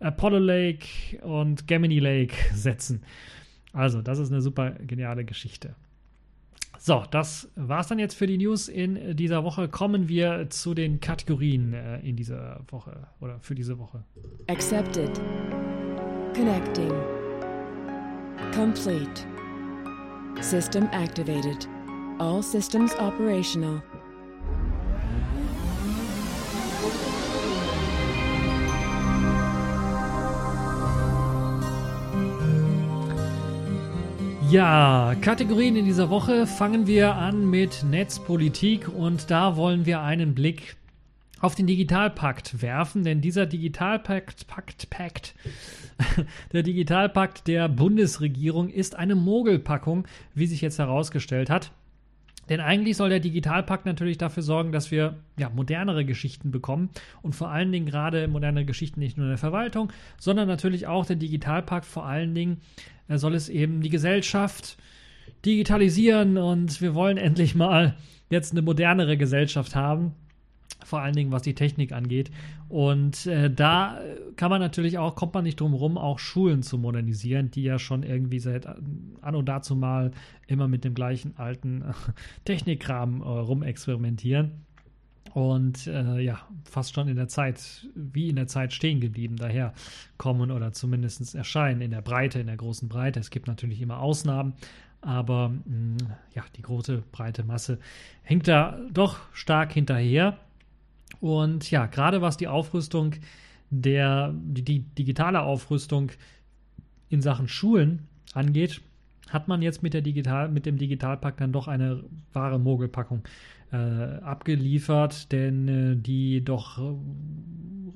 Apollo 0.00 0.38
Lake 0.38 0.86
und 1.20 1.68
Gemini 1.68 1.98
Lake 1.98 2.34
setzen. 2.54 3.02
Also, 3.74 4.00
das 4.00 4.18
ist 4.18 4.32
eine 4.32 4.40
super 4.40 4.70
geniale 4.70 5.22
Geschichte. 5.22 5.74
So, 6.78 7.04
das 7.10 7.50
war's 7.54 7.88
dann 7.88 7.98
jetzt 7.98 8.14
für 8.14 8.26
die 8.26 8.38
News 8.38 8.68
in 8.68 9.14
dieser 9.14 9.44
Woche. 9.44 9.68
Kommen 9.68 10.08
wir 10.08 10.48
zu 10.48 10.72
den 10.72 11.00
Kategorien 11.00 11.74
äh, 11.74 12.00
in 12.00 12.16
dieser 12.16 12.62
Woche 12.70 13.06
oder 13.20 13.38
für 13.40 13.54
diese 13.54 13.78
Woche. 13.78 14.02
Accepted. 14.46 15.20
Connecting. 16.34 16.92
Complete. 18.54 19.33
System 20.40 20.88
activated. 20.92 21.66
All 22.18 22.42
systems 22.42 22.94
operational. 22.94 23.82
Ja, 34.50 35.16
Kategorien 35.20 35.74
in 35.74 35.84
dieser 35.84 36.10
Woche 36.10 36.46
fangen 36.46 36.86
wir 36.86 37.16
an 37.16 37.50
mit 37.50 37.82
Netzpolitik 37.82 38.88
und 38.88 39.30
da 39.30 39.56
wollen 39.56 39.84
wir 39.84 40.02
einen 40.02 40.34
Blick 40.34 40.76
auf 41.44 41.54
den 41.54 41.66
Digitalpakt 41.66 42.62
werfen, 42.62 43.04
denn 43.04 43.20
dieser 43.20 43.44
Digitalpakt, 43.44 44.46
Pakt, 44.46 44.88
Pakt, 44.88 45.34
der 46.54 46.62
Digitalpakt 46.62 47.46
der 47.46 47.68
Bundesregierung 47.68 48.70
ist 48.70 48.96
eine 48.96 49.14
Mogelpackung, 49.14 50.08
wie 50.34 50.46
sich 50.46 50.62
jetzt 50.62 50.78
herausgestellt 50.78 51.50
hat. 51.50 51.70
Denn 52.48 52.60
eigentlich 52.60 52.96
soll 52.96 53.10
der 53.10 53.20
Digitalpakt 53.20 53.84
natürlich 53.84 54.16
dafür 54.16 54.42
sorgen, 54.42 54.72
dass 54.72 54.90
wir 54.90 55.18
ja, 55.38 55.50
modernere 55.50 56.06
Geschichten 56.06 56.50
bekommen 56.50 56.88
und 57.20 57.34
vor 57.34 57.50
allen 57.50 57.72
Dingen 57.72 57.86
gerade 57.86 58.26
moderne 58.26 58.64
Geschichten 58.64 59.00
nicht 59.00 59.18
nur 59.18 59.26
in 59.26 59.32
der 59.32 59.38
Verwaltung, 59.38 59.92
sondern 60.18 60.48
natürlich 60.48 60.86
auch 60.86 61.04
der 61.04 61.16
Digitalpakt 61.16 61.84
vor 61.84 62.06
allen 62.06 62.34
Dingen 62.34 62.62
äh, 63.08 63.18
soll 63.18 63.34
es 63.34 63.50
eben 63.50 63.82
die 63.82 63.90
Gesellschaft 63.90 64.78
digitalisieren 65.44 66.38
und 66.38 66.80
wir 66.80 66.94
wollen 66.94 67.16
endlich 67.18 67.54
mal 67.54 67.96
jetzt 68.30 68.52
eine 68.52 68.62
modernere 68.62 69.18
Gesellschaft 69.18 69.76
haben 69.76 70.14
vor 70.84 71.00
allen 71.00 71.14
Dingen 71.14 71.32
was 71.32 71.42
die 71.42 71.54
Technik 71.54 71.92
angeht. 71.92 72.30
Und 72.68 73.26
äh, 73.26 73.50
da 73.50 74.00
kann 74.36 74.50
man 74.50 74.60
natürlich 74.60 74.98
auch, 74.98 75.14
kommt 75.14 75.34
man 75.34 75.44
nicht 75.44 75.60
drum 75.60 75.72
herum, 75.72 75.98
auch 75.98 76.18
Schulen 76.18 76.62
zu 76.62 76.78
modernisieren, 76.78 77.50
die 77.50 77.62
ja 77.62 77.78
schon 77.78 78.02
irgendwie 78.02 78.38
seit 78.38 78.66
äh, 78.66 78.74
anno 79.20 79.42
dazu 79.42 79.76
mal 79.76 80.10
immer 80.46 80.68
mit 80.68 80.84
dem 80.84 80.94
gleichen 80.94 81.36
alten 81.36 81.82
äh, 81.82 81.92
Technikkram 82.44 83.20
äh, 83.20 83.24
rumexperimentieren. 83.24 84.64
Und 85.32 85.88
äh, 85.88 86.20
ja, 86.20 86.38
fast 86.62 86.94
schon 86.94 87.08
in 87.08 87.16
der 87.16 87.26
Zeit, 87.26 87.88
wie 87.96 88.28
in 88.28 88.36
der 88.36 88.46
Zeit 88.46 88.72
stehen 88.72 89.00
geblieben, 89.00 89.34
daher 89.36 89.74
kommen 90.16 90.52
oder 90.52 90.72
zumindest 90.72 91.34
erscheinen 91.34 91.80
in 91.80 91.90
der 91.90 92.02
Breite, 92.02 92.38
in 92.38 92.46
der 92.46 92.56
großen 92.56 92.88
Breite. 92.88 93.18
Es 93.18 93.30
gibt 93.30 93.48
natürlich 93.48 93.80
immer 93.80 93.98
Ausnahmen, 93.98 94.54
aber 95.00 95.48
mh, 95.48 95.64
mm, 95.66 95.96
ja, 96.34 96.44
die 96.54 96.62
große 96.62 97.02
breite 97.10 97.42
Masse 97.42 97.80
hängt 98.22 98.46
da 98.46 98.78
doch 98.92 99.18
stark 99.32 99.72
hinterher. 99.72 100.38
Und 101.20 101.70
ja, 101.70 101.86
gerade 101.86 102.22
was 102.22 102.36
die 102.36 102.48
Aufrüstung 102.48 103.14
der, 103.70 104.32
die, 104.34 104.62
die 104.62 104.80
digitale 104.80 105.42
Aufrüstung 105.42 106.12
in 107.08 107.22
Sachen 107.22 107.48
Schulen 107.48 108.06
angeht, 108.34 108.80
hat 109.30 109.48
man 109.48 109.62
jetzt 109.62 109.82
mit, 109.82 109.94
der 109.94 110.02
Digital, 110.02 110.48
mit 110.48 110.66
dem 110.66 110.78
Digitalpakt 110.78 111.40
dann 111.40 111.52
doch 111.52 111.66
eine 111.68 112.04
wahre 112.32 112.58
Mogelpackung 112.58 113.22
äh, 113.74 114.22
abgeliefert, 114.22 115.32
denn 115.32 115.68
äh, 115.68 115.96
die 115.96 116.44
doch 116.44 116.78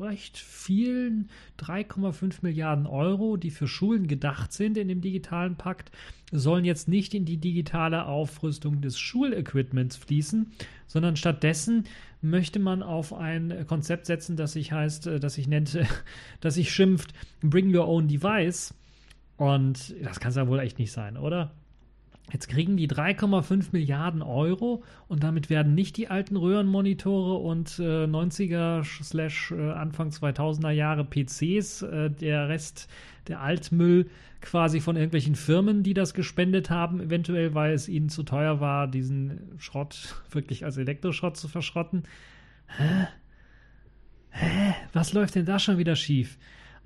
recht 0.00 0.38
vielen 0.38 1.28
3,5 1.58 2.38
Milliarden 2.42 2.86
Euro, 2.86 3.36
die 3.36 3.50
für 3.50 3.68
Schulen 3.68 4.06
gedacht 4.06 4.52
sind 4.52 4.76
in 4.76 4.88
dem 4.88 5.00
digitalen 5.00 5.56
Pakt, 5.56 5.90
sollen 6.30 6.64
jetzt 6.64 6.88
nicht 6.88 7.14
in 7.14 7.24
die 7.24 7.38
digitale 7.38 8.06
Aufrüstung 8.06 8.80
des 8.80 8.98
Schulequipments 8.98 9.96
fließen, 9.96 10.52
sondern 10.86 11.16
stattdessen 11.16 11.84
möchte 12.20 12.58
man 12.58 12.82
auf 12.82 13.12
ein 13.12 13.64
Konzept 13.66 14.06
setzen, 14.06 14.36
das 14.36 14.52
sich 14.52 14.72
heißt, 14.72 15.06
äh, 15.06 15.20
das 15.20 15.34
sich 15.34 15.48
nennt, 15.48 15.78
das 16.40 16.54
sich 16.54 16.72
schimpft 16.72 17.12
Bring 17.40 17.74
Your 17.74 17.88
Own 17.88 18.08
Device. 18.08 18.74
Und 19.36 19.94
das 20.02 20.18
kann 20.18 20.30
es 20.30 20.36
ja 20.36 20.48
wohl 20.48 20.58
echt 20.58 20.80
nicht 20.80 20.90
sein, 20.90 21.16
oder? 21.16 21.52
Jetzt 22.30 22.48
kriegen 22.48 22.76
die 22.76 22.88
3,5 22.88 23.68
Milliarden 23.72 24.20
Euro 24.20 24.82
und 25.06 25.22
damit 25.22 25.48
werden 25.48 25.74
nicht 25.74 25.96
die 25.96 26.08
alten 26.08 26.36
Röhrenmonitore 26.36 27.38
und 27.38 27.78
äh, 27.78 28.04
90er 28.04 28.84
slash 28.84 29.52
äh, 29.52 29.70
Anfang 29.70 30.10
2000er 30.10 30.70
Jahre 30.70 31.04
PCs, 31.04 31.82
äh, 31.82 32.10
der 32.10 32.48
Rest 32.48 32.88
der 33.28 33.40
Altmüll 33.40 34.10
quasi 34.42 34.80
von 34.80 34.96
irgendwelchen 34.96 35.36
Firmen, 35.36 35.82
die 35.82 35.94
das 35.94 36.12
gespendet 36.12 36.68
haben, 36.70 37.00
eventuell, 37.00 37.54
weil 37.54 37.72
es 37.72 37.88
ihnen 37.88 38.10
zu 38.10 38.22
teuer 38.22 38.60
war, 38.60 38.88
diesen 38.88 39.58
Schrott 39.58 40.22
wirklich 40.30 40.64
als 40.64 40.76
Elektroschrott 40.76 41.36
zu 41.36 41.48
verschrotten. 41.48 42.02
Hä? 42.66 43.08
Hä? 44.30 44.74
Was 44.92 45.14
läuft 45.14 45.34
denn 45.34 45.46
da 45.46 45.58
schon 45.58 45.78
wieder 45.78 45.96
schief? 45.96 46.36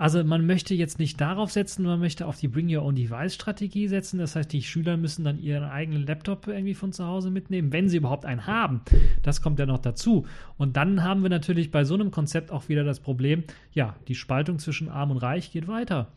Also 0.02 0.24
man 0.24 0.44
möchte 0.44 0.74
jetzt 0.74 0.98
nicht 0.98 1.20
darauf 1.20 1.52
setzen, 1.52 1.84
man 1.84 2.00
möchte 2.00 2.26
auf 2.26 2.36
die 2.36 2.48
Bring 2.48 2.68
Your 2.74 2.82
Own 2.82 2.96
Device 2.96 3.36
Strategie 3.36 3.86
setzen. 3.86 4.18
Das 4.18 4.34
heißt, 4.34 4.52
die 4.52 4.64
Schüler 4.64 4.96
müssen 4.96 5.22
dann 5.22 5.40
ihren 5.40 5.62
eigenen 5.62 6.04
Laptop 6.04 6.48
irgendwie 6.48 6.74
von 6.74 6.92
zu 6.92 7.06
Hause 7.06 7.30
mitnehmen, 7.30 7.72
wenn 7.72 7.88
sie 7.88 7.98
überhaupt 7.98 8.24
einen 8.24 8.48
haben. 8.48 8.80
Das 9.22 9.42
kommt 9.42 9.60
ja 9.60 9.66
noch 9.66 9.78
dazu. 9.78 10.26
Und 10.58 10.76
dann 10.76 11.04
haben 11.04 11.22
wir 11.22 11.30
natürlich 11.30 11.70
bei 11.70 11.84
so 11.84 11.94
einem 11.94 12.10
Konzept 12.10 12.50
auch 12.50 12.68
wieder 12.68 12.82
das 12.82 12.98
Problem, 12.98 13.44
ja, 13.74 13.94
die 14.08 14.16
Spaltung 14.16 14.58
zwischen 14.58 14.88
Arm 14.88 15.12
und 15.12 15.18
Reich 15.18 15.52
geht 15.52 15.68
weiter. 15.68 16.08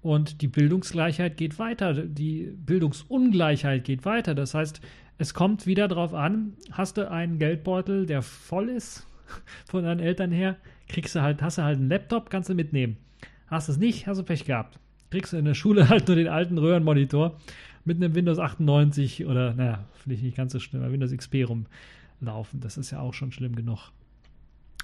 Und 0.00 0.40
die 0.40 0.46
Bildungsgleichheit 0.46 1.36
geht 1.36 1.58
weiter, 1.58 1.92
die 1.92 2.52
Bildungsungleichheit 2.54 3.82
geht 3.82 4.04
weiter. 4.04 4.36
Das 4.36 4.54
heißt, 4.54 4.80
es 5.18 5.34
kommt 5.34 5.66
wieder 5.66 5.88
darauf 5.88 6.14
an, 6.14 6.52
hast 6.70 6.98
du 6.98 7.10
einen 7.10 7.40
Geldbeutel, 7.40 8.06
der 8.06 8.22
voll 8.22 8.68
ist 8.68 9.08
von 9.68 9.82
deinen 9.82 9.98
Eltern 9.98 10.30
her, 10.30 10.56
kriegst 10.86 11.16
du 11.16 11.22
halt, 11.22 11.42
hast 11.42 11.58
du 11.58 11.62
halt 11.64 11.78
einen 11.78 11.88
Laptop, 11.88 12.30
kannst 12.30 12.48
du 12.48 12.54
mitnehmen. 12.54 12.98
Hast 13.46 13.68
du 13.68 13.72
es 13.72 13.78
nicht, 13.78 14.06
hast 14.06 14.18
du 14.18 14.22
Pech 14.22 14.44
gehabt. 14.44 14.78
Kriegst 15.10 15.32
du 15.32 15.36
in 15.36 15.44
der 15.44 15.54
Schule 15.54 15.88
halt 15.90 16.08
nur 16.08 16.16
den 16.16 16.28
alten 16.28 16.58
Röhrenmonitor 16.58 17.36
mit 17.84 17.96
einem 17.96 18.14
Windows 18.14 18.38
98 18.38 19.26
oder, 19.26 19.54
naja, 19.54 19.84
finde 19.94 20.16
ich 20.16 20.22
nicht 20.22 20.36
ganz 20.36 20.52
so 20.52 20.58
schlimm, 20.58 20.82
aber 20.82 20.92
Windows 20.92 21.12
XP 21.12 21.46
rumlaufen. 21.46 22.60
Das 22.60 22.78
ist 22.78 22.90
ja 22.90 23.00
auch 23.00 23.14
schon 23.14 23.32
schlimm 23.32 23.54
genug. 23.54 23.90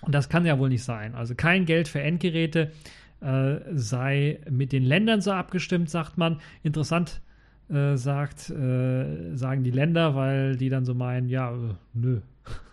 Und 0.03 0.15
das 0.15 0.29
kann 0.29 0.47
ja 0.47 0.59
wohl 0.59 0.69
nicht 0.69 0.85
sein. 0.85 1.15
Also 1.15 1.35
kein 1.35 1.67
Geld 1.67 1.89
für 1.89 2.01
Endgeräte 2.01 2.73
äh, 3.21 3.57
sei 3.73 4.41
mit 4.49 4.73
den 4.73 4.83
Ländern 4.83 5.21
so 5.21 5.33
abgestimmt, 5.33 5.91
sagt 5.91 6.17
man. 6.17 6.41
Interessant 6.63 7.21
äh, 7.69 7.97
sagt, 7.97 8.51
äh, 8.51 9.37
sagen 9.37 9.63
die 9.63 9.71
Länder, 9.71 10.15
weil 10.15 10.57
die 10.57 10.69
dann 10.69 10.85
so 10.85 10.95
meinen, 10.95 11.29
ja, 11.29 11.53
äh, 11.53 11.75
nö. 11.95 12.21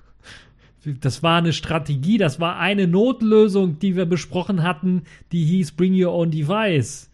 Das 1.02 1.22
war 1.22 1.40
eine 1.40 1.52
Strategie, 1.52 2.18
das 2.18 2.40
war 2.40 2.60
eine 2.60 2.88
Notlösung, 2.88 3.78
die 3.80 3.98
wir 3.98 4.06
besprochen 4.06 4.64
hatten, 4.64 5.04
die 5.34 5.44
hieß 5.44 5.74
Bring 5.74 5.94
Your 5.94 6.14
Own 6.14 6.32
Device. 6.32 7.12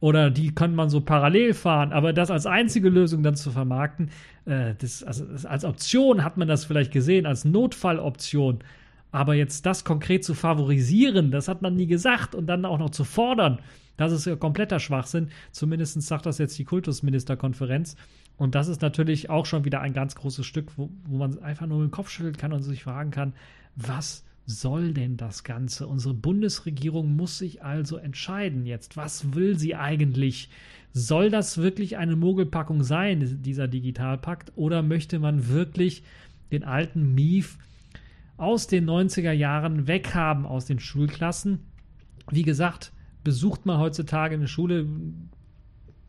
Oder 0.00 0.30
die 0.30 0.54
kann 0.54 0.74
man 0.74 0.88
so 0.88 1.00
parallel 1.00 1.52
fahren, 1.52 1.92
aber 1.92 2.12
das 2.12 2.30
als 2.30 2.46
einzige 2.46 2.88
Lösung 2.88 3.22
dann 3.22 3.36
zu 3.36 3.50
vermarkten, 3.50 4.10
äh, 4.46 4.74
das, 4.78 5.02
also 5.02 5.24
als 5.46 5.64
Option 5.64 6.24
hat 6.24 6.36
man 6.36 6.48
das 6.48 6.64
vielleicht 6.64 6.92
gesehen, 6.92 7.26
als 7.26 7.44
Notfalloption. 7.44 8.60
Aber 9.12 9.34
jetzt 9.34 9.64
das 9.66 9.84
konkret 9.84 10.24
zu 10.24 10.34
favorisieren, 10.34 11.30
das 11.30 11.48
hat 11.48 11.62
man 11.62 11.76
nie 11.76 11.86
gesagt 11.86 12.34
und 12.34 12.46
dann 12.46 12.64
auch 12.64 12.78
noch 12.78 12.90
zu 12.90 13.04
fordern, 13.04 13.60
das 13.96 14.12
ist 14.12 14.26
ja 14.26 14.36
kompletter 14.36 14.80
Schwachsinn. 14.80 15.28
Zumindest 15.52 16.00
sagt 16.02 16.26
das 16.26 16.38
jetzt 16.38 16.58
die 16.58 16.64
Kultusministerkonferenz. 16.64 17.96
Und 18.36 18.54
das 18.54 18.68
ist 18.68 18.82
natürlich 18.82 19.30
auch 19.30 19.46
schon 19.46 19.64
wieder 19.64 19.80
ein 19.80 19.92
ganz 19.92 20.14
großes 20.14 20.44
Stück, 20.44 20.76
wo, 20.76 20.90
wo 21.06 21.18
man 21.18 21.38
einfach 21.42 21.66
nur 21.66 21.84
den 21.84 21.90
Kopf 21.90 22.10
schütteln 22.10 22.36
kann 22.36 22.52
und 22.52 22.62
sich 22.62 22.82
fragen 22.82 23.10
kann, 23.10 23.32
was 23.76 24.24
soll 24.46 24.92
denn 24.92 25.16
das 25.16 25.44
Ganze? 25.44 25.86
Unsere 25.86 26.14
Bundesregierung 26.14 27.16
muss 27.16 27.38
sich 27.38 27.62
also 27.62 27.96
entscheiden 27.96 28.66
jetzt. 28.66 28.96
Was 28.96 29.34
will 29.34 29.58
sie 29.58 29.74
eigentlich? 29.74 30.50
Soll 30.92 31.30
das 31.30 31.58
wirklich 31.58 31.96
eine 31.96 32.16
Mogelpackung 32.16 32.82
sein, 32.82 33.42
dieser 33.42 33.68
Digitalpakt? 33.68 34.52
Oder 34.56 34.82
möchte 34.82 35.18
man 35.18 35.48
wirklich 35.48 36.02
den 36.52 36.64
alten 36.64 37.14
Mief 37.14 37.58
aus 38.36 38.66
den 38.66 38.88
90er 38.88 39.32
Jahren 39.32 39.86
weghaben 39.86 40.46
aus 40.46 40.66
den 40.66 40.80
Schulklassen. 40.80 41.60
Wie 42.30 42.42
gesagt, 42.42 42.92
besucht 43.22 43.66
man 43.66 43.78
heutzutage 43.78 44.34
eine 44.34 44.48
Schule, 44.48 44.86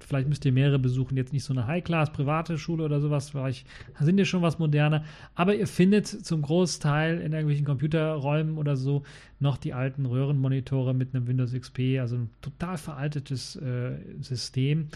vielleicht 0.05 0.27
müsst 0.27 0.45
ihr 0.45 0.51
mehrere 0.51 0.79
besuchen, 0.79 1.17
jetzt 1.17 1.33
nicht 1.33 1.43
so 1.43 1.53
eine 1.53 1.67
High-Class 1.67 2.11
private 2.11 2.57
Schule 2.57 2.83
oder 2.83 3.01
sowas, 3.01 3.29
vielleicht 3.31 3.67
sind 3.99 4.17
ja 4.17 4.25
schon 4.25 4.41
was 4.41 4.59
moderner, 4.59 5.03
aber 5.33 5.55
ihr 5.55 5.67
findet 5.67 6.07
zum 6.07 6.41
Großteil 6.41 7.19
in 7.21 7.33
irgendwelchen 7.33 7.65
Computerräumen 7.65 8.57
oder 8.57 8.75
so 8.75 9.03
noch 9.39 9.57
die 9.57 9.73
alten 9.73 10.05
Röhrenmonitore 10.05 10.93
mit 10.93 11.13
einem 11.13 11.27
Windows 11.27 11.53
XP, 11.53 11.99
also 11.99 12.15
ein 12.15 12.29
total 12.41 12.77
veraltetes 12.77 13.55
äh, 13.55 13.97
System 14.21 14.89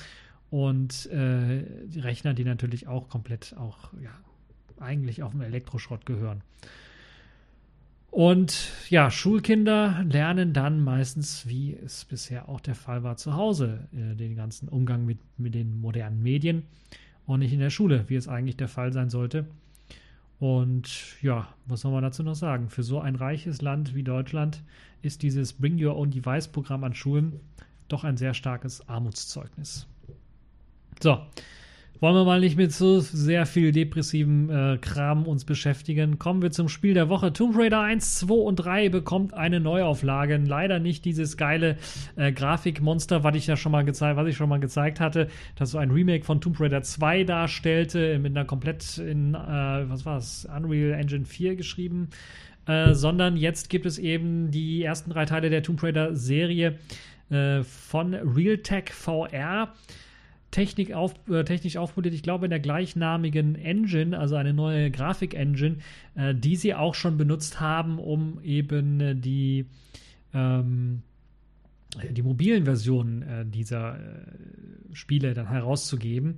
und 0.49 1.05
äh, 1.07 1.63
die 1.87 1.99
Rechner, 1.99 2.33
die 2.33 2.43
natürlich 2.43 2.87
auch 2.87 3.09
komplett 3.09 3.55
auch 3.57 3.91
ja, 4.01 4.11
eigentlich 4.79 5.23
auf 5.23 5.31
dem 5.31 5.41
Elektroschrott 5.41 6.05
gehören. 6.05 6.41
Und 8.11 8.71
ja, 8.89 9.11
Schulkinder 9.11 10.03
lernen 10.03 10.51
dann 10.53 10.83
meistens, 10.83 11.47
wie 11.47 11.75
es 11.75 12.05
bisher 12.05 12.49
auch 12.49 12.59
der 12.59 12.75
Fall 12.75 13.03
war, 13.03 13.17
zu 13.17 13.35
Hause 13.35 13.87
äh, 13.93 14.15
den 14.15 14.35
ganzen 14.35 14.67
Umgang 14.67 15.05
mit, 15.05 15.19
mit 15.37 15.53
den 15.53 15.79
modernen 15.79 16.23
Medien 16.23 16.63
und 17.27 17.39
nicht 17.39 17.53
in 17.53 17.59
der 17.59 17.69
Schule, 17.69 18.05
wie 18.07 18.15
es 18.15 18.27
eigentlich 18.27 18.57
der 18.57 18.67
Fall 18.67 18.91
sein 18.93 19.09
sollte. 19.09 19.45
Und 20.39 21.21
ja, 21.21 21.53
was 21.65 21.81
soll 21.81 21.91
man 21.91 22.01
dazu 22.01 22.23
noch 22.23 22.35
sagen? 22.35 22.69
Für 22.69 22.81
so 22.81 22.99
ein 22.99 23.15
reiches 23.15 23.61
Land 23.61 23.93
wie 23.93 24.03
Deutschland 24.03 24.63
ist 25.01 25.21
dieses 25.21 25.53
Bring 25.53 25.83
Your 25.83 25.95
Own 25.95 26.11
Device 26.11 26.47
Programm 26.47 26.83
an 26.83 26.95
Schulen 26.95 27.39
doch 27.89 28.03
ein 28.03 28.17
sehr 28.17 28.33
starkes 28.33 28.87
Armutszeugnis. 28.87 29.85
So, 31.01 31.19
wollen 31.99 32.15
wir 32.15 32.23
mal 32.23 32.39
nicht 32.39 32.57
mit 32.57 32.71
so 32.71 32.99
sehr 32.99 33.45
viel 33.45 33.71
depressivem 33.71 34.49
äh, 34.49 34.77
Kram 34.77 35.27
uns 35.27 35.43
beschäftigen. 35.43 36.17
Kommen 36.17 36.41
wir 36.41 36.51
zum 36.51 36.69
Spiel 36.69 36.93
der 36.93 37.09
Woche. 37.09 37.33
Tomb 37.33 37.57
Raider 37.57 37.81
1, 37.81 38.19
2 38.19 38.33
und 38.33 38.55
3 38.55 38.89
bekommt 38.89 39.33
eine 39.33 39.59
Neuauflage. 39.59 40.37
Leider 40.37 40.79
nicht 40.79 41.03
dieses 41.03 41.35
geile 41.35 41.77
äh, 42.15 42.31
Grafikmonster, 42.31 43.23
was 43.23 43.35
ich 43.35 43.47
ja 43.47 43.57
schon 43.57 43.71
mal 43.71 43.83
gezeigt, 43.83 44.17
was 44.17 44.27
ich 44.27 44.37
schon 44.37 44.49
mal 44.49 44.59
gezeigt 44.59 44.99
hatte, 44.99 45.27
das 45.55 45.71
so 45.71 45.77
ein 45.77 45.91
Remake 45.91 46.23
von 46.23 46.39
Tomb 46.39 46.59
Raider 46.59 46.81
2 46.81 47.25
darstellte, 47.25 48.17
mit 48.19 48.35
einer 48.35 48.45
komplett 48.45 48.97
in, 48.97 49.33
äh, 49.33 49.37
was 49.37 50.05
war 50.05 50.17
es, 50.17 50.47
Unreal 50.55 50.93
Engine 50.93 51.25
4 51.25 51.55
geschrieben. 51.55 52.09
Äh, 52.65 52.93
sondern 52.93 53.35
jetzt 53.35 53.69
gibt 53.69 53.85
es 53.85 53.97
eben 53.97 54.51
die 54.51 54.83
ersten 54.83 55.09
drei 55.09 55.25
Teile 55.25 55.49
der 55.49 55.63
Tomb 55.63 55.81
Raider 55.81 56.15
Serie 56.15 56.77
äh, 57.29 57.63
von 57.63 58.13
Realtek 58.13 58.91
VR. 58.93 59.73
Technik 60.51 60.93
auf, 60.93 61.13
äh, 61.29 61.43
technisch 61.43 61.77
aufpoliert, 61.77 62.13
ich 62.13 62.23
glaube, 62.23 62.45
in 62.45 62.49
der 62.49 62.59
gleichnamigen 62.59 63.55
Engine, 63.55 64.17
also 64.17 64.35
eine 64.35 64.53
neue 64.53 64.89
Grafik-Engine, 64.91 65.77
äh, 66.15 66.33
die 66.33 66.55
sie 66.55 66.73
auch 66.73 66.95
schon 66.95 67.17
benutzt 67.17 67.59
haben, 67.59 67.99
um 67.99 68.41
eben 68.43 68.99
äh, 68.99 69.15
die, 69.15 69.65
ähm, 70.33 71.03
die 72.11 72.23
mobilen 72.23 72.65
Versionen 72.65 73.21
äh, 73.21 73.45
dieser 73.45 73.95
äh, 73.95 73.99
Spiele 74.93 75.33
dann 75.33 75.49
herauszugeben. 75.49 76.37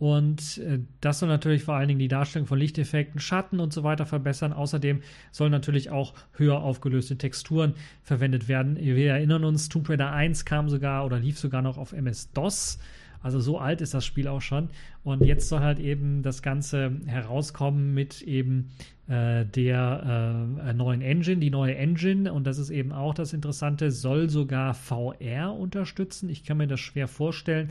Und 0.00 0.56
äh, 0.56 0.78
das 1.02 1.18
soll 1.18 1.28
natürlich 1.28 1.62
vor 1.62 1.74
allen 1.74 1.88
Dingen 1.88 2.00
die 2.00 2.08
Darstellung 2.08 2.46
von 2.46 2.58
Lichteffekten, 2.58 3.20
Schatten 3.20 3.60
und 3.60 3.74
so 3.74 3.84
weiter 3.84 4.06
verbessern. 4.06 4.54
Außerdem 4.54 5.02
sollen 5.30 5.52
natürlich 5.52 5.90
auch 5.90 6.14
höher 6.32 6.62
aufgelöste 6.62 7.18
Texturen 7.18 7.74
verwendet 8.02 8.48
werden. 8.48 8.76
Wir 8.76 9.12
erinnern 9.12 9.44
uns, 9.44 9.68
Tomb 9.68 9.90
Raider 9.90 10.10
1 10.10 10.46
kam 10.46 10.70
sogar 10.70 11.04
oder 11.04 11.18
lief 11.18 11.38
sogar 11.38 11.60
noch 11.60 11.76
auf 11.76 11.92
MS-DOS. 11.92 12.78
Also 13.22 13.40
so 13.40 13.58
alt 13.58 13.80
ist 13.80 13.94
das 13.94 14.04
Spiel 14.04 14.28
auch 14.28 14.40
schon. 14.40 14.68
Und 15.04 15.24
jetzt 15.24 15.48
soll 15.48 15.60
halt 15.60 15.78
eben 15.78 16.22
das 16.22 16.42
Ganze 16.42 16.92
herauskommen 17.06 17.94
mit 17.94 18.22
eben 18.22 18.70
äh, 19.08 19.44
der 19.44 20.56
äh, 20.64 20.72
neuen 20.72 21.02
Engine. 21.02 21.38
Die 21.38 21.50
neue 21.50 21.76
Engine, 21.76 22.32
und 22.32 22.46
das 22.46 22.58
ist 22.58 22.70
eben 22.70 22.92
auch 22.92 23.14
das 23.14 23.32
Interessante, 23.32 23.90
soll 23.90 24.30
sogar 24.30 24.74
VR 24.74 25.54
unterstützen. 25.54 26.28
Ich 26.28 26.44
kann 26.44 26.56
mir 26.56 26.66
das 26.66 26.80
schwer 26.80 27.08
vorstellen, 27.08 27.68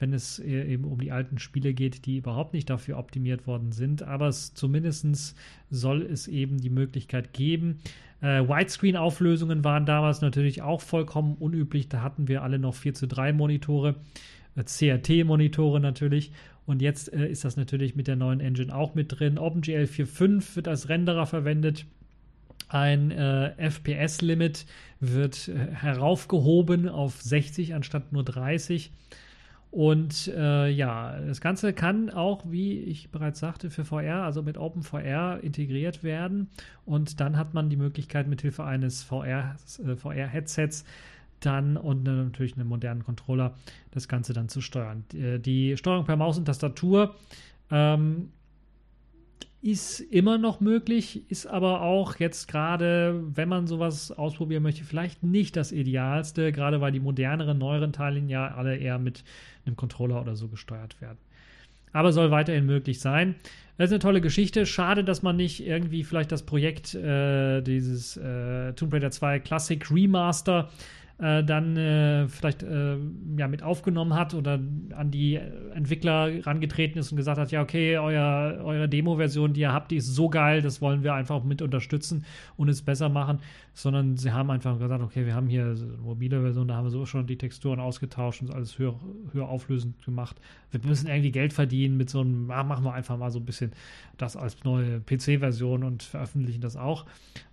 wenn 0.00 0.12
es 0.12 0.38
äh, 0.38 0.64
eben 0.72 0.84
um 0.84 1.00
die 1.00 1.12
alten 1.12 1.38
Spiele 1.38 1.74
geht, 1.74 2.06
die 2.06 2.16
überhaupt 2.16 2.54
nicht 2.54 2.68
dafür 2.68 2.98
optimiert 2.98 3.46
worden 3.46 3.72
sind. 3.72 4.02
Aber 4.02 4.28
es, 4.28 4.54
zumindest 4.54 5.36
soll 5.70 6.02
es 6.02 6.26
eben 6.26 6.58
die 6.58 6.70
Möglichkeit 6.70 7.32
geben. 7.32 7.80
Äh, 8.20 8.42
Widescreen-Auflösungen 8.48 9.64
waren 9.64 9.86
damals 9.86 10.20
natürlich 10.20 10.62
auch 10.62 10.80
vollkommen 10.80 11.36
unüblich. 11.38 11.88
Da 11.88 12.02
hatten 12.02 12.28
wir 12.28 12.42
alle 12.42 12.58
noch 12.58 12.74
4 12.74 12.94
zu 12.94 13.06
3 13.06 13.32
Monitore. 13.32 13.94
Äh, 14.56 14.64
CRT-Monitore 14.64 15.80
natürlich. 15.80 16.32
Und 16.66 16.82
jetzt 16.82 17.12
äh, 17.12 17.26
ist 17.28 17.44
das 17.44 17.56
natürlich 17.56 17.96
mit 17.96 18.06
der 18.06 18.16
neuen 18.16 18.40
Engine 18.40 18.74
auch 18.74 18.94
mit 18.94 19.18
drin. 19.18 19.38
OpenGL 19.38 19.84
4.5 19.84 20.56
wird 20.56 20.68
als 20.68 20.88
Renderer 20.88 21.26
verwendet. 21.26 21.86
Ein 22.68 23.10
äh, 23.10 23.52
FPS-Limit 23.56 24.66
wird 25.00 25.48
äh, 25.48 25.54
heraufgehoben 25.72 26.88
auf 26.88 27.20
60 27.20 27.74
anstatt 27.74 28.12
nur 28.12 28.24
30. 28.24 28.92
Und 29.72 30.28
äh, 30.28 30.68
ja, 30.68 31.18
das 31.20 31.40
Ganze 31.40 31.72
kann 31.72 32.10
auch, 32.10 32.42
wie 32.48 32.80
ich 32.80 33.10
bereits 33.10 33.38
sagte, 33.38 33.70
für 33.70 33.84
VR, 33.84 34.24
also 34.24 34.42
mit 34.42 34.58
OpenVR 34.58 35.40
integriert 35.42 36.02
werden. 36.02 36.48
Und 36.84 37.20
dann 37.20 37.36
hat 37.36 37.54
man 37.54 37.70
die 37.70 37.76
Möglichkeit, 37.76 38.26
mithilfe 38.26 38.64
eines 38.64 39.04
VR-Headsets 39.04 40.84
dann 41.40 41.76
und 41.76 42.04
natürlich 42.04 42.54
einem 42.54 42.68
modernen 42.68 43.04
Controller 43.04 43.54
das 43.90 44.08
Ganze 44.08 44.32
dann 44.32 44.48
zu 44.48 44.60
steuern. 44.60 45.04
Äh, 45.14 45.38
die 45.38 45.76
Steuerung 45.76 46.04
per 46.04 46.16
Maus 46.16 46.38
und 46.38 46.44
Tastatur 46.44 47.14
ähm, 47.70 48.30
ist 49.62 50.00
immer 50.00 50.38
noch 50.38 50.60
möglich, 50.60 51.30
ist 51.30 51.46
aber 51.46 51.82
auch 51.82 52.16
jetzt 52.16 52.48
gerade, 52.48 53.22
wenn 53.34 53.48
man 53.48 53.66
sowas 53.66 54.10
ausprobieren 54.10 54.62
möchte, 54.62 54.84
vielleicht 54.84 55.22
nicht 55.22 55.54
das 55.54 55.70
Idealste, 55.70 56.50
gerade 56.50 56.80
weil 56.80 56.92
die 56.92 57.00
moderneren, 57.00 57.58
neueren 57.58 57.92
Teile 57.92 58.20
ja 58.20 58.54
alle 58.54 58.76
eher 58.76 58.98
mit 58.98 59.22
einem 59.66 59.76
Controller 59.76 60.20
oder 60.20 60.34
so 60.34 60.48
gesteuert 60.48 61.00
werden. 61.00 61.18
Aber 61.92 62.12
soll 62.12 62.30
weiterhin 62.30 62.66
möglich 62.66 63.00
sein. 63.00 63.34
Das 63.76 63.86
ist 63.86 63.92
eine 63.92 63.98
tolle 63.98 64.20
Geschichte. 64.20 64.64
Schade, 64.64 65.04
dass 65.04 65.22
man 65.22 65.36
nicht 65.36 65.66
irgendwie 65.66 66.04
vielleicht 66.04 66.30
das 66.32 66.44
Projekt, 66.44 66.94
äh, 66.94 67.62
dieses 67.62 68.16
äh, 68.16 68.72
Tomb 68.74 68.92
Raider 68.92 69.10
2 69.10 69.40
Classic 69.40 69.90
Remaster 69.90 70.70
äh, 71.20 71.44
dann 71.44 71.76
äh, 71.76 72.28
vielleicht 72.28 72.62
äh, 72.62 72.96
ja, 73.36 73.46
mit 73.48 73.62
aufgenommen 73.62 74.14
hat 74.14 74.32
oder 74.34 74.58
an 74.96 75.10
die 75.10 75.38
Entwickler 75.74 76.46
rangetreten 76.46 76.98
ist 76.98 77.12
und 77.12 77.16
gesagt 77.16 77.38
hat, 77.38 77.50
ja, 77.50 77.60
okay, 77.60 77.98
euer, 77.98 78.60
eure 78.64 78.88
Demo-Version, 78.88 79.52
die 79.52 79.60
ihr 79.60 79.72
habt, 79.72 79.90
die 79.90 79.96
ist 79.96 80.14
so 80.14 80.30
geil, 80.30 80.62
das 80.62 80.80
wollen 80.80 81.02
wir 81.02 81.14
einfach 81.14 81.44
mit 81.44 81.60
unterstützen 81.60 82.24
und 82.56 82.68
es 82.68 82.82
besser 82.82 83.08
machen, 83.08 83.40
sondern 83.72 84.16
sie 84.16 84.32
haben 84.32 84.50
einfach 84.50 84.78
gesagt, 84.78 85.02
okay, 85.02 85.26
wir 85.26 85.34
haben 85.34 85.48
hier 85.48 85.64
eine 85.64 85.98
mobile 86.02 86.40
Version, 86.42 86.68
da 86.68 86.76
haben 86.76 86.84
wir 86.84 86.90
so 86.90 87.06
schon 87.06 87.26
die 87.26 87.38
Texturen 87.38 87.80
ausgetauscht 87.80 88.42
und 88.42 88.52
alles 88.52 88.78
höher, 88.78 88.98
höher 89.32 89.48
auflösend 89.48 90.04
gemacht. 90.04 90.36
Wir 90.70 90.80
müssen 90.84 91.08
irgendwie 91.08 91.30
Geld 91.30 91.52
verdienen 91.52 91.96
mit 91.96 92.10
so 92.10 92.20
einem, 92.20 92.50
ah, 92.50 92.62
machen 92.62 92.84
wir 92.84 92.92
einfach 92.92 93.16
mal 93.16 93.30
so 93.30 93.38
ein 93.38 93.44
bisschen 93.44 93.72
das 94.18 94.36
als 94.36 94.62
neue 94.64 95.00
PC-Version 95.00 95.84
und 95.84 96.02
veröffentlichen 96.02 96.60
das 96.60 96.76
auch. 96.76 97.06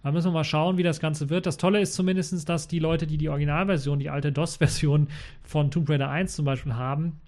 Da 0.03 0.11
müssen 0.11 0.27
wir 0.27 0.33
mal 0.33 0.43
schauen, 0.43 0.77
wie 0.77 0.83
das 0.83 0.99
Ganze 0.99 1.29
wird. 1.29 1.45
Das 1.45 1.57
Tolle 1.57 1.81
ist 1.81 1.93
zumindest, 1.93 2.47
dass 2.49 2.67
die 2.67 2.79
Leute, 2.79 3.07
die 3.07 3.17
die 3.17 3.29
Originalversion, 3.29 3.99
die 3.99 4.09
alte 4.09 4.31
DOS-Version 4.31 5.07
von 5.43 5.71
Tomb 5.71 5.89
Raider 5.89 6.09
1 6.09 6.35
zum 6.35 6.45
Beispiel 6.45 6.73
haben, 6.75 7.19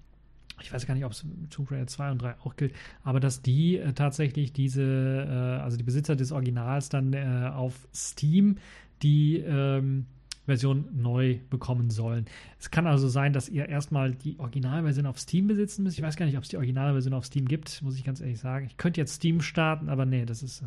ich 0.62 0.72
weiß 0.72 0.86
gar 0.86 0.94
nicht, 0.94 1.04
ob 1.04 1.12
es 1.12 1.24
Tomb 1.50 1.70
Raider 1.70 1.86
2 1.86 2.10
und 2.12 2.22
3 2.22 2.34
auch 2.44 2.56
gilt, 2.56 2.74
aber 3.02 3.20
dass 3.20 3.42
die 3.42 3.78
äh, 3.78 3.92
tatsächlich 3.92 4.52
diese, 4.52 4.82
äh, 4.82 5.62
also 5.62 5.76
die 5.76 5.84
Besitzer 5.84 6.16
des 6.16 6.32
Originals 6.32 6.88
dann 6.88 7.12
äh, 7.12 7.50
auf 7.54 7.88
Steam 7.94 8.56
die 9.02 9.38
ähm, 9.38 10.06
Version 10.46 10.88
neu 10.92 11.38
bekommen 11.48 11.90
sollen. 11.90 12.26
Es 12.58 12.70
kann 12.70 12.86
also 12.86 13.08
sein, 13.08 13.32
dass 13.32 13.48
ihr 13.48 13.68
erstmal 13.68 14.12
die 14.12 14.38
Originalversion 14.38 15.06
auf 15.06 15.18
Steam 15.18 15.46
besitzen 15.46 15.84
müsst. 15.84 15.98
Ich 15.98 16.04
weiß 16.04 16.16
gar 16.16 16.26
nicht, 16.26 16.36
ob 16.36 16.42
es 16.42 16.48
die 16.48 16.56
Originalversion 16.56 17.14
auf 17.14 17.24
Steam 17.24 17.46
gibt, 17.46 17.80
muss 17.82 17.96
ich 17.96 18.04
ganz 18.04 18.20
ehrlich 18.20 18.40
sagen. 18.40 18.66
Ich 18.66 18.76
könnte 18.76 19.00
jetzt 19.00 19.14
Steam 19.14 19.40
starten, 19.40 19.88
aber 19.88 20.06
nee, 20.06 20.24
das 20.24 20.42
ist, 20.42 20.62
äh, 20.62 20.66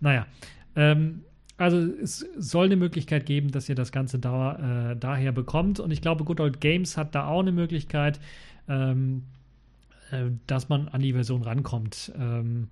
naja. 0.00 0.26
Ähm, 0.74 1.22
also 1.56 1.78
es 1.78 2.26
soll 2.36 2.66
eine 2.66 2.76
Möglichkeit 2.76 3.24
geben, 3.24 3.50
dass 3.50 3.68
ihr 3.68 3.74
das 3.74 3.90
Ganze 3.90 4.18
da, 4.18 4.90
äh, 4.90 4.96
daher 4.96 5.32
bekommt. 5.32 5.80
Und 5.80 5.90
ich 5.90 6.02
glaube, 6.02 6.24
Good 6.24 6.40
Old 6.40 6.60
Games 6.60 6.98
hat 6.98 7.14
da 7.14 7.26
auch 7.26 7.40
eine 7.40 7.52
Möglichkeit, 7.52 8.20
ähm, 8.68 9.22
äh, 10.10 10.30
dass 10.46 10.68
man 10.68 10.88
an 10.88 11.00
die 11.00 11.12
Version 11.12 11.42
rankommt. 11.42 12.12
Ähm, 12.18 12.68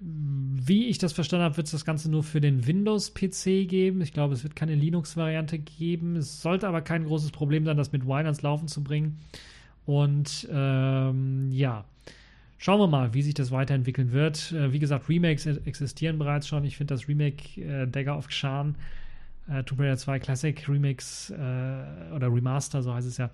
wie 0.00 0.86
ich 0.86 0.98
das 0.98 1.12
verstanden 1.12 1.44
habe, 1.44 1.56
wird 1.56 1.66
es 1.66 1.72
das 1.72 1.84
Ganze 1.84 2.08
nur 2.10 2.22
für 2.22 2.40
den 2.40 2.66
Windows-PC 2.66 3.68
geben. 3.68 4.00
Ich 4.00 4.12
glaube, 4.12 4.32
es 4.34 4.44
wird 4.44 4.54
keine 4.54 4.74
Linux-Variante 4.74 5.58
geben. 5.58 6.16
Es 6.16 6.40
sollte 6.40 6.68
aber 6.68 6.82
kein 6.82 7.04
großes 7.04 7.32
Problem 7.32 7.64
sein, 7.64 7.76
das 7.76 7.90
mit 7.90 8.06
Wine 8.06 8.24
ans 8.24 8.42
Laufen 8.42 8.68
zu 8.68 8.84
bringen. 8.84 9.18
Und 9.86 10.46
ähm, 10.52 11.50
ja, 11.50 11.84
schauen 12.58 12.78
wir 12.78 12.86
mal, 12.86 13.14
wie 13.14 13.22
sich 13.22 13.34
das 13.34 13.50
weiterentwickeln 13.50 14.12
wird. 14.12 14.52
Äh, 14.52 14.72
wie 14.72 14.78
gesagt, 14.78 15.08
Remakes 15.08 15.46
existieren 15.46 16.18
bereits 16.18 16.46
schon. 16.46 16.64
Ich 16.64 16.76
finde 16.76 16.94
das 16.94 17.08
Remake 17.08 17.60
äh, 17.60 17.86
Dagger 17.88 18.16
of 18.16 18.28
Khan, 18.28 18.76
äh, 19.48 19.64
Tomb 19.64 19.80
Raider 19.80 19.96
2 19.96 20.20
Classic 20.20 20.68
Remix 20.68 21.30
äh, 21.30 21.34
oder 22.14 22.32
Remaster, 22.32 22.82
so 22.82 22.94
heißt 22.94 23.08
es 23.08 23.16
ja, 23.16 23.30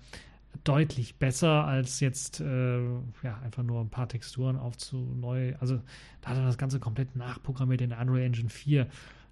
deutlich 0.63 1.15
besser 1.17 1.65
als 1.65 1.99
jetzt 1.99 2.39
äh, 2.39 2.81
ja, 3.23 3.39
einfach 3.43 3.63
nur 3.63 3.81
ein 3.81 3.89
paar 3.89 4.07
Texturen 4.07 4.57
aufzu 4.57 4.97
neu. 4.97 5.55
Also 5.59 5.81
da 6.21 6.29
hat 6.29 6.37
er 6.37 6.45
das 6.45 6.57
Ganze 6.57 6.79
komplett 6.79 7.15
nachprogrammiert 7.15 7.81
in 7.81 7.89
der 7.89 7.99
Unreal 7.99 8.25
Engine 8.25 8.49
4. 8.49 8.87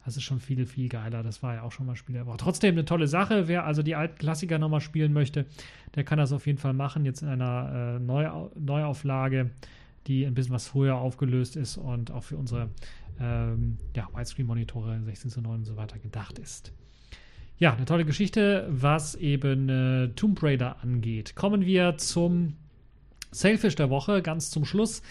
Das 0.05 0.17
ist 0.17 0.23
schon 0.23 0.39
viel, 0.39 0.65
viel 0.65 0.89
geiler. 0.89 1.23
Das 1.23 1.41
war 1.43 1.55
ja 1.55 1.61
auch 1.63 1.71
schon 1.71 1.85
mal 1.85 1.95
Spiel 1.95 2.17
Aber 2.17 2.37
trotzdem 2.37 2.75
eine 2.75 2.85
tolle 2.85 3.07
Sache. 3.07 3.47
Wer 3.47 3.65
also 3.65 3.83
die 3.83 3.95
alten 3.95 4.17
Klassiker 4.17 4.59
nochmal 4.59 4.81
spielen 4.81 5.13
möchte, 5.13 5.45
der 5.95 6.03
kann 6.03 6.17
das 6.17 6.33
auf 6.33 6.45
jeden 6.45 6.57
Fall 6.57 6.73
machen. 6.73 7.05
Jetzt 7.05 7.21
in 7.21 7.29
einer 7.29 7.95
äh, 7.95 7.99
Neu 7.99 8.29
Neuauflage, 8.55 9.51
die 10.07 10.25
ein 10.25 10.33
bisschen 10.33 10.53
was 10.53 10.67
früher 10.67 10.95
aufgelöst 10.95 11.55
ist 11.55 11.77
und 11.77 12.11
auch 12.11 12.23
für 12.23 12.35
unsere 12.37 12.69
ähm, 13.19 13.77
ja, 13.95 14.09
Widescreen-Monitore 14.13 15.01
16 15.03 15.31
zu 15.31 15.41
9 15.41 15.59
und 15.59 15.65
so 15.65 15.77
weiter 15.77 15.99
gedacht 15.99 16.37
ist. 16.37 16.73
Ja, 17.63 17.73
eine 17.73 17.85
tolle 17.85 18.03
Geschichte, 18.03 18.67
was 18.69 19.15
eben 19.15 19.69
äh, 19.69 20.09
Tomb 20.17 20.43
Raider 20.43 20.83
angeht. 20.83 21.33
Kommen 21.33 21.65
wir 21.65 21.95
zum 21.95 22.57
Sailfish 23.31 23.75
der 23.75 23.89
Woche, 23.89 24.21
ganz 24.21 24.51
zum 24.51 24.65
Schluss 24.65 25.01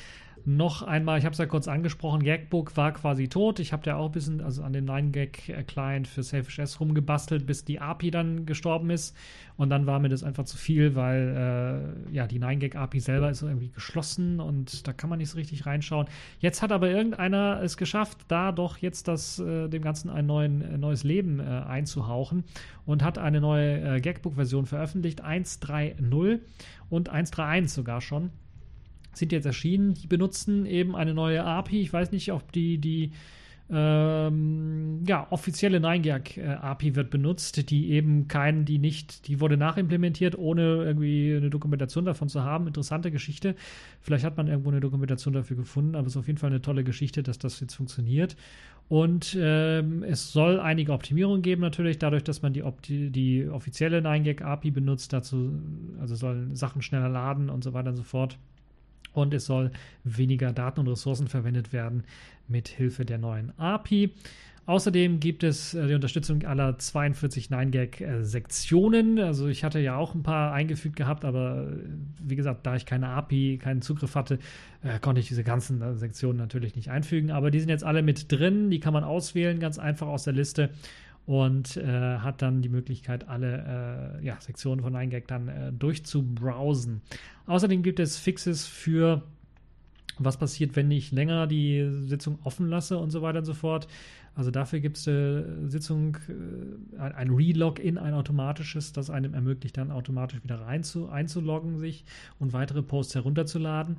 noch 0.44 0.82
einmal, 0.82 1.18
ich 1.18 1.24
habe 1.24 1.32
es 1.32 1.38
ja 1.38 1.46
kurz 1.46 1.68
angesprochen, 1.68 2.22
Gagbook 2.22 2.76
war 2.76 2.92
quasi 2.92 3.28
tot. 3.28 3.60
Ich 3.60 3.72
habe 3.72 3.86
ja 3.86 3.96
auch 3.96 4.06
ein 4.06 4.12
bisschen 4.12 4.40
also 4.40 4.62
an 4.62 4.72
dem 4.72 4.86
9gag-Client 4.86 6.06
für 6.06 6.22
Selfish 6.22 6.58
S 6.58 6.80
rumgebastelt, 6.80 7.46
bis 7.46 7.64
die 7.64 7.80
API 7.80 8.10
dann 8.10 8.44
gestorben 8.46 8.90
ist. 8.90 9.16
Und 9.56 9.70
dann 9.70 9.86
war 9.86 10.00
mir 10.00 10.08
das 10.08 10.24
einfach 10.24 10.44
zu 10.44 10.56
viel, 10.56 10.94
weil 10.94 12.04
äh, 12.08 12.14
ja, 12.14 12.26
die 12.26 12.40
9gag-API 12.40 13.00
selber 13.00 13.30
ist 13.30 13.42
irgendwie 13.42 13.70
geschlossen 13.70 14.40
und 14.40 14.86
da 14.88 14.92
kann 14.92 15.10
man 15.10 15.18
nicht 15.18 15.30
so 15.30 15.38
richtig 15.38 15.66
reinschauen. 15.66 16.06
Jetzt 16.40 16.62
hat 16.62 16.72
aber 16.72 16.88
irgendeiner 16.88 17.60
es 17.62 17.76
geschafft, 17.76 18.18
da 18.28 18.50
doch 18.52 18.78
jetzt 18.78 19.08
das, 19.08 19.38
äh, 19.38 19.68
dem 19.68 19.82
Ganzen 19.82 20.10
ein 20.10 20.26
neuen, 20.26 20.62
äh, 20.62 20.78
neues 20.78 21.04
Leben 21.04 21.38
äh, 21.40 21.44
einzuhauchen 21.44 22.44
und 22.86 23.04
hat 23.04 23.18
eine 23.18 23.40
neue 23.40 23.96
äh, 23.96 24.00
Gagbook-Version 24.00 24.66
veröffentlicht, 24.66 25.24
1.3.0 25.24 26.40
und 26.90 27.12
1.3.1 27.12 27.68
sogar 27.68 28.00
schon. 28.00 28.30
Sind 29.12 29.32
jetzt 29.32 29.46
erschienen. 29.46 29.94
Die 29.94 30.06
benutzen 30.06 30.66
eben 30.66 30.96
eine 30.96 31.14
neue 31.14 31.44
API. 31.44 31.80
Ich 31.80 31.92
weiß 31.92 32.12
nicht, 32.12 32.32
ob 32.32 32.52
die, 32.52 32.78
die 32.78 33.12
ähm, 33.74 35.02
ja, 35.06 35.26
offizielle 35.30 35.78
9gag-API 35.78 36.88
äh, 36.88 36.94
wird 36.94 37.08
benutzt, 37.08 37.70
die 37.70 37.90
eben 37.92 38.28
keinen, 38.28 38.66
die 38.66 38.78
nicht, 38.78 39.28
die 39.28 39.40
wurde 39.40 39.56
nachimplementiert, 39.56 40.36
ohne 40.36 40.84
irgendwie 40.84 41.34
eine 41.34 41.48
Dokumentation 41.48 42.04
davon 42.04 42.28
zu 42.28 42.44
haben. 42.44 42.66
Interessante 42.66 43.10
Geschichte. 43.10 43.54
Vielleicht 44.02 44.24
hat 44.24 44.36
man 44.36 44.46
irgendwo 44.48 44.70
eine 44.70 44.80
Dokumentation 44.80 45.32
dafür 45.32 45.56
gefunden, 45.56 45.94
aber 45.94 46.06
es 46.06 46.14
ist 46.14 46.18
auf 46.18 46.26
jeden 46.26 46.38
Fall 46.38 46.50
eine 46.50 46.60
tolle 46.60 46.84
Geschichte, 46.84 47.22
dass 47.22 47.38
das 47.38 47.60
jetzt 47.60 47.74
funktioniert. 47.74 48.36
Und 48.90 49.38
ähm, 49.40 50.02
es 50.02 50.32
soll 50.32 50.60
einige 50.60 50.92
Optimierungen 50.92 51.40
geben, 51.40 51.62
natürlich, 51.62 51.98
dadurch, 51.98 52.24
dass 52.24 52.42
man 52.42 52.52
die, 52.52 52.62
die 53.10 53.48
offizielle 53.48 54.00
9gag-API 54.00 54.70
benutzt. 54.70 55.14
Dazu, 55.14 55.50
also 55.98 56.14
sollen 56.14 56.54
Sachen 56.54 56.82
schneller 56.82 57.08
laden 57.08 57.48
und 57.48 57.64
so 57.64 57.72
weiter 57.72 57.88
und 57.90 57.96
so 57.96 58.02
fort 58.02 58.38
und 59.12 59.34
es 59.34 59.46
soll 59.46 59.70
weniger 60.04 60.52
Daten 60.52 60.80
und 60.80 60.88
Ressourcen 60.88 61.28
verwendet 61.28 61.72
werden 61.72 62.04
mit 62.48 62.68
Hilfe 62.68 63.04
der 63.04 63.18
neuen 63.18 63.58
API. 63.58 64.12
Außerdem 64.64 65.18
gibt 65.18 65.42
es 65.42 65.74
äh, 65.74 65.88
die 65.88 65.94
Unterstützung 65.94 66.44
aller 66.44 66.78
42 66.78 67.48
9gag-Sektionen. 67.48 69.18
Also 69.18 69.48
ich 69.48 69.64
hatte 69.64 69.80
ja 69.80 69.96
auch 69.96 70.14
ein 70.14 70.22
paar 70.22 70.52
eingefügt 70.52 70.94
gehabt, 70.94 71.24
aber 71.24 71.66
äh, 71.68 71.76
wie 72.22 72.36
gesagt, 72.36 72.64
da 72.64 72.76
ich 72.76 72.86
keine 72.86 73.08
API, 73.08 73.58
keinen 73.60 73.82
Zugriff 73.82 74.14
hatte, 74.14 74.38
äh, 74.84 75.00
konnte 75.00 75.20
ich 75.20 75.26
diese 75.26 75.42
ganzen 75.42 75.96
Sektionen 75.96 76.38
natürlich 76.38 76.76
nicht 76.76 76.90
einfügen. 76.90 77.32
Aber 77.32 77.50
die 77.50 77.58
sind 77.58 77.70
jetzt 77.70 77.82
alle 77.82 78.02
mit 78.02 78.30
drin, 78.30 78.70
die 78.70 78.78
kann 78.78 78.92
man 78.92 79.02
auswählen, 79.02 79.58
ganz 79.58 79.80
einfach 79.80 80.06
aus 80.06 80.24
der 80.24 80.32
Liste 80.32 80.70
und 81.26 81.76
äh, 81.76 82.18
hat 82.18 82.42
dann 82.42 82.62
die 82.62 82.68
Möglichkeit, 82.68 83.28
alle 83.28 84.18
äh, 84.20 84.24
ja, 84.24 84.40
Sektionen 84.40 84.82
von 84.82 84.94
9gag 84.94 85.24
dann 85.26 85.48
äh, 85.48 85.72
durchzubrowsen. 85.72 87.00
Außerdem 87.46 87.82
gibt 87.82 88.00
es 88.00 88.18
Fixes 88.18 88.66
für 88.66 89.22
was 90.18 90.36
passiert, 90.36 90.76
wenn 90.76 90.90
ich 90.90 91.12
länger 91.12 91.46
die 91.46 91.88
Sitzung 92.06 92.38
offen 92.44 92.68
lasse 92.68 92.98
und 92.98 93.10
so 93.10 93.22
weiter 93.22 93.38
und 93.38 93.44
so 93.44 93.54
fort. 93.54 93.88
Also 94.34 94.50
dafür 94.50 94.80
gibt 94.80 94.96
es 94.96 95.06
eine 95.06 95.68
Sitzung, 95.68 96.16
äh, 96.96 97.00
ein 97.00 97.30
Relogin, 97.30 97.98
ein 97.98 98.14
automatisches, 98.14 98.92
das 98.92 99.10
einem 99.10 99.34
ermöglicht, 99.34 99.76
dann 99.76 99.90
automatisch 99.90 100.42
wieder 100.42 100.60
rein 100.60 100.82
zu, 100.82 101.08
einzuloggen 101.08 101.78
sich 101.78 102.04
und 102.38 102.52
weitere 102.52 102.82
Posts 102.82 103.16
herunterzuladen. 103.16 103.96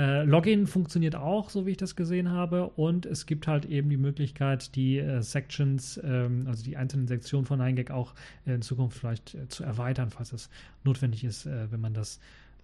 Äh, 0.00 0.24
Login 0.24 0.66
funktioniert 0.66 1.14
auch, 1.14 1.50
so 1.50 1.66
wie 1.66 1.72
ich 1.72 1.76
das 1.76 1.94
gesehen 1.94 2.30
habe. 2.30 2.68
Und 2.68 3.04
es 3.04 3.26
gibt 3.26 3.46
halt 3.46 3.66
eben 3.66 3.90
die 3.90 3.98
Möglichkeit, 3.98 4.74
die 4.74 4.98
äh, 4.98 5.20
Sections, 5.20 6.00
ähm, 6.02 6.46
also 6.46 6.64
die 6.64 6.78
einzelnen 6.78 7.06
Sektionen 7.06 7.44
von 7.44 7.60
9gag 7.60 7.90
auch 7.90 8.14
in 8.46 8.62
Zukunft 8.62 8.96
vielleicht 8.96 9.34
äh, 9.34 9.48
zu 9.48 9.62
erweitern, 9.62 10.08
falls 10.08 10.32
es 10.32 10.48
notwendig 10.84 11.22
ist, 11.22 11.44
äh, 11.44 11.70
wenn 11.70 11.82
man 11.82 11.92
das 11.92 12.18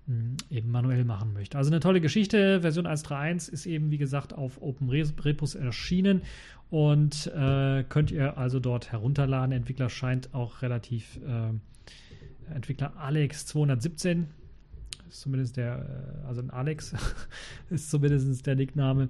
mh, 0.06 0.14
hm, 0.14 0.36
eben 0.50 0.70
manuell 0.70 1.04
machen 1.04 1.34
möchte. 1.34 1.58
Also 1.58 1.70
eine 1.70 1.80
tolle 1.80 2.00
Geschichte. 2.00 2.62
Version 2.62 2.86
1.3.1 2.86 3.52
ist 3.52 3.66
eben, 3.66 3.90
wie 3.90 3.98
gesagt, 3.98 4.32
auf 4.32 4.62
Open 4.62 4.88
Repos 4.88 5.54
erschienen 5.54 6.22
und 6.70 7.26
äh, 7.36 7.84
könnt 7.86 8.10
ihr 8.12 8.38
also 8.38 8.60
dort 8.60 8.92
herunterladen. 8.92 9.52
Entwickler 9.52 9.90
scheint 9.90 10.32
auch 10.32 10.62
relativ 10.62 11.18
äh, 11.18 12.54
Entwickler 12.54 12.96
Alex 12.96 13.44
217 13.44 14.26
ist 15.08 15.20
zumindest 15.20 15.56
der, 15.56 16.22
äh, 16.24 16.26
also 16.26 16.40
ein 16.40 16.50
Alex 16.50 16.94
ist 17.70 17.90
zumindest 17.90 18.46
der 18.46 18.56
Nickname. 18.56 19.08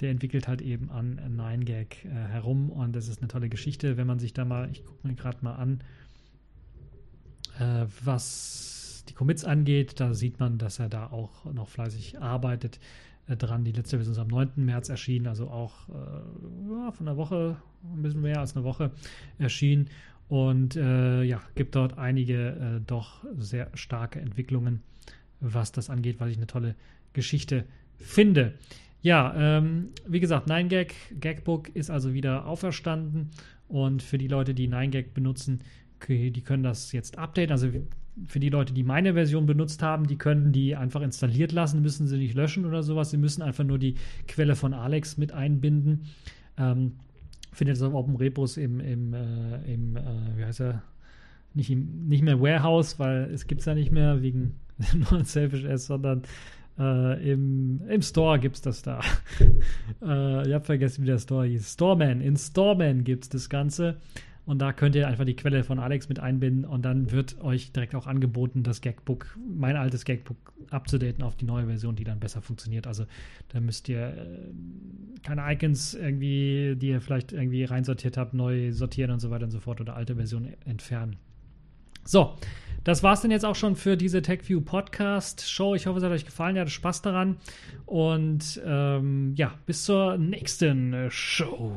Der 0.00 0.10
entwickelt 0.10 0.46
halt 0.46 0.60
eben 0.60 0.90
an 0.90 1.18
9gag 1.38 2.04
äh, 2.04 2.10
herum 2.10 2.70
und 2.70 2.94
das 2.94 3.08
ist 3.08 3.20
eine 3.20 3.28
tolle 3.28 3.48
Geschichte, 3.48 3.96
wenn 3.96 4.06
man 4.06 4.18
sich 4.18 4.34
da 4.34 4.44
mal, 4.44 4.70
ich 4.70 4.84
gucke 4.84 5.08
mir 5.08 5.14
gerade 5.14 5.38
mal 5.40 5.54
an, 5.54 5.80
äh, 7.58 7.86
was 8.04 9.04
die 9.08 9.14
Commits 9.14 9.44
angeht, 9.44 9.98
da 10.00 10.12
sieht 10.12 10.38
man, 10.38 10.58
dass 10.58 10.78
er 10.78 10.88
da 10.88 11.06
auch 11.06 11.46
noch 11.46 11.68
fleißig 11.68 12.20
arbeitet 12.20 12.78
äh, 13.26 13.36
dran. 13.36 13.64
Die 13.64 13.72
letzte 13.72 13.96
Version 13.96 14.12
ist 14.12 14.18
am 14.18 14.28
9. 14.28 14.50
März 14.56 14.90
erschienen, 14.90 15.26
also 15.26 15.48
auch 15.48 15.88
äh, 15.88 15.92
ja, 15.92 16.92
von 16.92 17.08
einer 17.08 17.16
Woche, 17.16 17.56
ein 17.82 18.02
bisschen 18.02 18.20
mehr 18.20 18.40
als 18.40 18.54
eine 18.54 18.64
Woche 18.64 18.90
erschienen. 19.38 19.88
Und 20.28 20.76
äh, 20.76 21.22
ja, 21.22 21.40
gibt 21.54 21.76
dort 21.76 21.98
einige 21.98 22.82
doch 22.84 23.24
sehr 23.38 23.70
starke 23.74 24.20
Entwicklungen 24.20 24.82
was 25.40 25.72
das 25.72 25.90
angeht, 25.90 26.20
weil 26.20 26.30
ich 26.30 26.36
eine 26.36 26.46
tolle 26.46 26.74
Geschichte 27.12 27.64
finde. 27.98 28.54
Ja, 29.02 29.34
ähm, 29.36 29.90
wie 30.06 30.20
gesagt, 30.20 30.48
9gag, 30.48 30.92
Gagbook 31.20 31.68
ist 31.74 31.90
also 31.90 32.12
wieder 32.12 32.46
auferstanden 32.46 33.30
und 33.68 34.02
für 34.02 34.18
die 34.18 34.28
Leute, 34.28 34.54
die 34.54 34.68
9gag 34.68 35.12
benutzen, 35.14 35.60
die 36.08 36.42
können 36.42 36.62
das 36.62 36.92
jetzt 36.92 37.18
updaten. 37.18 37.52
Also 37.52 37.68
für 38.26 38.40
die 38.40 38.48
Leute, 38.48 38.72
die 38.72 38.82
meine 38.82 39.14
Version 39.14 39.46
benutzt 39.46 39.82
haben, 39.82 40.06
die 40.06 40.16
können 40.16 40.52
die 40.52 40.76
einfach 40.76 41.02
installiert 41.02 41.52
lassen, 41.52 41.82
müssen 41.82 42.06
sie 42.06 42.18
nicht 42.18 42.34
löschen 42.34 42.64
oder 42.64 42.82
sowas. 42.82 43.10
Sie 43.10 43.16
müssen 43.16 43.42
einfach 43.42 43.64
nur 43.64 43.78
die 43.78 43.96
Quelle 44.26 44.56
von 44.56 44.74
Alex 44.74 45.18
mit 45.18 45.32
einbinden. 45.32 46.06
Ähm, 46.56 46.92
findet 47.52 47.76
es 47.76 47.82
auf 47.82 47.94
Open 47.94 48.16
Repos 48.16 48.56
im, 48.56 48.80
im, 48.80 49.14
äh, 49.14 49.72
im 49.72 49.96
äh, 49.96 50.02
wie 50.36 50.44
heißt 50.44 50.60
er, 50.60 50.82
nicht, 51.54 51.70
im, 51.70 52.06
nicht 52.08 52.22
mehr 52.22 52.40
Warehouse, 52.40 52.98
weil 52.98 53.30
es 53.32 53.46
gibt 53.46 53.60
es 53.60 53.66
ja 53.66 53.74
nicht 53.74 53.90
mehr 53.90 54.22
wegen 54.22 54.56
nur 55.10 55.24
Selfish 55.24 55.64
S, 55.64 55.86
sondern 55.86 56.22
äh, 56.78 57.32
im, 57.32 57.80
im 57.88 58.02
Store 58.02 58.38
es 58.38 58.60
das 58.60 58.82
da. 58.82 59.00
äh, 60.02 60.48
ich 60.48 60.54
habe 60.54 60.64
vergessen, 60.64 61.02
wie 61.02 61.06
der 61.06 61.18
Store 61.18 61.46
hieß. 61.46 61.72
Storeman. 61.72 62.20
In 62.20 62.36
Storeman 62.36 63.04
gibt 63.04 63.24
es 63.24 63.30
das 63.30 63.48
Ganze. 63.48 63.96
Und 64.46 64.60
da 64.60 64.72
könnt 64.72 64.94
ihr 64.94 65.08
einfach 65.08 65.24
die 65.24 65.34
Quelle 65.34 65.64
von 65.64 65.80
Alex 65.80 66.08
mit 66.08 66.20
einbinden 66.20 66.64
und 66.64 66.82
dann 66.84 67.10
wird 67.10 67.40
euch 67.40 67.72
direkt 67.72 67.96
auch 67.96 68.06
angeboten, 68.06 68.62
das 68.62 68.80
Gagbook, 68.80 69.36
mein 69.44 69.74
altes 69.74 70.04
Gagbook 70.04 70.36
abzudaten 70.70 71.24
auf 71.24 71.34
die 71.34 71.44
neue 71.44 71.66
Version, 71.66 71.96
die 71.96 72.04
dann 72.04 72.20
besser 72.20 72.40
funktioniert. 72.40 72.86
Also 72.86 73.06
da 73.48 73.58
müsst 73.58 73.88
ihr 73.88 74.06
äh, 74.06 75.24
keine 75.24 75.52
Icons 75.52 75.94
irgendwie, 75.94 76.76
die 76.76 76.90
ihr 76.90 77.00
vielleicht 77.00 77.32
irgendwie 77.32 77.64
reinsortiert 77.64 78.16
habt, 78.16 78.34
neu 78.34 78.70
sortieren 78.70 79.10
und 79.10 79.18
so 79.18 79.30
weiter 79.30 79.46
und 79.46 79.50
so 79.50 79.58
fort 79.58 79.80
oder 79.80 79.96
alte 79.96 80.14
Versionen 80.14 80.54
entfernen. 80.64 81.16
So, 82.04 82.36
das 82.86 83.02
war 83.02 83.14
es 83.14 83.20
denn 83.20 83.32
jetzt 83.32 83.44
auch 83.44 83.56
schon 83.56 83.74
für 83.74 83.96
diese 83.96 84.22
TechView 84.22 84.60
Podcast 84.60 85.50
Show. 85.50 85.74
Ich 85.74 85.88
hoffe, 85.88 85.98
es 85.98 86.04
hat 86.04 86.12
euch 86.12 86.24
gefallen. 86.24 86.54
Ihr 86.54 86.60
hattet 86.60 86.72
Spaß 86.72 87.02
daran. 87.02 87.36
Und 87.84 88.60
ähm, 88.64 89.34
ja, 89.34 89.54
bis 89.66 89.84
zur 89.84 90.16
nächsten 90.18 91.10
Show. 91.10 91.74